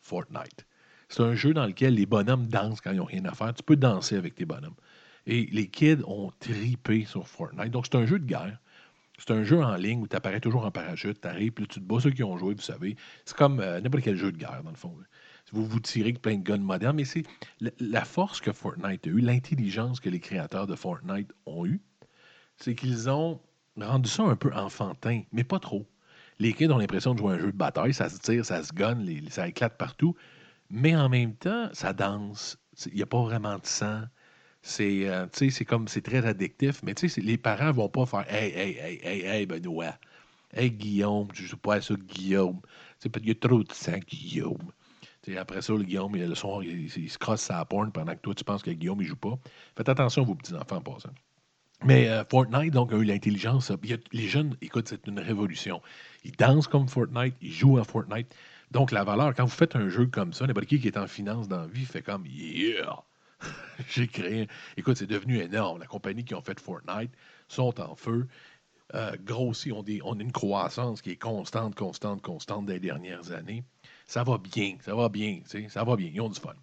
Fortnite. 0.00 0.66
C'est 1.08 1.22
un 1.22 1.34
jeu 1.34 1.54
dans 1.54 1.66
lequel 1.66 1.94
les 1.94 2.06
bonhommes 2.06 2.46
dansent 2.46 2.80
quand 2.80 2.90
ils 2.90 2.96
n'ont 2.96 3.04
rien 3.04 3.24
à 3.24 3.34
faire. 3.34 3.54
Tu 3.54 3.62
peux 3.62 3.76
danser 3.76 4.16
avec 4.16 4.34
tes 4.34 4.44
bonhommes. 4.44 4.74
Et 5.26 5.46
les 5.52 5.68
kids 5.68 6.02
ont 6.06 6.30
tripé 6.40 7.04
sur 7.04 7.26
Fortnite. 7.26 7.70
Donc, 7.70 7.86
c'est 7.86 7.96
un 7.96 8.06
jeu 8.06 8.18
de 8.18 8.26
guerre. 8.26 8.58
C'est 9.18 9.30
un 9.30 9.44
jeu 9.44 9.62
en 9.62 9.76
ligne 9.76 10.00
où 10.02 10.08
tu 10.08 10.16
apparais 10.16 10.40
toujours 10.40 10.64
en 10.64 10.70
parachute, 10.72 11.20
tu 11.20 11.28
arrives, 11.28 11.52
puis 11.52 11.64
là, 11.64 11.68
tu 11.72 11.80
te 11.80 11.84
bats 11.84 12.00
ceux 12.00 12.10
qui 12.10 12.24
ont 12.24 12.36
joué, 12.36 12.54
vous 12.54 12.60
savez. 12.60 12.96
C'est 13.24 13.36
comme 13.36 13.60
euh, 13.60 13.80
n'importe 13.80 14.02
quel 14.02 14.16
jeu 14.16 14.32
de 14.32 14.36
guerre, 14.36 14.62
dans 14.64 14.70
le 14.70 14.76
fond. 14.76 14.92
Vous 15.54 15.64
vous 15.66 15.80
tirez 15.80 16.10
avec 16.10 16.20
plein 16.20 16.36
de 16.36 16.42
guns 16.42 16.58
modernes, 16.58 16.96
mais 16.96 17.04
c'est 17.04 17.22
la, 17.80 18.04
force 18.04 18.40
que 18.40 18.52
Fortnite 18.52 19.06
a 19.06 19.10
eue, 19.10 19.20
l'intelligence 19.20 20.00
que 20.00 20.10
les 20.10 20.18
créateurs 20.20 20.66
de 20.66 20.74
Fortnite 20.74 21.32
ont 21.46 21.64
eue, 21.64 21.80
c'est 22.56 22.74
qu'ils 22.74 23.08
ont 23.08 23.40
rendu 23.80 24.10
ça 24.10 24.24
un 24.24 24.36
peu 24.36 24.52
enfantin, 24.52 25.22
mais 25.32 25.44
pas 25.44 25.60
trop. 25.60 25.86
Les 26.40 26.52
kids 26.52 26.70
ont 26.72 26.78
l'impression 26.78 27.14
de 27.14 27.20
jouer 27.20 27.34
un 27.34 27.38
jeu 27.38 27.52
de 27.52 27.56
bataille, 27.56 27.94
ça 27.94 28.08
se 28.08 28.18
tire, 28.18 28.44
ça 28.44 28.64
se 28.64 28.72
gonne, 28.72 29.08
ça 29.30 29.46
éclate 29.48 29.76
partout, 29.78 30.16
mais 30.70 30.96
en 30.96 31.08
même 31.08 31.34
temps, 31.36 31.68
ça 31.72 31.92
danse. 31.92 32.58
C'est- 32.74 32.90
Il 32.90 32.96
n'y 32.96 33.02
a 33.02 33.06
pas 33.06 33.22
vraiment 33.22 33.58
de 33.58 33.66
sang. 33.66 34.02
C'est 34.62 35.08
euh, 35.08 35.26
tu 35.32 35.50
c'est 35.50 35.64
comme 35.64 35.88
c'est 35.88 36.02
très 36.02 36.26
addictif, 36.26 36.82
mais 36.82 36.94
tu 36.94 37.08
c'est- 37.08 37.20
les 37.22 37.38
parents 37.38 37.72
vont 37.72 37.88
pas 37.88 38.06
faire 38.06 38.26
Hey, 38.32 38.52
hey, 38.52 38.78
hey, 38.78 39.00
hey, 39.04 39.20
hey, 39.26 39.46
Benoît. 39.46 39.94
Hey, 40.54 40.70
Guillaume, 40.72 41.28
je 41.34 41.44
joue 41.46 41.56
pas 41.58 41.76
à 41.76 41.80
ça, 41.82 41.94
Guillaume. 41.96 42.60
Tu 42.62 42.68
sais, 43.00 43.08
parce 43.10 43.22
qu'il 43.22 43.28
y 43.34 43.36
a 43.36 43.40
trop 43.48 43.62
de 43.64 43.72
sang, 43.72 43.98
Guillaume. 44.08 44.72
Après 45.38 45.62
ça, 45.62 45.72
le 45.72 45.82
Guillaume, 45.82 46.14
il, 46.16 46.26
le 46.26 46.34
soir, 46.34 46.62
il, 46.62 46.90
se 46.90 47.18
crosse 47.18 47.42
sa 47.42 47.64
porn 47.64 47.90
pendant 47.92 48.14
que 48.14 48.20
toi, 48.20 48.34
tu 48.34 48.44
penses 48.44 48.62
que 48.62 48.70
Guillaume, 48.70 49.00
il 49.00 49.06
joue 49.06 49.16
pas. 49.16 49.38
Faites 49.76 49.88
attention 49.88 50.22
à 50.22 50.24
vos 50.26 50.34
petits-enfants 50.34 50.76
en 50.76 50.80
passant. 50.80 51.10
Mais 51.84 52.08
euh, 52.08 52.24
Fortnite, 52.24 52.72
donc, 52.72 52.92
a 52.92 52.96
eu 52.96 53.04
l'intelligence. 53.04 53.72
Les 54.12 54.28
jeunes, 54.28 54.56
écoute, 54.62 54.88
c'est 54.88 55.06
une 55.06 55.18
révolution. 55.18 55.82
Ils 56.24 56.32
dansent 56.32 56.68
comme 56.68 56.88
Fortnite, 56.88 57.34
ils 57.40 57.52
jouent 57.52 57.78
à 57.78 57.84
Fortnite. 57.84 58.34
Donc, 58.70 58.90
la 58.90 59.04
valeur, 59.04 59.34
quand 59.34 59.44
vous 59.44 59.50
faites 59.50 59.76
un 59.76 59.88
jeu 59.88 60.06
comme 60.06 60.32
ça, 60.32 60.46
n'importe 60.46 60.66
qui 60.66 60.80
qui 60.80 60.88
est 60.88 60.96
en 60.96 61.06
finance 61.06 61.48
dans 61.48 61.60
la 61.60 61.66
vie 61.66 61.84
fait 61.84 62.02
comme 62.02 62.26
Yeah! 62.26 63.02
J'ai 63.88 64.06
créé. 64.06 64.48
Écoute, 64.76 64.96
c'est 64.96 65.06
devenu 65.06 65.38
énorme. 65.40 65.80
La 65.80 65.86
compagnie 65.86 66.24
qui 66.24 66.34
ont 66.34 66.42
fait 66.42 66.58
Fortnite 66.58 67.12
sont 67.48 67.78
en 67.80 67.94
feu. 67.94 68.26
Euh, 68.94 69.16
grossi, 69.22 69.72
on 69.72 69.82
a 69.82 70.20
une 70.22 70.32
croissance 70.32 71.02
qui 71.02 71.10
est 71.10 71.16
constante, 71.16 71.74
constante, 71.74 72.22
constante 72.22 72.66
des 72.66 72.78
dernières 72.78 73.32
années. 73.32 73.64
Ça 74.06 74.22
va 74.22 74.38
bien, 74.38 74.76
ça 74.80 74.94
va 74.94 75.08
bien, 75.08 75.42
ça 75.68 75.84
va 75.84 75.96
bien, 75.96 76.10
ils 76.12 76.20
ont 76.20 76.28
du 76.28 76.40
fun. 76.40 76.54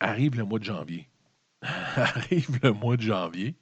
Arrive 0.00 0.36
le 0.36 0.44
mois 0.44 0.58
de 0.58 0.64
janvier. 0.64 1.08
Arrive 1.62 2.60
le 2.62 2.72
mois 2.72 2.96
de 2.96 3.02
janvier, 3.02 3.56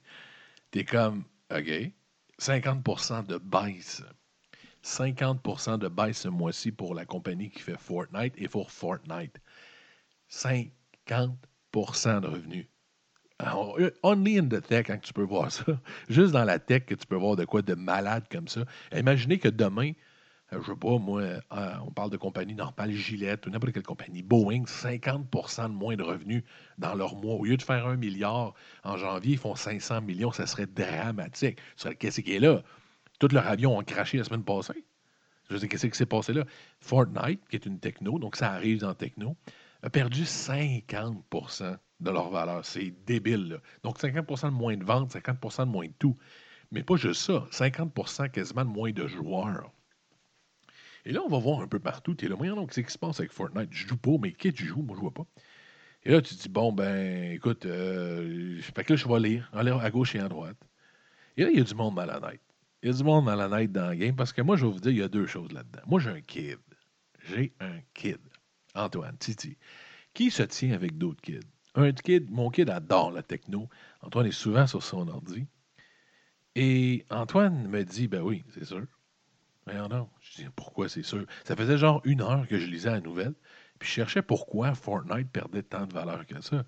t'es 0.71 0.83
comme, 0.83 1.23
OK, 1.51 1.91
50% 2.39 3.25
de 3.25 3.37
baisse. 3.37 4.03
50% 4.83 5.79
de 5.79 5.87
baisse 5.87 6.19
ce 6.19 6.27
mois-ci 6.27 6.71
pour 6.71 6.93
la 6.93 7.05
compagnie 7.05 7.49
qui 7.49 7.59
fait 7.59 7.79
Fortnite 7.79 8.33
et 8.37 8.47
pour 8.47 8.71
Fortnite. 8.71 9.39
50% 10.29 10.69
de 12.21 12.27
revenus. 12.27 12.67
Euh, 13.41 13.89
Only 14.03 14.39
in 14.39 14.47
the 14.47 14.61
tech, 14.61 14.87
quand 14.87 14.99
tu 14.99 15.13
peux 15.13 15.23
voir 15.23 15.51
ça. 15.51 15.65
Juste 16.09 16.33
dans 16.33 16.45
la 16.45 16.59
tech 16.59 16.85
que 16.85 16.95
tu 16.95 17.05
peux 17.07 17.15
voir 17.15 17.35
de 17.35 17.45
quoi 17.45 17.61
de 17.61 17.73
malade 17.73 18.25
comme 18.31 18.47
ça. 18.47 18.65
Imaginez 18.93 19.39
que 19.39 19.49
demain, 19.49 19.91
euh, 20.53 20.61
je 20.61 20.71
sais 20.71 20.77
pas, 20.77 20.97
moi, 20.99 21.21
euh, 21.21 21.39
on 21.85 21.91
parle 21.91 22.11
de 22.11 22.17
compagnie 22.17 22.53
normale, 22.53 22.91
Gillette 22.91 23.47
ou 23.47 23.49
n'importe 23.49 23.73
quelle 23.73 23.83
compagnie, 23.83 24.21
Boeing, 24.21 24.63
50% 24.65 25.63
de 25.63 25.73
moins 25.73 25.95
de 25.95 26.03
revenus 26.03 26.43
dans 26.77 26.93
leur 26.93 27.15
mois. 27.15 27.35
Au 27.35 27.45
lieu 27.45 27.57
de 27.57 27.63
faire 27.63 27.87
un 27.87 27.95
milliard 27.95 28.53
en 28.83 28.97
janvier, 28.97 29.33
ils 29.33 29.39
font 29.39 29.55
500 29.55 30.01
millions. 30.01 30.31
Ça 30.31 30.45
serait 30.45 30.67
dramatique. 30.67 31.59
Qu'est-ce 31.99 32.21
qui 32.21 32.35
est 32.35 32.39
là? 32.39 32.61
Tous 33.19 33.29
leurs 33.31 33.47
avions 33.47 33.77
ont 33.77 33.83
craché 33.83 34.17
la 34.17 34.23
semaine 34.23 34.43
passée. 34.43 34.83
Je 35.49 35.57
sais 35.57 35.67
qu'est-ce 35.67 35.87
qui 35.87 35.97
s'est 35.97 36.05
passé 36.05 36.33
là? 36.33 36.43
Fortnite, 36.79 37.47
qui 37.49 37.55
est 37.55 37.65
une 37.65 37.79
techno, 37.79 38.17
donc 38.19 38.35
ça 38.35 38.51
arrive 38.51 38.79
dans 38.79 38.93
techno, 38.95 39.35
a 39.83 39.89
perdu 39.89 40.23
50% 40.23 41.77
de 41.99 42.09
leur 42.09 42.29
valeur. 42.29 42.65
C'est 42.65 42.93
débile. 43.05 43.61
Donc 43.83 43.99
50% 43.99 44.47
de 44.47 44.49
moins 44.49 44.75
de 44.75 44.83
ventes, 44.83 45.13
50% 45.13 45.65
de 45.65 45.71
moins 45.71 45.87
de 45.87 45.93
tout. 45.97 46.17
Mais 46.71 46.83
pas 46.83 46.95
juste 46.95 47.21
ça, 47.21 47.45
50% 47.51 48.31
quasiment 48.31 48.65
de 48.65 48.69
moins 48.69 48.91
de 48.91 49.07
joueurs. 49.07 49.71
Et 51.05 51.11
là, 51.11 51.21
on 51.23 51.29
va 51.29 51.37
voir 51.37 51.61
un 51.61 51.67
peu 51.67 51.79
partout. 51.79 52.15
Tu 52.15 52.25
es 52.25 52.27
là, 52.27 52.35
moyen 52.35 52.55
donc, 52.55 52.73
qu'est-ce 52.73 52.85
qui 52.85 52.93
se 52.93 52.97
passe 52.97 53.19
avec 53.19 53.31
Fortnite? 53.31 53.69
Je 53.71 53.87
joue 53.87 53.97
pas, 53.97 54.17
mais 54.19 54.33
qui 54.33 54.51
tu 54.51 54.65
joues? 54.65 54.81
Moi, 54.81 54.95
je 54.95 55.01
vois 55.01 55.13
pas. 55.13 55.25
Et 56.03 56.11
là, 56.11 56.21
tu 56.21 56.35
te 56.35 56.41
dis, 56.41 56.49
bon, 56.49 56.71
ben, 56.71 57.31
écoute, 57.31 57.65
euh, 57.65 58.59
fait 58.61 58.83
que 58.83 58.93
là, 58.93 58.97
je 58.97 59.07
vais 59.07 59.19
lire, 59.19 59.49
à 59.53 59.91
gauche 59.91 60.15
et 60.15 60.19
à 60.19 60.27
droite. 60.27 60.57
Et 61.37 61.43
là, 61.43 61.49
il 61.51 61.57
y 61.57 61.61
a 61.61 61.63
du 61.63 61.75
monde 61.75 61.95
malhonnête. 61.95 62.41
Il 62.81 62.89
y 62.89 62.93
a 62.93 62.95
du 62.95 63.03
monde 63.03 63.25
malhonnête 63.25 63.71
dans 63.71 63.89
le 63.89 63.95
game 63.95 64.15
parce 64.15 64.33
que 64.33 64.41
moi, 64.41 64.55
je 64.55 64.65
vais 64.65 64.71
vous 64.71 64.79
dire, 64.79 64.91
il 64.91 64.97
y 64.97 65.03
a 65.03 65.07
deux 65.07 65.25
choses 65.25 65.51
là-dedans. 65.51 65.81
Moi, 65.87 65.99
j'ai 65.99 66.09
un 66.11 66.21
kid. 66.21 66.59
J'ai 67.27 67.53
un 67.59 67.79
kid. 67.93 68.19
Antoine, 68.75 69.17
Titi, 69.17 69.57
qui 70.13 70.29
se 70.29 70.43
tient 70.43 70.73
avec 70.73 70.97
d'autres 70.97 71.21
kids? 71.21 71.39
Un 71.75 71.91
kid, 71.91 72.29
mon 72.29 72.49
kid 72.49 72.69
adore 72.69 73.11
la 73.11 73.23
techno. 73.23 73.69
Antoine 74.01 74.27
est 74.27 74.31
souvent 74.31 74.67
sur 74.67 74.83
son 74.83 75.07
ordi. 75.07 75.45
Et 76.55 77.05
Antoine 77.09 77.67
me 77.67 77.83
dit, 77.83 78.07
ben 78.07 78.21
oui, 78.21 78.43
c'est 78.53 78.65
sûr. 78.65 78.85
Mais 79.67 79.75
non. 79.75 80.09
Je 80.21 80.43
dis, 80.43 80.49
pourquoi 80.55 80.89
c'est 80.89 81.03
sûr? 81.03 81.25
Ça 81.43 81.55
faisait 81.55 81.77
genre 81.77 82.01
une 82.03 82.21
heure 82.21 82.47
que 82.47 82.59
je 82.59 82.67
lisais 82.67 82.91
la 82.91 83.01
nouvelle. 83.01 83.33
Puis 83.79 83.89
je 83.89 83.93
cherchais 83.93 84.21
pourquoi 84.21 84.73
Fortnite 84.75 85.29
perdait 85.31 85.63
tant 85.63 85.85
de 85.85 85.93
valeur 85.93 86.25
que 86.25 86.39
ça. 86.41 86.63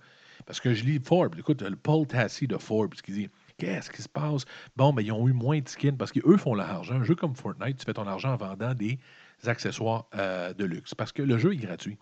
Parce 0.46 0.60
que 0.60 0.74
je 0.74 0.84
lis 0.84 1.00
Forbes. 1.00 1.38
Écoute, 1.38 1.62
le 1.62 1.76
Paul 1.76 2.06
Tassi 2.08 2.48
de 2.48 2.58
Forbes 2.58 2.94
qui 2.96 3.12
dit 3.12 3.30
Qu'est-ce 3.58 3.90
qui 3.90 4.02
se 4.02 4.10
passe? 4.10 4.46
Bon, 4.76 4.94
ben, 4.94 5.02
ils 5.02 5.12
ont 5.12 5.28
eu 5.28 5.34
moins 5.34 5.60
de 5.60 5.68
skins 5.68 5.98
parce 5.98 6.12
qu'eux 6.12 6.38
font 6.38 6.54
leur 6.54 6.70
argent. 6.70 6.96
Un 6.96 7.04
jeu 7.04 7.16
comme 7.16 7.36
Fortnite, 7.36 7.78
tu 7.78 7.86
fais 7.86 7.94
ton 7.94 8.08
argent 8.08 8.34
en 8.34 8.38
vendant 8.38 8.74
des 8.74 9.00
accessoires 9.46 10.08
euh, 10.16 10.54
de 10.54 10.66
luxe. 10.66 10.94
Parce 10.94 11.12
que 11.12 11.22
le 11.22 11.38
jeu 11.38 11.54
est 11.54 11.58
gratuit. 11.58 11.98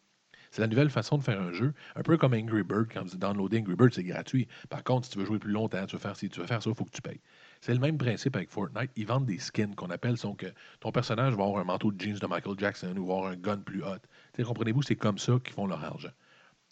C'est 0.52 0.62
la 0.62 0.68
nouvelle 0.68 0.90
façon 0.90 1.18
de 1.18 1.24
faire 1.24 1.42
un 1.42 1.52
jeu. 1.52 1.74
Un 1.96 2.02
peu 2.02 2.18
comme 2.18 2.34
Angry 2.34 2.64
Bird. 2.64 2.88
Quand 2.94 3.06
tu 3.06 3.18
downloader 3.18 3.60
Angry 3.60 3.76
Bird, 3.76 3.94
c'est 3.94 4.04
gratuit. 4.04 4.48
Par 4.70 4.84
contre, 4.84 5.06
si 5.06 5.12
tu 5.12 5.20
veux 5.20 5.26
jouer 5.26 5.40
plus 5.40 5.52
longtemps, 5.52 5.86
tu 5.86 5.96
veux 5.96 6.02
faire 6.02 6.16
ci, 6.16 6.30
tu 6.30 6.40
veux 6.40 6.46
faire 6.46 6.64
ça, 6.64 6.70
il 6.70 6.76
faut 6.76 6.86
que 6.86 6.92
tu 6.92 7.02
payes. 7.02 7.22
C'est 7.66 7.74
le 7.74 7.80
même 7.80 7.98
principe 7.98 8.36
avec 8.36 8.52
Fortnite. 8.52 8.92
Ils 8.96 9.08
vendent 9.08 9.26
des 9.26 9.40
skins 9.40 9.74
qu'on 9.74 9.90
appelle 9.90 10.18
sont 10.18 10.36
que 10.36 10.46
ton 10.82 10.92
personnage 10.92 11.34
va 11.34 11.46
avoir 11.46 11.60
un 11.60 11.64
manteau 11.64 11.92
de 11.92 12.00
jeans 12.00 12.20
de 12.20 12.28
Michael 12.28 12.60
Jackson 12.60 12.96
ou 12.96 13.12
avoir 13.12 13.32
un 13.32 13.36
gun 13.36 13.58
plus 13.58 13.84
hot. 13.84 13.98
Comprenez-vous, 14.38 14.84
c'est 14.84 14.96
comme 14.96 15.18
ça 15.18 15.40
qu'ils 15.44 15.56
font 15.56 15.66
leur 15.66 15.84
argent. 15.84 16.12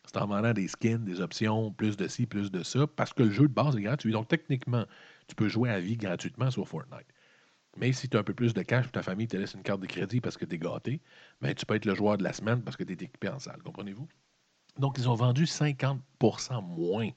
C'est 0.06 0.18
en 0.18 0.28
vendant 0.28 0.54
des 0.54 0.68
skins, 0.68 1.04
des 1.04 1.20
options, 1.20 1.72
plus 1.72 1.98
de 1.98 2.08
ci, 2.08 2.28
plus 2.28 2.52
de 2.52 2.62
ça, 2.62 2.86
parce 2.86 3.12
que 3.12 3.24
le 3.24 3.32
jeu 3.32 3.48
de 3.48 3.54
base 3.54 3.76
est 3.76 3.82
gratuit. 3.82 4.12
Donc, 4.12 4.28
techniquement, 4.28 4.86
tu 5.28 5.34
peux 5.34 5.48
jouer 5.48 5.72
à 5.72 5.80
vie 5.80 5.98
gratuitement 5.98 6.52
sur 6.52 6.68
Fortnite. 6.68 7.08
Mais 7.76 7.92
si 7.92 8.08
tu 8.08 8.16
as 8.16 8.20
un 8.20 8.24
peu 8.24 8.36
plus 8.36 8.54
de 8.54 8.62
cash, 8.62 8.92
ta 8.92 9.02
famille 9.02 9.28
te 9.28 9.36
laisse 9.36 9.56
une 9.56 9.64
carte 9.64 9.82
de 9.82 9.88
crédit 9.88 10.22
parce 10.22 10.38
que 10.38 10.46
tu 10.46 10.54
es 10.54 10.60
gâté, 10.60 11.02
ben, 11.42 11.56
tu 11.56 11.66
peux 11.66 11.74
être 11.74 11.86
le 11.86 11.96
joueur 11.96 12.20
de 12.20 12.24
la 12.24 12.34
semaine 12.34 12.62
parce 12.62 12.78
que 12.78 12.84
tu 12.84 12.92
es 12.92 13.04
équipé 13.04 13.30
en 13.30 13.40
salle. 13.40 13.64
Comprenez-vous? 13.64 14.08
Donc, 14.78 15.00
ils 15.00 15.10
ont 15.10 15.16
vendu 15.16 15.46
50% 15.46 15.98
moins. 16.64 17.10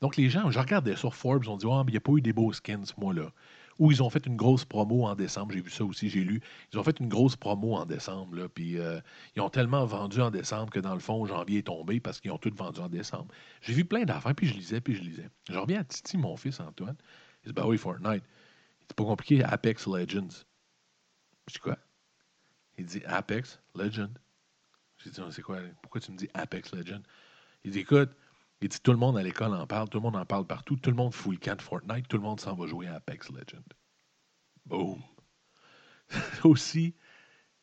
Donc, 0.00 0.16
les 0.16 0.28
gens, 0.28 0.50
je 0.50 0.58
regardais 0.58 0.96
sur 0.96 1.14
Forbes, 1.14 1.44
ils 1.44 1.50
ont 1.50 1.56
dit, 1.56 1.66
ah, 1.70 1.82
mais 1.84 1.90
il 1.90 1.94
n'y 1.94 1.98
a 1.98 2.00
pas 2.00 2.12
eu 2.12 2.20
des 2.20 2.32
beaux 2.32 2.52
skins 2.52 2.84
ce 2.84 2.92
mois-là. 2.98 3.30
Ou 3.78 3.92
ils 3.92 4.02
ont 4.02 4.08
fait 4.08 4.24
une 4.26 4.36
grosse 4.36 4.64
promo 4.64 5.04
en 5.04 5.14
décembre, 5.14 5.52
j'ai 5.52 5.60
vu 5.60 5.70
ça 5.70 5.84
aussi, 5.84 6.08
j'ai 6.08 6.24
lu. 6.24 6.40
Ils 6.72 6.78
ont 6.78 6.82
fait 6.82 6.98
une 6.98 7.08
grosse 7.08 7.36
promo 7.36 7.74
en 7.74 7.84
décembre, 7.84 8.48
puis 8.48 8.78
euh, 8.78 9.00
ils 9.34 9.42
ont 9.42 9.50
tellement 9.50 9.84
vendu 9.84 10.20
en 10.20 10.30
décembre 10.30 10.70
que 10.70 10.80
dans 10.80 10.94
le 10.94 11.00
fond, 11.00 11.26
janvier 11.26 11.58
est 11.58 11.66
tombé 11.66 12.00
parce 12.00 12.20
qu'ils 12.20 12.30
ont 12.30 12.38
tout 12.38 12.52
vendu 12.54 12.80
en 12.80 12.88
décembre. 12.88 13.28
J'ai 13.60 13.74
vu 13.74 13.84
plein 13.84 14.04
d'affaires, 14.04 14.34
puis 14.34 14.46
je 14.46 14.54
lisais, 14.54 14.80
puis 14.80 14.94
je 14.94 15.02
lisais. 15.02 15.28
Je 15.50 15.58
reviens 15.58 15.80
à 15.80 15.84
Titi, 15.84 16.16
mon 16.16 16.36
fils 16.36 16.58
Antoine. 16.60 16.96
Il 17.44 17.48
dit, 17.48 17.52
bah 17.52 17.66
oui, 17.66 17.76
Fortnite. 17.76 18.24
C'est 18.88 18.96
pas 18.96 19.04
compliqué, 19.04 19.44
Apex 19.44 19.86
Legends. 19.86 20.44
Je 21.48 21.54
dis 21.54 21.58
quoi? 21.58 21.76
Il 22.78 22.86
dit 22.86 23.02
Apex 23.06 23.60
Legends. 23.74 24.14
J'ai 24.98 25.10
dit, 25.10 25.20
c'est 25.30 25.42
quoi? 25.42 25.58
Pourquoi 25.82 26.00
tu 26.00 26.12
me 26.12 26.16
dis 26.16 26.28
Apex 26.32 26.72
Legends? 26.74 27.02
Il 27.64 27.72
dit, 27.72 27.80
écoute, 27.80 28.10
il 28.62 28.68
dit, 28.68 28.80
tout 28.80 28.92
le 28.92 28.98
monde 28.98 29.18
à 29.18 29.22
l'école 29.22 29.54
en 29.54 29.66
parle, 29.66 29.88
tout 29.88 29.98
le 29.98 30.02
monde 30.02 30.16
en 30.16 30.24
parle 30.24 30.46
partout, 30.46 30.76
tout 30.76 30.90
le 30.90 30.96
monde 30.96 31.12
fout 31.12 31.32
le 31.32 31.38
camp 31.38 31.56
de 31.56 31.62
Fortnite, 31.62 32.08
tout 32.08 32.16
le 32.16 32.22
monde 32.22 32.40
s'en 32.40 32.54
va 32.54 32.66
jouer 32.66 32.86
à 32.86 32.94
Apex 32.94 33.30
Legends. 33.30 33.62
Boom! 34.64 35.02
Aussi 36.44 36.94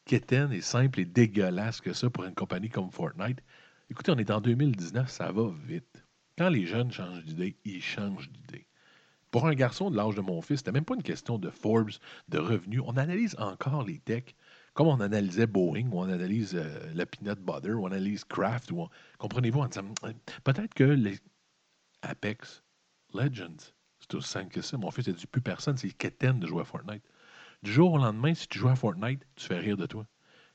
quétaine 0.05 0.51
et 0.51 0.61
simple 0.61 0.99
et 0.99 1.05
dégueulasse 1.05 1.81
que 1.81 1.93
ça 1.93 2.09
pour 2.09 2.25
une 2.25 2.35
compagnie 2.35 2.69
comme 2.69 2.91
Fortnite. 2.91 3.41
Écoutez, 3.89 4.11
on 4.11 4.17
est 4.17 4.31
en 4.31 4.41
2019, 4.41 5.09
ça 5.09 5.31
va 5.31 5.49
vite. 5.65 6.03
Quand 6.37 6.49
les 6.49 6.65
jeunes 6.65 6.91
changent 6.91 7.23
d'idée, 7.23 7.57
ils 7.63 7.81
changent 7.81 8.29
d'idée. 8.29 8.67
Pour 9.31 9.47
un 9.47 9.55
garçon 9.55 9.89
de 9.89 9.97
l'âge 9.97 10.15
de 10.15 10.21
mon 10.21 10.41
fils, 10.41 10.57
c'était 10.57 10.71
même 10.71 10.85
pas 10.85 10.95
une 10.95 11.03
question 11.03 11.39
de 11.39 11.49
Forbes, 11.49 11.89
de 12.29 12.37
revenus. 12.37 12.81
On 12.85 12.97
analyse 12.97 13.35
encore 13.39 13.83
les 13.83 13.99
techs 13.99 14.35
comme 14.73 14.87
on 14.87 14.99
analysait 14.99 15.47
Boeing, 15.47 15.89
ou 15.91 15.99
on 15.99 16.09
analyse 16.09 16.55
euh, 16.55 16.93
le 16.93 17.05
peanut 17.05 17.39
butter, 17.39 17.73
ou 17.73 17.83
on 17.83 17.87
analyse 17.87 18.23
Kraft. 18.23 18.71
Ou 18.71 18.87
Comprenez-vous, 19.17 19.61
euh, 19.61 20.13
peut-être 20.43 20.73
que 20.73 20.83
les 20.83 21.19
Apex 22.01 22.63
Legends, 23.13 23.71
c'est 23.99 24.15
aussi 24.15 24.29
simple 24.29 24.51
que 24.51 24.61
ça. 24.61 24.77
Mon 24.77 24.91
fils 24.91 25.07
a 25.07 25.11
dit 25.11 25.27
plus 25.27 25.41
personne, 25.41 25.77
c'est 25.77 25.91
quétaine 25.91 26.39
de 26.39 26.47
jouer 26.47 26.61
à 26.61 26.65
Fortnite. 26.65 27.03
Du 27.61 27.71
jour 27.71 27.93
au 27.93 27.97
lendemain, 27.97 28.33
si 28.33 28.47
tu 28.47 28.59
joues 28.59 28.69
à 28.69 28.75
Fortnite, 28.75 29.25
tu 29.35 29.45
fais 29.45 29.59
rire 29.59 29.77
de 29.77 29.85
toi. 29.85 30.05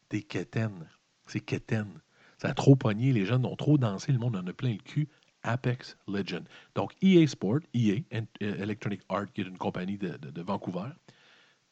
T'es 0.08 0.22
quétaine. 0.22 0.88
C'est 1.26 1.40
quétaine. 1.40 2.00
Ça 2.38 2.48
a 2.48 2.54
trop 2.54 2.76
pogné, 2.76 3.12
les 3.12 3.24
jeunes 3.24 3.46
ont 3.46 3.56
trop 3.56 3.78
dansé, 3.78 4.12
le 4.12 4.18
monde 4.18 4.36
en 4.36 4.46
a 4.46 4.52
plein 4.52 4.72
le 4.72 4.78
cul. 4.78 5.08
Apex 5.44 5.96
Legends. 6.08 6.44
Donc, 6.74 6.92
EA 7.00 7.26
Sport, 7.26 7.60
EA, 7.72 8.02
euh, 8.12 8.24
Electronic 8.40 9.02
Art, 9.08 9.32
qui 9.32 9.42
est 9.42 9.44
une 9.44 9.56
compagnie 9.56 9.96
de 9.96 10.42
Vancouver, 10.42 10.90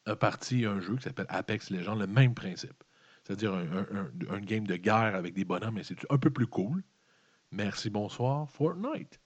a 0.07 0.15
parti 0.15 0.65
un 0.65 0.79
jeu 0.79 0.95
qui 0.95 1.03
s'appelle 1.03 1.27
Apex 1.29 1.69
Legends, 1.69 1.95
le 1.95 2.07
même 2.07 2.33
principe. 2.33 2.83
C'est-à-dire 3.23 3.53
un, 3.53 4.39
game 4.39 4.65
de 4.65 4.77
guerre 4.77 5.13
avec 5.15 5.33
des 5.33 5.43
bonhommes, 5.43 5.75
mais 5.75 5.83
c'est 5.83 5.97
un 6.09 6.17
peu 6.17 6.29
plus 6.29 6.47
cool. 6.47 6.81
Merci, 7.51 7.89
bonsoir, 7.89 8.49
Fortnite. 8.49 9.19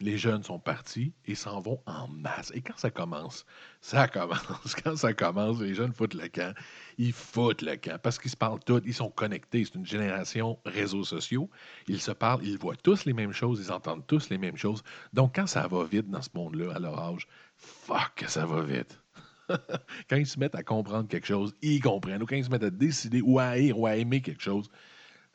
Les 0.00 0.16
jeunes 0.16 0.44
sont 0.44 0.60
partis 0.60 1.12
et 1.24 1.34
s'en 1.34 1.60
vont 1.60 1.82
en 1.86 2.06
masse. 2.06 2.52
Et 2.54 2.60
quand 2.62 2.76
ça 2.76 2.90
commence, 2.90 3.44
ça 3.80 4.06
commence. 4.06 4.76
Quand 4.84 4.94
ça 4.94 5.12
commence, 5.12 5.58
les 5.58 5.74
jeunes 5.74 5.92
foutent 5.92 6.14
le 6.14 6.28
camp. 6.28 6.54
Ils 6.98 7.12
foutent 7.12 7.62
le 7.62 7.74
camp 7.74 7.98
parce 8.00 8.20
qu'ils 8.20 8.30
se 8.30 8.36
parlent 8.36 8.60
tous, 8.64 8.80
ils 8.84 8.94
sont 8.94 9.10
connectés. 9.10 9.64
C'est 9.64 9.74
une 9.74 9.86
génération 9.86 10.60
réseaux 10.64 11.02
sociaux. 11.02 11.50
Ils 11.88 12.00
se 12.00 12.12
parlent, 12.12 12.44
ils 12.44 12.58
voient 12.58 12.76
tous 12.76 13.04
les 13.06 13.12
mêmes 13.12 13.32
choses, 13.32 13.60
ils 13.66 13.72
entendent 13.72 14.06
tous 14.06 14.30
les 14.30 14.38
mêmes 14.38 14.56
choses. 14.56 14.84
Donc, 15.12 15.34
quand 15.34 15.48
ça 15.48 15.66
va 15.66 15.82
vite 15.82 16.08
dans 16.08 16.22
ce 16.22 16.30
monde-là, 16.34 16.74
à 16.76 16.78
leur 16.78 16.96
âge, 17.00 17.26
fuck, 17.56 18.12
que 18.14 18.30
ça 18.30 18.46
va 18.46 18.62
vite. 18.62 19.00
quand 20.10 20.16
ils 20.16 20.26
se 20.26 20.38
mettent 20.38 20.54
à 20.54 20.62
comprendre 20.62 21.08
quelque 21.08 21.26
chose, 21.26 21.54
ils 21.62 21.80
comprennent. 21.80 22.22
Ou 22.22 22.26
quand 22.26 22.36
ils 22.36 22.44
se 22.44 22.50
mettent 22.50 22.64
à 22.64 22.70
décider 22.70 23.20
ou 23.20 23.38
à 23.38 23.44
haïr 23.44 23.78
ou 23.78 23.86
à 23.86 23.96
aimer 23.96 24.20
quelque 24.20 24.42
chose. 24.42 24.70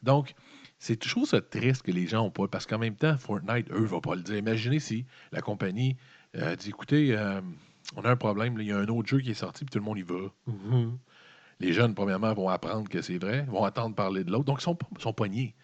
Donc, 0.04 0.34
c'est 0.80 0.98
toujours 0.98 1.28
ça 1.28 1.42
triste 1.42 1.84
que 1.84 1.92
les 1.92 2.08
gens 2.08 2.26
ont 2.26 2.32
pas. 2.32 2.48
Parce 2.48 2.66
qu'en 2.66 2.80
même 2.80 2.96
temps, 2.96 3.18
Fortnite, 3.18 3.70
eux, 3.72 3.82
ne 3.82 3.86
vont 3.88 4.02
pas 4.02 4.16
le 4.16 4.22
dire. 4.22 4.38
Imaginez 4.38 4.80
si 4.80 5.06
la 5.32 5.42
compagnie 5.42 5.96
euh, 6.36 6.56
dit 6.56 6.70
écoutez, 6.70 7.16
euh, 7.18 7.42
on 7.96 8.02
a 8.02 8.10
un 8.12 8.16
problème, 8.18 8.56
il 8.60 8.68
y 8.68 8.72
a 8.72 8.78
un 8.78 8.88
autre 8.88 9.08
jeu 9.08 9.20
qui 9.20 9.32
est 9.32 9.36
sorti, 9.36 9.66
puis 9.66 9.72
tout 9.72 9.80
le 9.80 9.86
monde 9.86 9.98
y 9.98 10.04
va. 10.04 10.32
Mhm. 10.48 10.98
Les 11.60 11.72
jeunes, 11.74 11.96
premièrement, 11.96 12.34
vont 12.34 12.50
apprendre 12.50 12.90
que 12.90 13.02
c'est 13.02 13.18
vrai, 13.18 13.44
vont 13.44 13.64
attendre 13.64 13.96
parler 13.96 14.24
de 14.24 14.32
l'autre. 14.32 14.46
Donc, 14.46 14.60
ils 14.60 14.64
sont, 14.64 14.78
sont 15.00 15.14
poignés. 15.14 15.56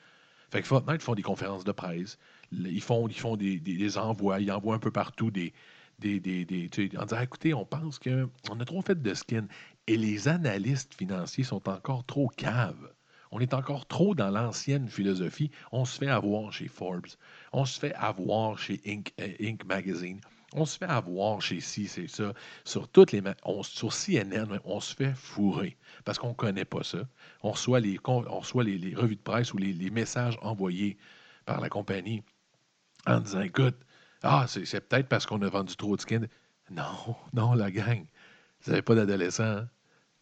Fait 0.52 0.62
que 0.62 0.68
Fortnite 0.68 1.02
font 1.02 1.16
des 1.16 1.22
conférences 1.22 1.64
de 1.64 1.72
presse, 1.72 2.18
ils 2.52 2.82
font, 2.82 3.08
ils 3.08 3.20
font 3.20 3.36
des, 3.36 3.60
des- 3.60 3.78
des 3.78 3.98
envois, 3.98 4.40
ils 4.40 4.52
envoient 4.52 4.76
un 4.76 4.80
peu 4.80 4.92
partout 4.92 5.30
des. 5.32 5.54
Des, 6.00 6.70
en 6.98 7.06
disant 7.06 7.22
écoutez, 7.22 7.54
on 7.54 7.66
pense 7.66 8.00
qu'on 8.00 8.60
a 8.60 8.66
trop 8.66 8.82
fait 8.82 9.02
de 9.02 9.14
skins. 9.14 9.48
Et 9.88 9.98
les 9.98 10.28
analystes 10.28 10.94
financiers 10.96 11.44
sont 11.44 11.68
encore 11.70 12.06
trop 12.06 12.28
caves. 12.30 12.92
On 13.32 13.40
est 13.40 13.54
encore 13.54 13.86
trop 13.88 14.16
dans 14.16 14.30
l'ancienne 14.32 14.88
philosophie. 14.90 15.52
On 15.72 15.86
se 15.86 15.98
fait 16.00 16.08
avoir 16.08 16.52
chez 16.52 16.68
Forbes. 16.68 17.06
On 17.54 17.66
se 17.66 17.80
fait 17.80 17.94
avoir 17.96 18.58
chez 18.58 18.82
Inc, 18.88 19.14
euh, 19.20 19.34
Inc 19.42 19.64
Magazine. 19.66 20.20
On 20.54 20.66
se 20.66 20.78
fait 20.80 20.86
avoir 20.86 21.42
chez 21.42 21.60
ci, 21.60 21.88
c'est 21.88 22.08
ça. 22.08 22.34
Sur 22.66 22.88
toutes 22.88 23.12
les 23.12 23.22
on- 23.44 23.62
sur 23.62 23.94
CNN, 23.94 24.60
on 24.66 24.80
se 24.80 24.96
fait 24.96 25.14
fourrer 25.14 25.78
parce 26.06 26.18
qu'on 26.18 26.30
ne 26.30 26.34
connaît 26.34 26.66
pas 26.66 26.84
ça. 26.84 27.08
On 27.44 27.52
reçoit 27.52 27.80
les, 27.80 28.00
on 28.06 28.22
reçoit 28.40 28.64
les, 28.64 28.78
les 28.80 28.96
revues 28.96 29.16
de 29.16 29.22
presse 29.22 29.54
ou 29.54 29.58
les, 29.58 29.74
les 29.74 29.92
messages 29.92 30.38
envoyés 30.42 30.98
par 31.46 31.62
la 31.62 31.70
compagnie 31.70 32.24
en 33.08 33.20
disant 33.20 33.42
écoute, 33.42 33.76
ah, 34.24 34.46
c'est 34.48 34.82
peut-être 34.90 35.08
parce 35.08 35.26
qu'on 35.26 35.42
a 35.42 35.50
vendu 35.50 35.76
trop 35.76 35.96
de 35.96 36.02
skins. 36.02 36.28
Non, 36.72 37.16
non, 37.34 37.54
la 37.54 37.72
gang. 37.72 38.06
Vous 38.62 38.72
n'avez 38.72 38.82
pas 38.82 38.96
d'adolescents. 38.96 39.44
hein? 39.44 39.70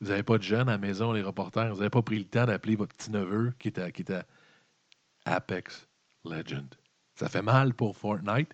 Vous 0.01 0.09
n'avez 0.09 0.23
pas 0.23 0.37
de 0.37 0.43
jeunes 0.43 0.69
à 0.69 0.73
la 0.73 0.77
maison, 0.77 1.11
les 1.11 1.23
reporters. 1.23 1.69
Vous 1.73 1.77
n'avez 1.79 1.89
pas 1.89 2.01
pris 2.03 2.19
le 2.19 2.25
temps 2.25 2.45
d'appeler 2.45 2.75
votre 2.75 2.95
petit-neveu 2.95 3.53
qui 3.59 3.73
à 5.25 5.35
Apex 5.35 5.87
Legend. 6.25 6.67
Ça 7.15 7.29
fait 7.29 7.41
mal 7.41 7.73
pour 7.73 7.97
Fortnite. 7.97 8.53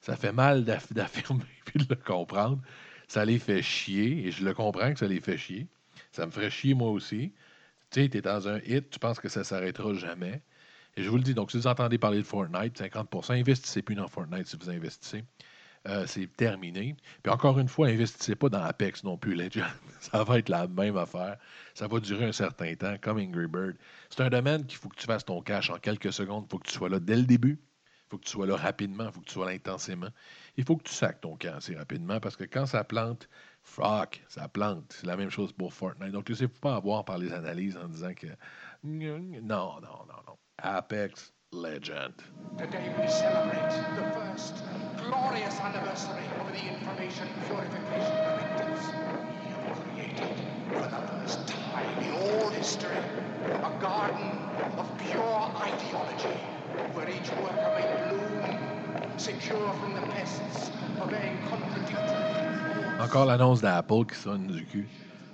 Ça 0.00 0.16
fait 0.16 0.32
mal 0.32 0.64
d'aff- 0.64 0.92
d'affirmer 0.92 1.44
puis 1.64 1.84
de 1.84 1.86
le 1.88 1.96
comprendre. 1.96 2.60
Ça 3.08 3.24
les 3.24 3.38
fait 3.38 3.62
chier, 3.62 4.26
et 4.26 4.30
je 4.30 4.44
le 4.44 4.54
comprends 4.54 4.92
que 4.92 4.98
ça 4.98 5.06
les 5.06 5.20
fait 5.20 5.38
chier. 5.38 5.66
Ça 6.12 6.26
me 6.26 6.30
ferait 6.30 6.50
chier 6.50 6.74
moi 6.74 6.90
aussi. 6.90 7.32
Tu 7.90 8.02
sais, 8.02 8.08
tu 8.08 8.18
es 8.18 8.22
dans 8.22 8.48
un 8.48 8.58
hit, 8.60 8.90
tu 8.90 8.98
penses 8.98 9.20
que 9.20 9.28
ça 9.28 9.44
s'arrêtera 9.44 9.94
jamais. 9.94 10.42
Et 10.96 11.02
je 11.02 11.08
vous 11.08 11.16
le 11.16 11.22
dis, 11.22 11.34
donc 11.34 11.50
si 11.50 11.56
vous 11.56 11.66
entendez 11.66 11.98
parler 11.98 12.18
de 12.18 12.22
Fortnite, 12.22 12.78
50% 12.78 13.32
investissez 13.32 13.82
plus 13.82 13.94
dans 13.94 14.08
Fortnite 14.08 14.46
si 14.46 14.56
vous 14.56 14.70
investissez. 14.70 15.24
Euh, 15.88 16.06
c'est 16.06 16.28
terminé. 16.36 16.94
Puis 17.22 17.32
encore 17.32 17.58
une 17.58 17.68
fois, 17.68 17.88
investissez 17.88 18.36
pas 18.36 18.48
dans 18.48 18.62
Apex 18.62 19.02
non 19.02 19.16
plus, 19.16 19.34
Legend. 19.34 19.66
Ça 20.00 20.22
va 20.22 20.38
être 20.38 20.48
la 20.48 20.68
même 20.68 20.96
affaire. 20.96 21.38
Ça 21.74 21.88
va 21.88 21.98
durer 21.98 22.26
un 22.26 22.32
certain 22.32 22.74
temps, 22.74 22.96
comme 23.00 23.18
Angry 23.18 23.48
Bird. 23.48 23.76
C'est 24.10 24.22
un 24.22 24.30
domaine 24.30 24.64
qu'il 24.66 24.78
faut 24.78 24.88
que 24.88 24.96
tu 24.96 25.06
fasses 25.06 25.24
ton 25.24 25.42
cash 25.42 25.70
en 25.70 25.78
quelques 25.78 26.12
secondes. 26.12 26.44
Il 26.46 26.50
faut 26.50 26.58
que 26.58 26.68
tu 26.68 26.74
sois 26.74 26.88
là 26.88 27.00
dès 27.00 27.16
le 27.16 27.24
début. 27.24 27.58
Il 27.58 28.10
faut 28.10 28.18
que 28.18 28.24
tu 28.24 28.30
sois 28.30 28.46
là 28.46 28.56
rapidement. 28.56 29.06
Il 29.06 29.12
faut 29.12 29.20
que 29.20 29.26
tu 29.26 29.32
sois 29.32 29.46
là 29.46 29.52
intensément. 29.52 30.10
Il 30.56 30.64
faut 30.64 30.76
que 30.76 30.84
tu 30.84 30.94
sacs 30.94 31.20
ton 31.20 31.36
camp 31.36 31.56
assez 31.56 31.74
rapidement 31.74 32.20
parce 32.20 32.36
que 32.36 32.44
quand 32.44 32.66
ça 32.66 32.84
plante, 32.84 33.28
fuck, 33.62 34.22
ça 34.28 34.48
plante. 34.48 34.92
C'est 34.92 35.06
la 35.06 35.16
même 35.16 35.30
chose 35.30 35.52
pour 35.52 35.72
Fortnite. 35.72 36.12
Donc, 36.12 36.28
ne 36.28 36.34
sais 36.34 36.48
pas 36.48 36.76
avoir 36.76 37.04
par 37.04 37.18
les 37.18 37.32
analyses 37.32 37.76
en 37.76 37.88
disant 37.88 38.14
que 38.14 38.28
non, 38.84 39.18
non, 39.18 39.80
non, 39.80 40.06
non. 40.28 40.38
Apex 40.64 41.32
Legend. 41.50 42.14
Today 42.56 42.94
we 43.00 43.08
celebrate 43.08 43.72
the 43.96 44.04
first 44.14 44.62
glorious 44.96 45.58
anniversary 45.58 46.22
of 46.40 46.46
the 46.52 46.62
information 46.72 47.26
purification 47.46 48.14
directives. 48.22 48.86
We 49.42 49.48
have 49.50 49.74
created, 49.82 50.30
for 50.70 50.86
the 50.86 51.02
first 51.10 51.48
time 51.48 51.98
in 52.02 52.12
all 52.12 52.48
history, 52.50 53.02
a 53.64 53.70
garden 53.80 54.30
of 54.78 54.86
pure 54.98 55.50
ideology, 55.58 56.38
where 56.94 57.10
each 57.10 57.30
worker 57.42 57.72
may 57.74 57.88
bloom, 58.08 58.54
secure 59.18 59.72
from 59.80 59.94
the 59.94 60.02
pests 60.12 60.70
contradictory. 60.96 63.00
Encore 63.00 63.26
l'annonce 63.26 63.60
d'Apple 63.60 64.04
qui 64.06 64.14
sonne 64.14 64.46
du 64.46 64.64
cul. 64.64 64.86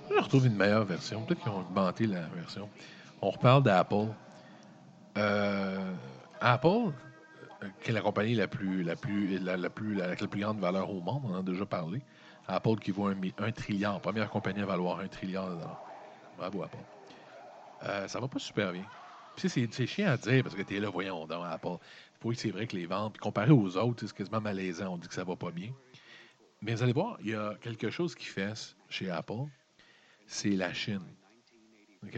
Je 0.09 0.15
retrouve 0.19 0.47
une 0.47 0.55
meilleure 0.55 0.85
version. 0.85 1.21
Peut-être 1.21 1.43
qu'ils 1.43 1.51
ont 1.51 1.59
augmenté 1.59 2.07
la 2.07 2.21
version. 2.35 2.67
On 3.21 3.29
reparle 3.29 3.61
d'Apple. 3.61 4.07
Euh, 5.17 5.93
Apple, 6.39 6.67
euh, 6.67 7.67
qui 7.81 7.89
est 7.89 7.93
la 7.93 8.01
compagnie 8.01 8.35
la 8.35 8.47
plus, 8.47 8.83
la 8.83 8.95
plus, 8.95 9.37
la, 9.39 9.57
la 9.57 9.69
plus, 9.69 9.95
la- 9.95 10.15
plus 10.15 10.39
grande 10.39 10.59
valeur 10.59 10.89
au 10.89 11.01
monde, 11.01 11.23
on 11.25 11.33
en 11.33 11.39
a 11.39 11.43
déjà 11.43 11.65
parlé. 11.65 12.01
Apple 12.47 12.77
qui 12.77 12.91
vaut 12.91 13.07
un, 13.07 13.51
trillion. 13.51 13.99
Première 13.99 14.29
compagnie 14.29 14.61
à 14.61 14.65
valoir 14.65 14.99
un 14.99 15.07
trillion 15.07 15.49
de 15.49 15.55
dollars. 15.55 15.83
Bravo, 16.37 16.63
Apple. 16.63 16.77
Euh, 17.83 18.07
ça 18.07 18.19
va 18.19 18.27
pas 18.27 18.39
super 18.39 18.71
bien. 18.71 18.83
C'est, 19.37 19.85
chiant 19.85 20.09
à 20.09 20.17
dire 20.17 20.43
parce 20.43 20.55
que 20.55 20.63
tu 20.63 20.75
es 20.75 20.79
là, 20.79 20.89
voyons 20.89 21.25
donc, 21.25 21.45
Apple. 21.45 21.77
C'est 22.35 22.51
vrai 22.51 22.67
que 22.67 22.75
les 22.75 22.85
ventes, 22.85 23.17
comparé 23.17 23.51
aux 23.51 23.77
autres, 23.77 24.05
c'est 24.05 24.13
quasiment 24.13 24.41
malaisant. 24.41 24.93
On 24.93 24.97
dit 24.97 25.07
que 25.07 25.13
ça 25.13 25.23
va 25.23 25.35
pas 25.35 25.51
bien. 25.51 25.71
Mais 26.61 26.75
vous 26.75 26.83
allez 26.83 26.93
voir, 26.93 27.17
il 27.21 27.29
y 27.29 27.35
a 27.35 27.55
quelque 27.61 27.89
chose 27.89 28.15
qui 28.15 28.25
fait 28.25 28.75
chez 28.89 29.09
Apple, 29.09 29.45
c'est 30.27 30.49
la 30.49 30.73
Chine. 30.73 31.05
OK? 32.03 32.17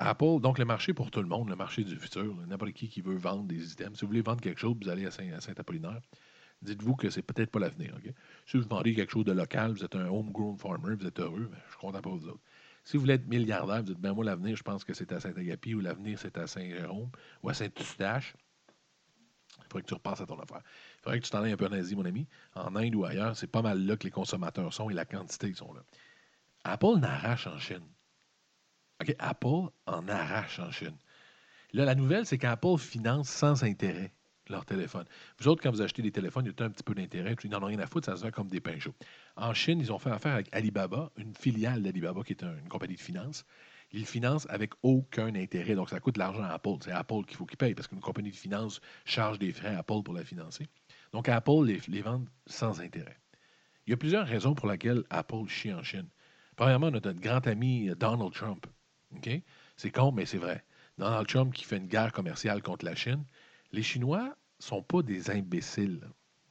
Apple, 0.00 0.40
donc 0.40 0.58
le 0.58 0.64
marché 0.64 0.94
pour 0.94 1.10
tout 1.10 1.20
le 1.22 1.28
monde, 1.28 1.48
le 1.48 1.56
marché 1.56 1.82
du 1.82 1.96
futur, 1.96 2.34
n'importe 2.46 2.72
qui 2.72 2.88
qui 2.88 3.00
veut 3.00 3.16
vendre 3.16 3.44
des 3.44 3.72
items. 3.72 3.98
Si 3.98 4.02
vous 4.02 4.08
voulez 4.08 4.22
vendre 4.22 4.40
quelque 4.40 4.60
chose, 4.60 4.76
vous 4.80 4.88
allez 4.88 5.06
à 5.06 5.10
Saint- 5.10 5.32
à 5.32 5.40
Saint-Apollinaire. 5.40 6.00
Dites-vous 6.62 6.96
que 6.96 7.10
c'est 7.10 7.22
peut-être 7.22 7.50
pas 7.50 7.58
l'avenir. 7.60 7.96
Si 8.46 8.56
vous 8.56 8.68
vendez 8.68 8.94
quelque 8.94 9.10
chose 9.12 9.24
de 9.24 9.32
local, 9.32 9.72
vous 9.72 9.84
êtes 9.84 9.94
un 9.96 10.06
homegrown 10.08 10.56
farmer, 10.56 10.94
vous 10.96 11.06
êtes 11.06 11.18
heureux, 11.20 11.48
ben, 11.50 11.58
je 11.66 11.70
suis 11.70 11.80
content 11.80 12.00
pour 12.00 12.16
vous 12.16 12.28
autres. 12.28 12.42
Si 12.84 12.96
vous 12.96 13.02
voulez 13.02 13.14
être 13.14 13.26
milliardaire, 13.26 13.78
vous 13.78 13.92
dites, 13.92 14.00
ben 14.00 14.12
moi, 14.12 14.24
l'avenir, 14.24 14.56
je 14.56 14.62
pense 14.62 14.82
que 14.84 14.94
c'est 14.94 15.12
à 15.12 15.20
Saint-Agapi 15.20 15.74
ou 15.74 15.80
l'avenir, 15.80 16.18
c'est 16.18 16.36
à 16.38 16.46
Saint-Jérôme 16.46 17.10
ou 17.42 17.48
à 17.48 17.54
Saint-Eustache. 17.54 18.34
Il 19.58 19.64
faudrait 19.64 19.82
que 19.82 19.88
tu 19.88 19.94
repasses 19.94 20.20
à 20.20 20.26
ton 20.26 20.38
affaire. 20.38 20.62
Il 20.98 21.02
faudrait 21.02 21.20
que 21.20 21.24
tu 21.24 21.30
t'en 21.30 21.42
ailles 21.42 21.52
un 21.52 21.56
peu 21.56 21.66
en 21.66 21.72
Asie, 21.72 21.94
mon 21.96 22.04
ami. 22.04 22.26
En 22.54 22.74
Inde 22.76 22.94
ou 22.94 23.04
ailleurs, 23.04 23.36
c'est 23.36 23.46
pas 23.46 23.62
mal 23.62 23.84
là 23.84 23.96
que 23.96 24.04
les 24.04 24.10
consommateurs 24.10 24.72
sont 24.72 24.88
et 24.90 24.94
la 24.94 25.04
quantité 25.04 25.48
ils 25.48 25.56
sont 25.56 25.72
là. 25.72 25.82
Apple 26.64 26.98
n'arrache 26.98 27.46
en 27.46 27.58
Chine. 27.58 27.86
Apple 29.18 29.70
en 29.86 30.08
arrache 30.08 30.58
en 30.58 30.70
Chine. 30.70 30.96
Là, 31.72 31.84
la 31.84 31.94
nouvelle, 31.94 32.26
c'est 32.26 32.38
qu'Apple 32.38 32.78
finance 32.78 33.28
sans 33.28 33.64
intérêt 33.64 34.12
leur 34.48 34.64
téléphone. 34.64 35.04
Vous 35.38 35.48
autres, 35.48 35.62
quand 35.62 35.70
vous 35.70 35.82
achetez 35.82 36.00
des 36.00 36.10
téléphones, 36.10 36.46
il 36.46 36.58
y 36.58 36.62
a 36.62 36.66
un 36.66 36.70
petit 36.70 36.82
peu 36.82 36.94
d'intérêt, 36.94 37.36
ils 37.44 37.50
n'en 37.50 37.62
ont 37.62 37.66
rien 37.66 37.78
à 37.80 37.86
foutre, 37.86 38.06
ça 38.06 38.16
se 38.16 38.24
fait 38.24 38.32
comme 38.32 38.48
des 38.48 38.60
pains. 38.60 38.78
En 39.36 39.52
Chine, 39.52 39.78
ils 39.78 39.92
ont 39.92 39.98
fait 39.98 40.10
affaire 40.10 40.32
avec 40.32 40.48
Alibaba, 40.52 41.10
une 41.18 41.34
filiale 41.34 41.82
d'Alibaba 41.82 42.22
qui 42.22 42.32
est 42.32 42.42
un- 42.42 42.56
une 42.56 42.68
compagnie 42.68 42.94
de 42.94 43.00
finance. 43.00 43.44
Ils 43.92 44.06
financent 44.06 44.46
avec 44.48 44.72
aucun 44.82 45.34
intérêt, 45.34 45.74
donc 45.74 45.90
ça 45.90 46.00
coûte 46.00 46.14
de 46.14 46.18
l'argent 46.20 46.42
à 46.42 46.48
Apple. 46.48 46.76
C'est 46.82 46.92
Apple 46.92 47.24
qu'il 47.26 47.36
faut 47.36 47.44
qu'il 47.46 47.58
paye 47.58 47.74
parce 47.74 47.88
qu'une 47.88 48.00
compagnie 48.00 48.30
de 48.30 48.36
finance 48.36 48.80
charge 49.04 49.38
des 49.38 49.52
frais 49.52 49.74
à 49.74 49.80
Apple 49.80 50.02
pour 50.02 50.14
la 50.14 50.24
financer. 50.24 50.66
Donc 51.12 51.28
Apple 51.28 51.64
les, 51.66 51.80
les 51.88 52.00
vend 52.02 52.24
sans 52.46 52.80
intérêt. 52.80 53.18
Il 53.86 53.90
y 53.90 53.94
a 53.94 53.96
plusieurs 53.96 54.26
raisons 54.26 54.54
pour 54.54 54.68
lesquelles 54.68 55.04
Apple 55.10 55.46
chie 55.48 55.72
en 55.72 55.82
Chine. 55.82 56.08
Premièrement, 56.56 56.90
notre 56.90 57.12
grand 57.12 57.46
ami 57.46 57.88
euh, 57.90 57.94
Donald 57.94 58.32
Trump. 58.32 58.66
C'est 59.76 59.90
con, 59.90 60.12
mais 60.12 60.26
c'est 60.26 60.38
vrai. 60.38 60.64
Donald 60.98 61.26
Trump 61.26 61.54
qui 61.54 61.64
fait 61.64 61.76
une 61.76 61.86
guerre 61.86 62.12
commerciale 62.12 62.62
contre 62.62 62.84
la 62.84 62.94
Chine. 62.94 63.24
Les 63.72 63.82
Chinois 63.82 64.36
sont 64.58 64.82
pas 64.82 65.02
des 65.02 65.30
imbéciles. 65.30 66.00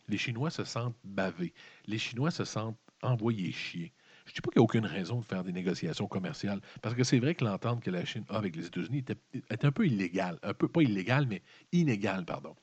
Les 0.07 0.17
Chinois 0.17 0.49
se 0.49 0.63
sentent 0.63 0.97
bavés. 1.03 1.53
Les 1.85 1.97
Chinois 1.97 2.31
se 2.31 2.45
sentent 2.45 2.77
envoyés 3.01 3.51
chier. 3.51 3.93
Je 4.25 4.31
ne 4.31 4.35
dis 4.35 4.41
pas 4.41 4.51
qu'il 4.51 4.59
n'y 4.59 4.63
a 4.63 4.65
aucune 4.65 4.85
raison 4.85 5.19
de 5.19 5.25
faire 5.25 5.43
des 5.43 5.53
négociations 5.53 6.07
commerciales, 6.07 6.59
parce 6.81 6.95
que 6.95 7.03
c'est 7.03 7.19
vrai 7.19 7.35
que 7.35 7.45
l'entente 7.45 7.81
que 7.81 7.91
la 7.91 8.03
Chine 8.05 8.25
a 8.29 8.37
avec 8.37 8.55
les 8.55 8.65
États-Unis 8.65 9.05
est 9.49 9.65
un 9.65 9.71
peu 9.71 9.85
illégale. 9.85 10.37
Un 10.43 10.53
peu, 10.53 10.67
pas 10.67 10.81
illégale, 10.81 11.27
mais 11.27 11.41
inégale, 11.71 12.25
pardon. 12.25 12.55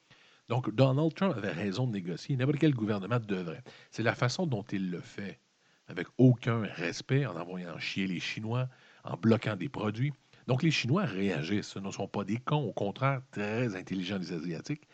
Donc, 0.48 0.74
Donald 0.74 1.14
Trump 1.14 1.34
avait 1.36 1.52
raison 1.52 1.86
de 1.86 1.92
négocier. 1.92 2.36
N'importe 2.36 2.58
quel 2.58 2.74
gouvernement 2.74 3.18
devrait. 3.18 3.62
C'est 3.90 4.02
la 4.02 4.14
façon 4.14 4.46
dont 4.46 4.64
il 4.72 4.90
le 4.90 5.00
fait, 5.00 5.40
avec 5.88 6.06
aucun 6.18 6.60
respect, 6.62 7.24
en 7.24 7.36
envoyant 7.36 7.78
chier 7.78 8.06
les 8.06 8.20
Chinois, 8.20 8.68
en 9.04 9.16
bloquant 9.16 9.56
des 9.56 9.68
produits. 9.68 10.12
Donc, 10.46 10.62
les 10.62 10.70
Chinois 10.70 11.04
réagissent. 11.04 11.68
Ce 11.68 11.78
ne 11.78 11.90
sont 11.90 12.08
pas 12.08 12.24
des 12.24 12.38
cons, 12.38 12.64
au 12.64 12.72
contraire, 12.72 13.22
très 13.30 13.76
intelligents, 13.76 14.18
les 14.18 14.32
Asiatiques. 14.32 14.86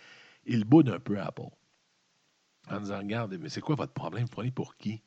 Ils 0.46 0.64
boudent 0.64 0.90
un 0.90 1.00
peu 1.00 1.20
Apple. 1.20 1.48
En 2.68 2.80
disant, 2.80 2.98
regarde, 2.98 3.36
mais 3.40 3.48
c'est 3.48 3.60
quoi 3.60 3.74
votre 3.74 3.92
problème? 3.92 4.24
Vous 4.24 4.30
prenez 4.30 4.50
pour 4.50 4.76
qui? 4.76 5.02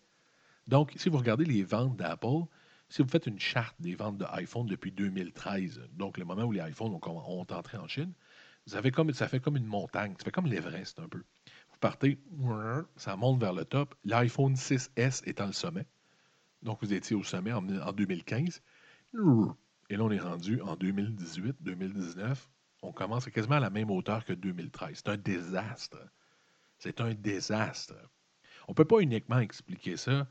Donc, 0.67 0.93
si 0.95 1.09
vous 1.09 1.17
regardez 1.17 1.45
les 1.45 1.63
ventes 1.63 1.95
d'Apple, 1.95 2.45
si 2.89 3.01
vous 3.01 3.07
faites 3.07 3.27
une 3.27 3.39
charte 3.39 3.75
des 3.79 3.95
ventes 3.95 4.17
d'iPhone 4.17 4.65
depuis 4.67 4.91
2013, 4.91 5.81
donc 5.93 6.17
le 6.17 6.25
moment 6.25 6.43
où 6.43 6.51
les 6.51 6.61
iPhones 6.61 6.93
ont, 6.93 7.45
entré 7.49 7.77
en 7.77 7.87
Chine, 7.87 8.13
ça 8.65 8.81
fait, 8.81 8.91
comme, 8.91 9.09
une 9.57 9.65
montagne, 9.65 10.13
ça 10.17 10.25
fait 10.25 10.31
comme 10.31 10.45
l'Everest 10.45 10.99
un 10.99 11.07
peu. 11.07 11.23
Vous 11.71 11.77
partez, 11.79 12.17
ça 12.95 13.15
monte 13.17 13.39
vers 13.39 13.53
le 13.53 13.65
top, 13.65 13.95
l'iPhone 14.05 14.53
6S 14.53 15.23
est 15.25 15.37
dans 15.37 15.47
le 15.47 15.53
sommet. 15.53 15.85
Donc, 16.61 16.79
vous 16.81 16.93
étiez 16.93 17.15
au 17.15 17.23
sommet 17.23 17.51
en 17.51 17.61
2015. 17.61 18.61
Et 19.89 19.97
là, 19.97 20.03
on 20.03 20.11
est 20.11 20.19
rendu 20.19 20.61
en 20.61 20.75
2018, 20.75 21.57
2019. 21.61 22.49
On 22.81 22.91
commence 22.91 23.27
à 23.27 23.31
quasiment 23.31 23.55
à 23.55 23.59
la 23.59 23.69
même 23.69 23.91
hauteur 23.91 24.25
que 24.25 24.33
2013. 24.33 25.01
C'est 25.03 25.09
un 25.09 25.17
désastre. 25.17 25.99
C'est 26.79 26.99
un 26.99 27.13
désastre. 27.13 27.95
On 28.67 28.71
ne 28.71 28.75
peut 28.75 28.85
pas 28.85 28.99
uniquement 28.99 29.39
expliquer 29.39 29.97
ça 29.97 30.27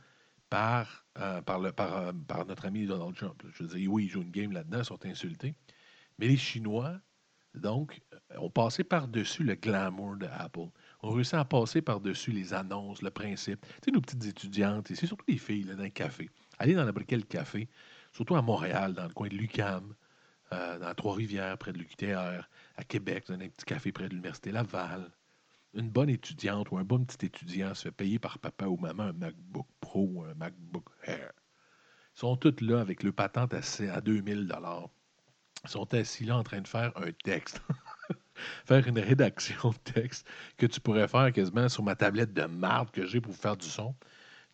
par, 0.50 1.06
euh, 1.18 1.40
euh, 1.48 2.12
par 2.12 2.46
notre 2.46 2.66
ami 2.66 2.86
Donald 2.86 3.14
Trump. 3.14 3.42
Je 3.54 3.62
veux 3.62 3.78
dire, 3.78 3.90
oui, 3.90 4.04
ils 4.04 4.10
jouent 4.10 4.22
une 4.22 4.30
game 4.30 4.52
là-dedans, 4.52 4.78
ils 4.80 4.84
sont 4.84 5.06
insultés. 5.06 5.54
Mais 6.18 6.28
les 6.28 6.36
Chinois, 6.36 7.00
donc, 7.54 8.00
euh, 8.12 8.38
ont 8.38 8.50
passé 8.50 8.84
par-dessus 8.84 9.44
le 9.44 9.54
glamour 9.54 10.16
de 10.16 10.26
Apple. 10.26 10.68
On 11.02 11.10
réussi 11.10 11.36
à 11.36 11.44
passer 11.44 11.82
par-dessus 11.82 12.32
les 12.32 12.54
annonces, 12.54 13.02
le 13.02 13.10
principe. 13.10 13.60
Tu 13.60 13.72
sais, 13.84 13.90
nos 13.92 14.00
petites 14.00 14.24
étudiantes, 14.24 14.88
c'est 14.88 15.06
surtout 15.06 15.24
les 15.28 15.38
filles 15.38 15.64
dans 15.64 15.82
le 15.82 15.88
café. 15.88 16.30
Allez 16.58 16.74
dans 16.74 16.84
n'importe 16.84 17.06
quel 17.06 17.24
café, 17.26 17.68
surtout 18.12 18.36
à 18.36 18.42
Montréal, 18.42 18.94
dans 18.94 19.06
le 19.06 19.12
coin 19.12 19.28
de 19.28 19.34
l'UCAM, 19.34 19.94
euh, 20.52 20.78
dans 20.78 20.94
Trois-Rivières, 20.94 21.56
près 21.58 21.72
de 21.72 21.78
l'UQTR, 21.78 22.48
à 22.76 22.84
Québec, 22.84 23.24
dans 23.28 23.34
un 23.34 23.48
petit 23.48 23.64
café 23.64 23.90
près 23.92 24.04
de 24.04 24.10
l'Université 24.10 24.52
Laval. 24.52 25.10
Une 25.74 25.88
bonne 25.88 26.10
étudiante 26.10 26.70
ou 26.70 26.76
un 26.76 26.84
bon 26.84 27.04
petit 27.04 27.26
étudiant 27.26 27.74
se 27.74 27.84
fait 27.84 27.92
payer 27.92 28.18
par 28.18 28.38
papa 28.38 28.66
ou 28.66 28.76
maman 28.76 29.04
un 29.04 29.12
MacBook 29.14 29.66
Pro 29.80 30.10
ou 30.12 30.22
un 30.24 30.34
MacBook 30.34 30.84
Air. 31.04 31.32
Ils 32.14 32.20
sont 32.20 32.36
tous 32.36 32.60
là 32.60 32.80
avec 32.80 33.02
le 33.02 33.12
patente 33.12 33.54
à, 33.54 33.60
à 33.94 34.00
2000 34.02 34.46
dollars. 34.46 34.90
Ils 35.64 35.70
sont 35.70 35.94
assis 35.94 36.24
là 36.26 36.36
en 36.36 36.42
train 36.42 36.60
de 36.60 36.68
faire 36.68 36.92
un 36.96 37.12
texte. 37.24 37.62
faire 38.66 38.86
une 38.86 38.98
rédaction 38.98 39.70
de 39.70 39.92
texte 39.92 40.26
que 40.58 40.66
tu 40.66 40.80
pourrais 40.80 41.08
faire 41.08 41.32
quasiment 41.32 41.70
sur 41.70 41.82
ma 41.82 41.96
tablette 41.96 42.34
de 42.34 42.44
marde 42.44 42.90
que 42.90 43.06
j'ai 43.06 43.22
pour 43.22 43.34
faire 43.34 43.56
du 43.56 43.66
son. 43.66 43.94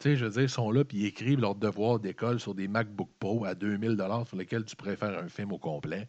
Tu 0.01 0.11
sais, 0.11 0.17
je 0.17 0.25
veux 0.27 0.31
dire, 0.31 0.43
ils 0.43 0.49
sont 0.49 0.71
là 0.71 0.85
puis 0.85 0.99
ils 0.99 1.07
écrivent 1.07 1.41
leurs 1.41 1.55
devoirs 1.57 1.99
d'école 1.99 2.39
sur 2.41 2.55
des 2.55 2.69
MacBook 2.69 3.11
Pro 3.19 3.45
à 3.45 3.55
2000 3.55 3.97
dollars 3.97 4.27
sur 4.27 4.37
lesquels 4.37 4.65
tu 4.65 4.77
pourrais 4.77 4.97
faire 4.97 5.19
un 5.19 5.29
film 5.29 5.53
au 5.53 5.59
complet. 5.59 6.09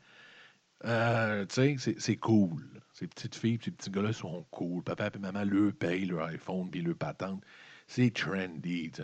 Euh, 0.85 1.45
tu 1.47 1.77
sais, 1.79 1.95
c'est- 1.99 2.17
cool. 2.17 2.81
Ces 2.93 3.07
petites 3.07 3.35
filles, 3.35 3.59
ces 3.63 3.71
petits 3.71 3.91
gars-là 3.91 4.13
sont 4.13 4.45
cool. 4.51 4.83
Papa 4.83 5.11
et 5.15 5.19
maman 5.19 5.43
le 5.45 5.73
payent 5.73 6.05
leur 6.05 6.25
iPhone 6.27 6.69
puis 6.71 6.81
le 6.81 6.95
patente. 6.95 7.43
C'est 7.87 8.13
trendy, 8.13 8.91
tu. 8.91 9.03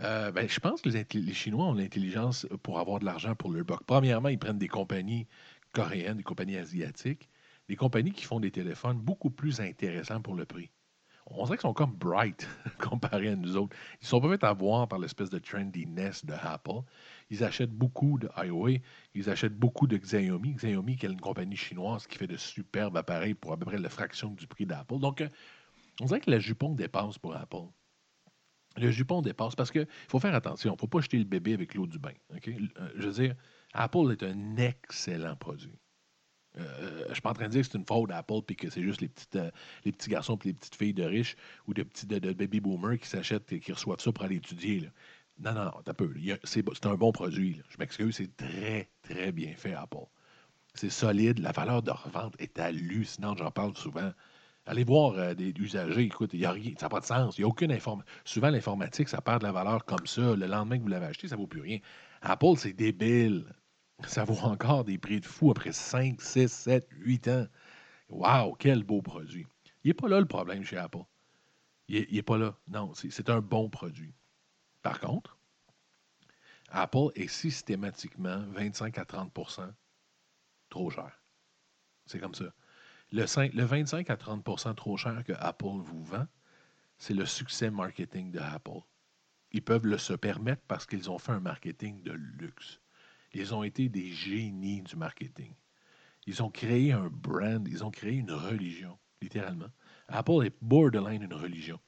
Euh, 0.00 0.32
ben, 0.32 0.48
je 0.48 0.60
pense 0.60 0.82
que 0.82 0.88
les 0.90 1.34
Chinois 1.34 1.66
ont 1.66 1.74
l'intelligence 1.74 2.46
pour 2.62 2.78
avoir 2.80 2.98
de 3.00 3.04
l'argent 3.06 3.34
pour 3.36 3.50
leur 3.52 3.64
buck. 3.64 3.84
Premièrement, 3.86 4.28
ils 4.30 4.38
prennent 4.38 4.58
des 4.58 4.68
compagnies 4.68 5.28
coréennes, 5.72 6.18
des 6.18 6.22
compagnies 6.24 6.56
asiatiques, 6.58 7.28
des 7.68 7.76
compagnies 7.76 8.12
qui 8.12 8.24
font 8.24 8.40
des 8.40 8.50
téléphones 8.52 8.98
beaucoup 9.00 9.30
plus 9.30 9.60
intéressants 9.60 10.22
pour 10.22 10.34
le 10.36 10.46
prix. 10.46 10.70
On 11.26 11.44
dirait 11.44 11.56
qu'ils 11.56 11.62
sont 11.62 11.72
comme 11.72 11.94
bright 11.94 12.48
comparé 12.78 13.28
à 13.28 13.36
nous 13.36 13.56
autres. 13.56 13.76
Ils 14.00 14.06
sont 14.06 14.20
pas 14.20 14.28
fait 14.28 14.44
avoir 14.44 14.88
par 14.88 14.98
l'espèce 14.98 15.30
de 15.30 15.38
trendiness 15.38 16.24
de 16.24 16.34
Apple. 16.34 16.80
Ils 17.30 17.44
achètent 17.44 17.72
beaucoup 17.72 18.18
de 18.18 18.28
Huawei, 18.36 18.82
ils 19.14 19.30
achètent 19.30 19.56
beaucoup 19.56 19.86
de 19.86 19.96
Xiaomi. 19.96 20.54
Xiaomi, 20.54 20.96
qui 20.96 21.06
est 21.06 21.10
une 21.10 21.20
compagnie 21.20 21.56
chinoise 21.56 22.06
qui 22.06 22.18
fait 22.18 22.26
de 22.26 22.36
superbes 22.36 22.96
appareils 22.96 23.34
pour 23.34 23.52
à 23.52 23.56
peu 23.56 23.64
près 23.64 23.78
la 23.78 23.88
fraction 23.88 24.30
du 24.30 24.46
prix 24.46 24.66
d'Apple. 24.66 24.98
Donc, 24.98 25.20
euh, 25.20 25.28
on 26.00 26.06
dirait 26.06 26.20
que 26.20 26.30
le 26.30 26.38
jupon 26.38 26.74
dépasse 26.74 27.18
pour 27.18 27.36
Apple. 27.36 27.68
Le 28.76 28.90
jupon 28.90 29.20
dépasse 29.20 29.54
parce 29.54 29.70
qu'il 29.70 29.86
faut 30.08 30.18
faire 30.18 30.34
attention. 30.34 30.70
Il 30.70 30.74
ne 30.74 30.78
faut 30.78 30.86
pas 30.86 31.00
jeter 31.00 31.18
le 31.18 31.24
bébé 31.24 31.52
avec 31.52 31.74
l'eau 31.74 31.86
du 31.86 31.98
bain. 31.98 32.14
Euh, 32.32 32.38
Je 32.96 33.08
veux 33.08 33.12
dire, 33.12 33.34
Apple 33.74 34.12
est 34.12 34.22
un 34.22 34.56
excellent 34.56 35.36
produit. 35.36 35.78
Euh, 36.58 37.06
je 37.08 37.14
suis 37.14 37.22
pas 37.22 37.30
en 37.30 37.34
train 37.34 37.46
de 37.46 37.52
dire 37.52 37.62
que 37.62 37.68
c'est 37.68 37.78
une 37.78 37.86
faute 37.86 38.10
d'Apple 38.10 38.42
puis 38.46 38.56
que 38.56 38.68
c'est 38.68 38.82
juste 38.82 39.00
les, 39.00 39.10
euh, 39.36 39.50
petits 39.84 40.10
garçons 40.10 40.36
et 40.44 40.48
les 40.48 40.54
petites 40.54 40.74
filles 40.74 40.92
de 40.92 41.04
riches 41.04 41.36
ou 41.66 41.74
de 41.74 41.82
petits 41.82 42.06
baby 42.06 42.60
boomers 42.60 42.98
qui 42.98 43.08
s'achètent 43.08 43.50
et 43.52 43.60
qui 43.60 43.72
reçoivent 43.72 44.00
ça 44.00 44.12
pour 44.12 44.24
aller 44.24 44.36
étudier. 44.36 44.90
Non, 45.38 45.54
non, 45.54 45.64
non, 45.64 45.72
t'as 45.84 45.94
peu. 45.94 46.12
Y 46.16 46.38
C'est 46.44 46.86
un 46.86 46.94
bon 46.94 47.12
produit. 47.12 47.60
Je 47.70 47.76
m'excuse, 47.78 48.16
c'est 48.16 48.36
très, 48.36 48.90
très 49.02 49.32
bien 49.32 49.54
fait, 49.56 49.72
Apple. 49.72 50.06
C'est 50.74 50.90
solide. 50.90 51.38
La 51.38 51.52
valeur 51.52 51.82
de 51.82 51.90
revente 51.90 52.34
est 52.38 52.58
hallucinante. 52.58 53.38
J'en 53.38 53.50
parle 53.50 53.76
souvent. 53.76 54.12
Allez 54.66 54.84
voir 54.84 55.14
euh, 55.14 55.34
des 55.34 55.52
usagers. 55.58 56.02
Écoute, 56.02 56.34
n'y 56.34 56.44
a 56.44 56.52
rien. 56.52 56.72
Ça 56.78 56.86
n'a 56.86 56.90
pas 56.90 57.00
de 57.00 57.06
sens. 57.06 57.36
Il 57.38 57.40
n'y 57.40 57.44
a 57.44 57.48
aucune 57.48 57.72
information. 57.72 58.10
Souvent, 58.24 58.50
l'informatique, 58.50 59.08
ça 59.08 59.20
perd 59.20 59.40
de 59.40 59.46
la 59.46 59.52
valeur 59.52 59.84
comme 59.84 60.06
ça. 60.06 60.36
Le 60.36 60.46
lendemain 60.46 60.78
que 60.78 60.82
vous 60.82 60.88
l'avez 60.88 61.06
acheté, 61.06 61.28
ça 61.28 61.36
ne 61.36 61.40
vaut 61.40 61.46
plus 61.46 61.60
rien. 61.60 61.78
Apple, 62.20 62.56
c'est 62.56 62.72
débile. 62.72 63.46
Ça 64.06 64.24
vaut 64.24 64.38
encore 64.38 64.84
des 64.84 64.98
prix 64.98 65.20
de 65.20 65.26
fou 65.26 65.50
après 65.50 65.72
5, 65.72 66.20
6, 66.20 66.48
7, 66.48 66.88
8 66.90 67.28
ans. 67.28 67.46
Wow, 68.08 68.54
quel 68.54 68.84
beau 68.84 69.00
produit. 69.00 69.46
Il 69.84 69.88
n'est 69.88 69.94
pas 69.94 70.08
là 70.08 70.20
le 70.20 70.26
problème 70.26 70.64
chez 70.64 70.76
Apple. 70.76 71.04
Il 71.88 72.06
n'est 72.12 72.22
pas 72.22 72.38
là. 72.38 72.56
Non, 72.68 72.92
c'est 72.94 73.30
un 73.30 73.40
bon 73.40 73.68
produit. 73.68 74.14
Par 74.82 75.00
contre, 75.00 75.38
Apple 76.70 77.08
est 77.14 77.28
systématiquement 77.28 78.44
25 78.48 78.98
à 78.98 79.04
30% 79.04 79.72
trop 80.68 80.90
cher. 80.90 81.22
C'est 82.06 82.18
comme 82.18 82.34
ça. 82.34 82.52
Le 83.12 83.64
25 83.64 84.08
à 84.10 84.16
30% 84.16 84.74
trop 84.74 84.96
cher 84.96 85.22
que 85.24 85.32
Apple 85.38 85.80
vous 85.82 86.02
vend, 86.02 86.26
c'est 86.98 87.14
le 87.14 87.26
succès 87.26 87.70
marketing 87.70 88.30
de 88.30 88.38
Apple. 88.38 88.80
Ils 89.50 89.62
peuvent 89.62 89.86
le 89.86 89.98
se 89.98 90.14
permettre 90.14 90.62
parce 90.66 90.86
qu'ils 90.86 91.10
ont 91.10 91.18
fait 91.18 91.32
un 91.32 91.40
marketing 91.40 92.02
de 92.02 92.12
luxe. 92.12 92.80
Ils 93.34 93.54
ont 93.54 93.62
été 93.62 93.88
des 93.88 94.10
génies 94.12 94.82
du 94.82 94.96
marketing. 94.96 95.54
Ils 96.26 96.42
ont 96.42 96.50
créé 96.50 96.92
un 96.92 97.08
brand, 97.08 97.66
ils 97.66 97.84
ont 97.84 97.90
créé 97.90 98.12
une 98.12 98.30
religion, 98.32 98.98
littéralement. 99.20 99.70
Apple 100.08 100.44
est 100.44 100.56
borderline 100.60 101.22
une 101.22 101.34
religion. 101.34 101.80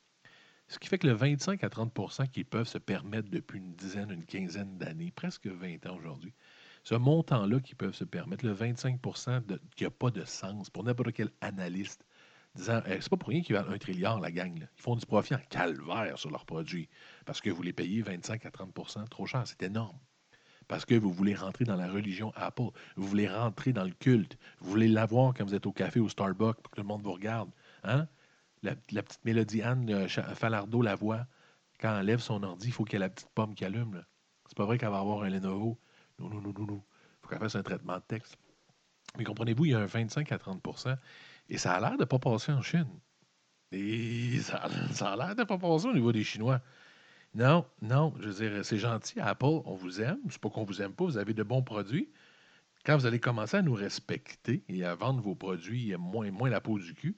Ce 0.67 0.79
qui 0.79 0.89
fait 0.89 0.99
que 0.99 1.07
le 1.07 1.13
25 1.13 1.63
à 1.63 1.69
30% 1.69 2.27
qu'ils 2.27 2.47
peuvent 2.47 2.67
se 2.67 2.79
permettre 2.79 3.29
depuis 3.29 3.59
une 3.59 3.75
dizaine, 3.75 4.11
une 4.11 4.25
quinzaine 4.25 4.79
d'années, 4.79 5.13
presque 5.15 5.47
20 5.47 5.87
ans 5.87 5.97
aujourd'hui, 5.97 6.35
ce 6.83 6.95
montant-là 6.95 7.61
qu'ils 7.61 7.77
peuvent 7.77 7.95
se 7.95 8.05
permettre, 8.05 8.45
le 8.47 8.53
25 8.53 9.01
de- 9.47 9.61
qui 9.77 9.85
n'a 9.85 9.91
pas 9.91 10.11
de 10.11 10.25
sens 10.25 10.71
pour 10.71 10.85
n'importe 10.85 11.13
quel 11.13 11.31
analyste, 11.41 12.05
disant 12.55 12.83
Eh, 12.87 13.01
c'est 13.01 13.11
pas 13.11 13.17
pour 13.17 13.29
rien 13.29 13.43
qu'ils 13.43 13.55
valent 13.57 13.71
un 13.71 13.79
trilliard, 13.79 14.21
la 14.21 14.31
gang. 14.31 14.57
Ils 14.57 14.83
font 14.83 14.97
du 14.97 15.07
profit 15.07 15.35
en 15.35 15.41
calvaire 15.51 16.19
sur 16.19 16.31
leurs 16.31 16.47
produits 16.47 16.89
parce 17.27 17.41
que 17.41 17.51
vous 17.51 17.63
les 17.63 17.73
payez 17.73 18.03
25 18.03 18.45
à 18.47 18.51
30% 18.51 19.05
trop 19.07 19.27
cher. 19.27 19.47
C'est 19.47 19.63
énorme. 19.63 19.99
Parce 20.69 20.85
que 20.85 20.95
vous 20.95 21.13
voulez 21.13 21.35
rentrer 21.35 21.65
dans 21.65 21.77
la 21.77 21.89
religion 21.89 22.33
Apple, 22.37 22.71
vous 22.97 23.07
voulez 23.07 23.29
rentrer 23.29 23.73
dans 23.73 23.85
le 23.85 23.93
culte, 23.93 24.39
vous 24.61 24.71
voulez 24.71 24.89
l'avoir 24.89 25.35
quand 25.35 25.45
vous 25.45 25.55
êtes 25.55 25.67
au 25.67 25.73
café 25.73 26.01
ou 26.01 26.07
au 26.07 26.09
Starbucks 26.09 26.61
pour 26.61 26.71
que 26.71 26.81
le 26.81 26.87
monde 26.87 27.03
vous 27.03 27.13
regarde. 27.13 27.51
Hein? 27.83 28.07
La, 28.63 28.75
petite 28.75 29.25
mélodie 29.25 29.63
Anne 29.63 29.91
euh, 29.91 30.09
Falardeau 30.09 30.81
la 30.81 30.95
voix. 30.95 31.27
Quand 31.81 31.99
elle 31.99 32.07
lève 32.07 32.21
son 32.21 32.43
ordi, 32.43 32.69
il 32.69 32.73
faut 32.73 32.85
qu'il 32.85 32.95
y 32.95 32.97
ait 32.97 33.01
la 33.07 33.11
petite 33.11 33.29
pomme 33.35 33.55
qui 33.55 33.65
allume. 33.65 34.03
C'est 34.47 34.57
pas 34.57 34.65
vrai 34.65 34.79
qu'elle 34.79 34.91
va 34.91 35.01
avoir 35.01 35.23
un 35.23 35.29
Lenovo. 35.29 35.79
Non, 36.19 36.31
non, 36.31 36.41
non, 36.41 36.55
non, 36.57 36.67
non. 36.67 36.83
Il 36.85 37.23
faut 37.23 37.29
qu'elle 37.29 37.41
fasse 37.41 37.57
un 37.57 37.63
traitement 37.63 37.97
de 37.97 38.03
texte. 38.07 38.39
Mais 39.19 39.25
comprenez-vous, 39.25 39.67
il 39.67 39.73
y 39.73 39.75
a 39.75 39.81
un 39.81 39.87
25 39.87 40.33
à 40.33 40.37
30% 40.39 40.97
et 41.49 41.59
ça 41.59 41.75
a 41.75 41.81
l'air 41.81 41.93
de 41.93 41.99
ne 41.99 42.05
pas 42.05 42.19
passer 42.19 42.53
en 42.53 42.63
Chine. 42.63 42.89
Et 43.71 44.39
ça, 44.41 44.69
ça 44.93 45.13
a 45.13 45.17
l'air 45.17 45.35
de 45.35 45.41
ne 45.41 45.47
pas 45.47 45.59
passer 45.59 45.87
au 45.87 45.93
niveau 45.93 46.13
des 46.13 46.25
Chinois. 46.25 46.61
Non, 47.35 47.67
non, 47.83 48.15
je 48.21 48.29
veux 48.29 48.49
dire, 48.49 48.65
c'est 48.65 48.79
gentil. 48.79 49.19
Apple, 49.19 49.61
on 49.65 49.75
vous 49.75 50.01
aime. 50.01 50.21
C'est 50.31 50.41
pas 50.41 50.51
qu'on 50.51 50.65
vous 50.65 50.81
aime 50.81 50.93
pas, 50.93 51.05
vous 51.05 51.19
avez 51.19 51.35
de 51.35 51.43
bons 51.43 51.63
produits. 51.63 52.09
Quand 52.85 52.97
vous 52.97 53.07
allez 53.07 53.19
commencer 53.19 53.57
à 53.57 53.63
nous 53.63 53.75
respecter 53.75 54.63
et 54.69 54.85
à 54.85 54.95
vendre 54.95 55.21
vos 55.21 55.35
produits 55.35 55.95
moins, 55.99 56.31
moins 56.31 56.51
la 56.51 56.61
peau 56.61 56.79
du 56.79 56.95
cul, 56.95 57.17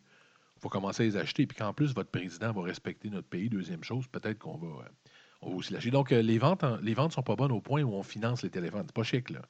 il 0.57 0.61
faut 0.61 0.69
commencer 0.71 1.03
à 1.03 1.07
les 1.07 1.17
acheter. 1.17 1.47
Puis 1.47 1.59
qu'en 1.59 1.75
plus, 1.75 1.93
votre 1.95 2.11
président 2.11 2.53
va 2.53 2.63
respecter 2.63 3.11
notre 3.11 3.29
pays. 3.29 3.51
Deuxième 3.51 3.85
chose, 3.85 4.07
peut-être 4.07 4.39
qu'on 4.39 4.57
va, 4.57 4.85
euh, 4.85 5.49
aussi 5.49 5.75
lâcher. 5.75 5.91
Donc, 5.91 6.13
euh, 6.13 6.23
les 6.23 6.39
ventes 6.39 6.63
ne 6.63 6.79
les 6.81 6.95
sont 6.95 7.23
pas 7.23 7.37
bonnes 7.37 7.53
au 7.53 7.61
point 7.61 7.83
où 7.83 7.93
on 7.93 8.03
finance 8.03 8.43
les 8.43 8.51
téléphones. 8.51 8.85
C'est 8.87 8.95
pas 8.95 9.03
chic, 9.03 9.29
là. 9.29 9.43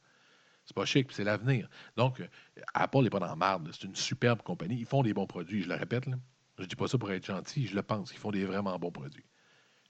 C'est 0.64 0.74
pas 0.74 0.84
chic, 0.84 1.12
c'est 1.12 1.22
l'avenir. 1.22 1.68
Donc, 1.96 2.20
euh, 2.20 2.26
Apple 2.74 3.02
n'est 3.02 3.10
pas 3.10 3.20
dans 3.20 3.26
la 3.26 3.36
marde. 3.36 3.70
C'est 3.72 3.84
une 3.84 3.94
superbe 3.94 4.42
compagnie. 4.42 4.78
Ils 4.80 4.86
font 4.86 5.04
des 5.04 5.14
bons 5.14 5.26
produits, 5.26 5.62
je 5.62 5.68
le 5.68 5.76
répète. 5.76 6.06
Là. 6.06 6.16
Je 6.58 6.64
dis 6.64 6.74
pas 6.74 6.88
ça 6.88 6.98
pour 6.98 7.12
être 7.12 7.24
gentil, 7.24 7.68
je 7.68 7.76
le 7.76 7.82
pense. 7.82 8.10
Ils 8.12 8.18
font 8.18 8.32
des 8.32 8.44
vraiment 8.44 8.76
bons 8.78 8.90
produits. 8.90 9.24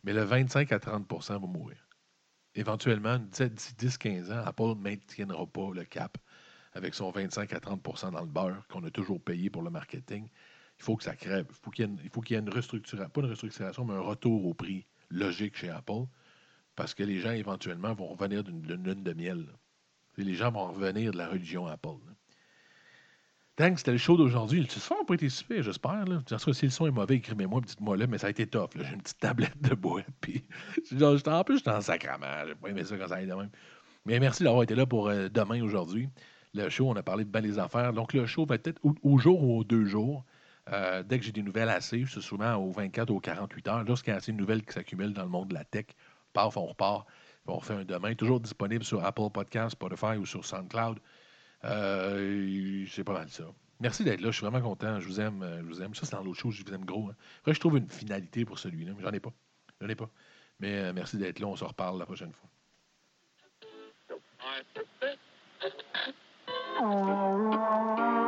Mais 0.07 0.13
le 0.13 0.23
25 0.23 0.71
à 0.71 0.79
30% 0.79 1.33
va 1.33 1.47
mourir. 1.49 1.77
Éventuellement, 2.55 3.19
d'ici 3.19 3.75
10-15 3.75 4.33
ans, 4.33 4.47
Apple 4.47 4.69
ne 4.69 4.75
maintiendra 4.75 5.45
pas 5.47 5.73
le 5.75 5.85
cap 5.85 6.17
avec 6.75 6.95
son 6.95 7.11
25 7.11 7.53
à 7.53 7.59
30% 7.59 8.13
dans 8.13 8.21
le 8.21 8.27
beurre 8.27 8.65
qu'on 8.69 8.85
a 8.85 8.91
toujours 8.91 9.21
payé 9.21 9.51
pour 9.51 9.63
le 9.63 9.71
marketing. 9.71 10.29
Il 10.79 10.85
faut 10.85 10.97
que 10.97 11.03
ça 11.03 11.17
crève. 11.17 11.47
Il 11.51 11.55
faut 11.57 11.73
qu'il 11.73 12.35
y 12.35 12.37
ait 12.37 12.41
une, 12.41 12.51
restructuration, 12.51 13.11
pas 13.11 13.21
une 13.21 13.31
restructuration, 13.31 13.85
mais 13.85 13.95
un 13.95 14.01
retour 14.01 14.47
au 14.47 14.55
prix 14.55 14.87
logique 15.11 15.57
chez 15.57 15.71
Apple, 15.71 16.05
parce 16.77 16.95
que 16.95 17.03
les 17.03 17.19
gens, 17.19 17.33
éventuellement, 17.33 17.93
vont 17.93 18.07
revenir 18.07 18.45
d'une 18.45 18.65
lune 18.65 19.03
de 19.03 19.13
miel. 19.13 19.49
Les 20.19 20.35
gens 20.35 20.53
vont 20.53 20.69
revenir 20.69 21.11
de 21.11 21.19
la 21.19 21.27
religion 21.27 21.67
Apple. 21.67 21.99
Thanks, 23.57 23.79
c'était 23.79 23.93
le 23.93 23.99
show 23.99 24.19
d'aujourd'hui. 24.19 24.61
Le 24.61 24.69
son 24.69 24.97
n'a 24.97 25.05
pas 25.05 25.15
été 25.15 25.31
super, 25.31 25.63
j'espère. 25.63 26.05
En 26.31 26.53
si 26.53 26.67
le 26.67 26.71
son 26.71 26.87
est 26.89 26.91
mauvais, 26.91 27.15
écrivez-moi, 27.15 27.63
dites-moi 27.63 27.97
là, 27.97 28.07
mais 28.07 28.19
ça 28.19 28.27
a 28.27 28.31
été 28.31 28.47
tough. 28.47 28.69
J'ai 28.77 28.93
une 28.93 29.01
petite 29.01 29.19
tablette 29.19 29.59
de 29.63 29.75
boîte. 29.75 30.05
Puis, 30.21 30.45
genre, 30.93 31.17
en 31.27 31.43
plus, 31.43 31.57
j'étais 31.59 31.71
en 31.71 31.81
sacrament. 31.81 32.47
J'ai 32.47 32.55
pas 32.55 32.69
aimé 32.69 32.85
ça 32.85 32.99
quand 32.99 33.09
ça 33.09 33.15
allait 33.15 33.27
de 33.27 33.35
même. 33.35 33.49
Mais 34.05 34.21
merci 34.21 34.45
d'avoir 34.45 34.63
été 34.63 34.75
là 34.75 34.85
pour 34.85 35.09
euh, 35.09 35.31
demain, 35.31 35.63
aujourd'hui. 35.63 36.11
Le 36.53 36.69
show, 36.69 36.87
on 36.87 36.97
a 36.97 37.03
parlé 37.03 37.25
de 37.25 37.31
bien 37.31 37.41
les 37.41 37.59
affaires. 37.59 37.95
Donc, 37.95 38.13
le 38.13 38.27
show 38.27 38.45
va 38.45 38.57
être 38.57 38.79
au, 38.83 39.19
jour 39.19 39.43
ou 39.43 39.61
aux 39.61 39.65
deux 39.65 39.87
jours. 39.87 40.27
Euh, 40.71 41.03
dès 41.03 41.19
que 41.19 41.25
j'ai 41.25 41.33
des 41.33 41.43
nouvelles 41.43 41.71
assez, 41.71 42.05
c'est 42.07 42.21
souvent 42.21 42.57
aux 42.57 42.73
24 42.73 43.11
ou 43.11 43.17
aux 43.17 43.21
48 43.21 43.69
heures. 43.69 43.85
Lorsqu'il 43.85 44.11
y 44.11 44.15
a 44.15 44.17
assez 44.19 44.33
de 44.33 44.37
nouvelles 44.37 44.67
qui 44.67 44.75
s'accumulent 44.75 45.15
dans 45.15 45.23
le 45.23 45.31
monde 45.31 45.49
de 45.49 45.55
la 45.55 45.65
tech, 45.65 45.87
paf, 46.35 46.59
on 46.59 46.67
repart. 46.67 47.07
On 47.47 47.57
refait 47.57 47.75
un 47.75 47.85
demain. 47.85 48.15
Toujours 48.15 48.41
disponible 48.41 48.85
sur 48.85 49.03
Apple 49.03 49.31
Podcast, 49.33 49.71
Spotify 49.71 50.19
ou 50.19 50.27
sur 50.27 50.45
SoundCloud. 50.45 50.99
Euh, 51.67 52.87
c'est 52.91 53.05
pas 53.05 53.13
mal 53.13 53.29
ça. 53.29 53.45
Merci 53.81 54.05
d'être 54.05 54.21
là, 54.21 54.31
je 54.31 54.37
suis 54.37 54.47
vraiment 54.47 54.67
content, 54.67 55.01
je 55.01 55.07
vous 55.07 55.21
aime, 55.21 55.43
euh, 55.43 55.61
je 55.61 55.67
vous 55.67 55.83
aime. 55.83 55.95
Ça, 55.95 56.07
c'est 56.07 56.17
dans 56.17 56.23
l'autre 56.23 56.39
chose, 56.39 56.55
je 56.55 56.65
vous 56.65 56.73
aime 56.73 56.85
gros. 56.85 57.09
Hein. 57.11 57.17
Après, 57.41 57.53
je 57.53 57.61
trouve 57.61 57.77
une 57.77 57.89
finalité 57.89 58.45
pour 58.45 58.59
celui-là, 58.59 58.93
mais 58.97 59.03
j'en 59.03 59.13
ai 59.13 59.21
pas. 59.21 59.33
J'en 59.81 59.89
ai 59.89 59.95
pas. 59.95 60.09
Mais 60.61 60.79
euh, 60.79 60.93
merci 60.95 61.19
d'être 61.19 61.39
là, 61.41 61.47
on 61.47 61.57
se 61.57 61.65
reparle 61.65 61.99
la 61.99 62.07
prochaine 62.07 62.33
fois. 62.33 62.49
Oh. 66.81 68.26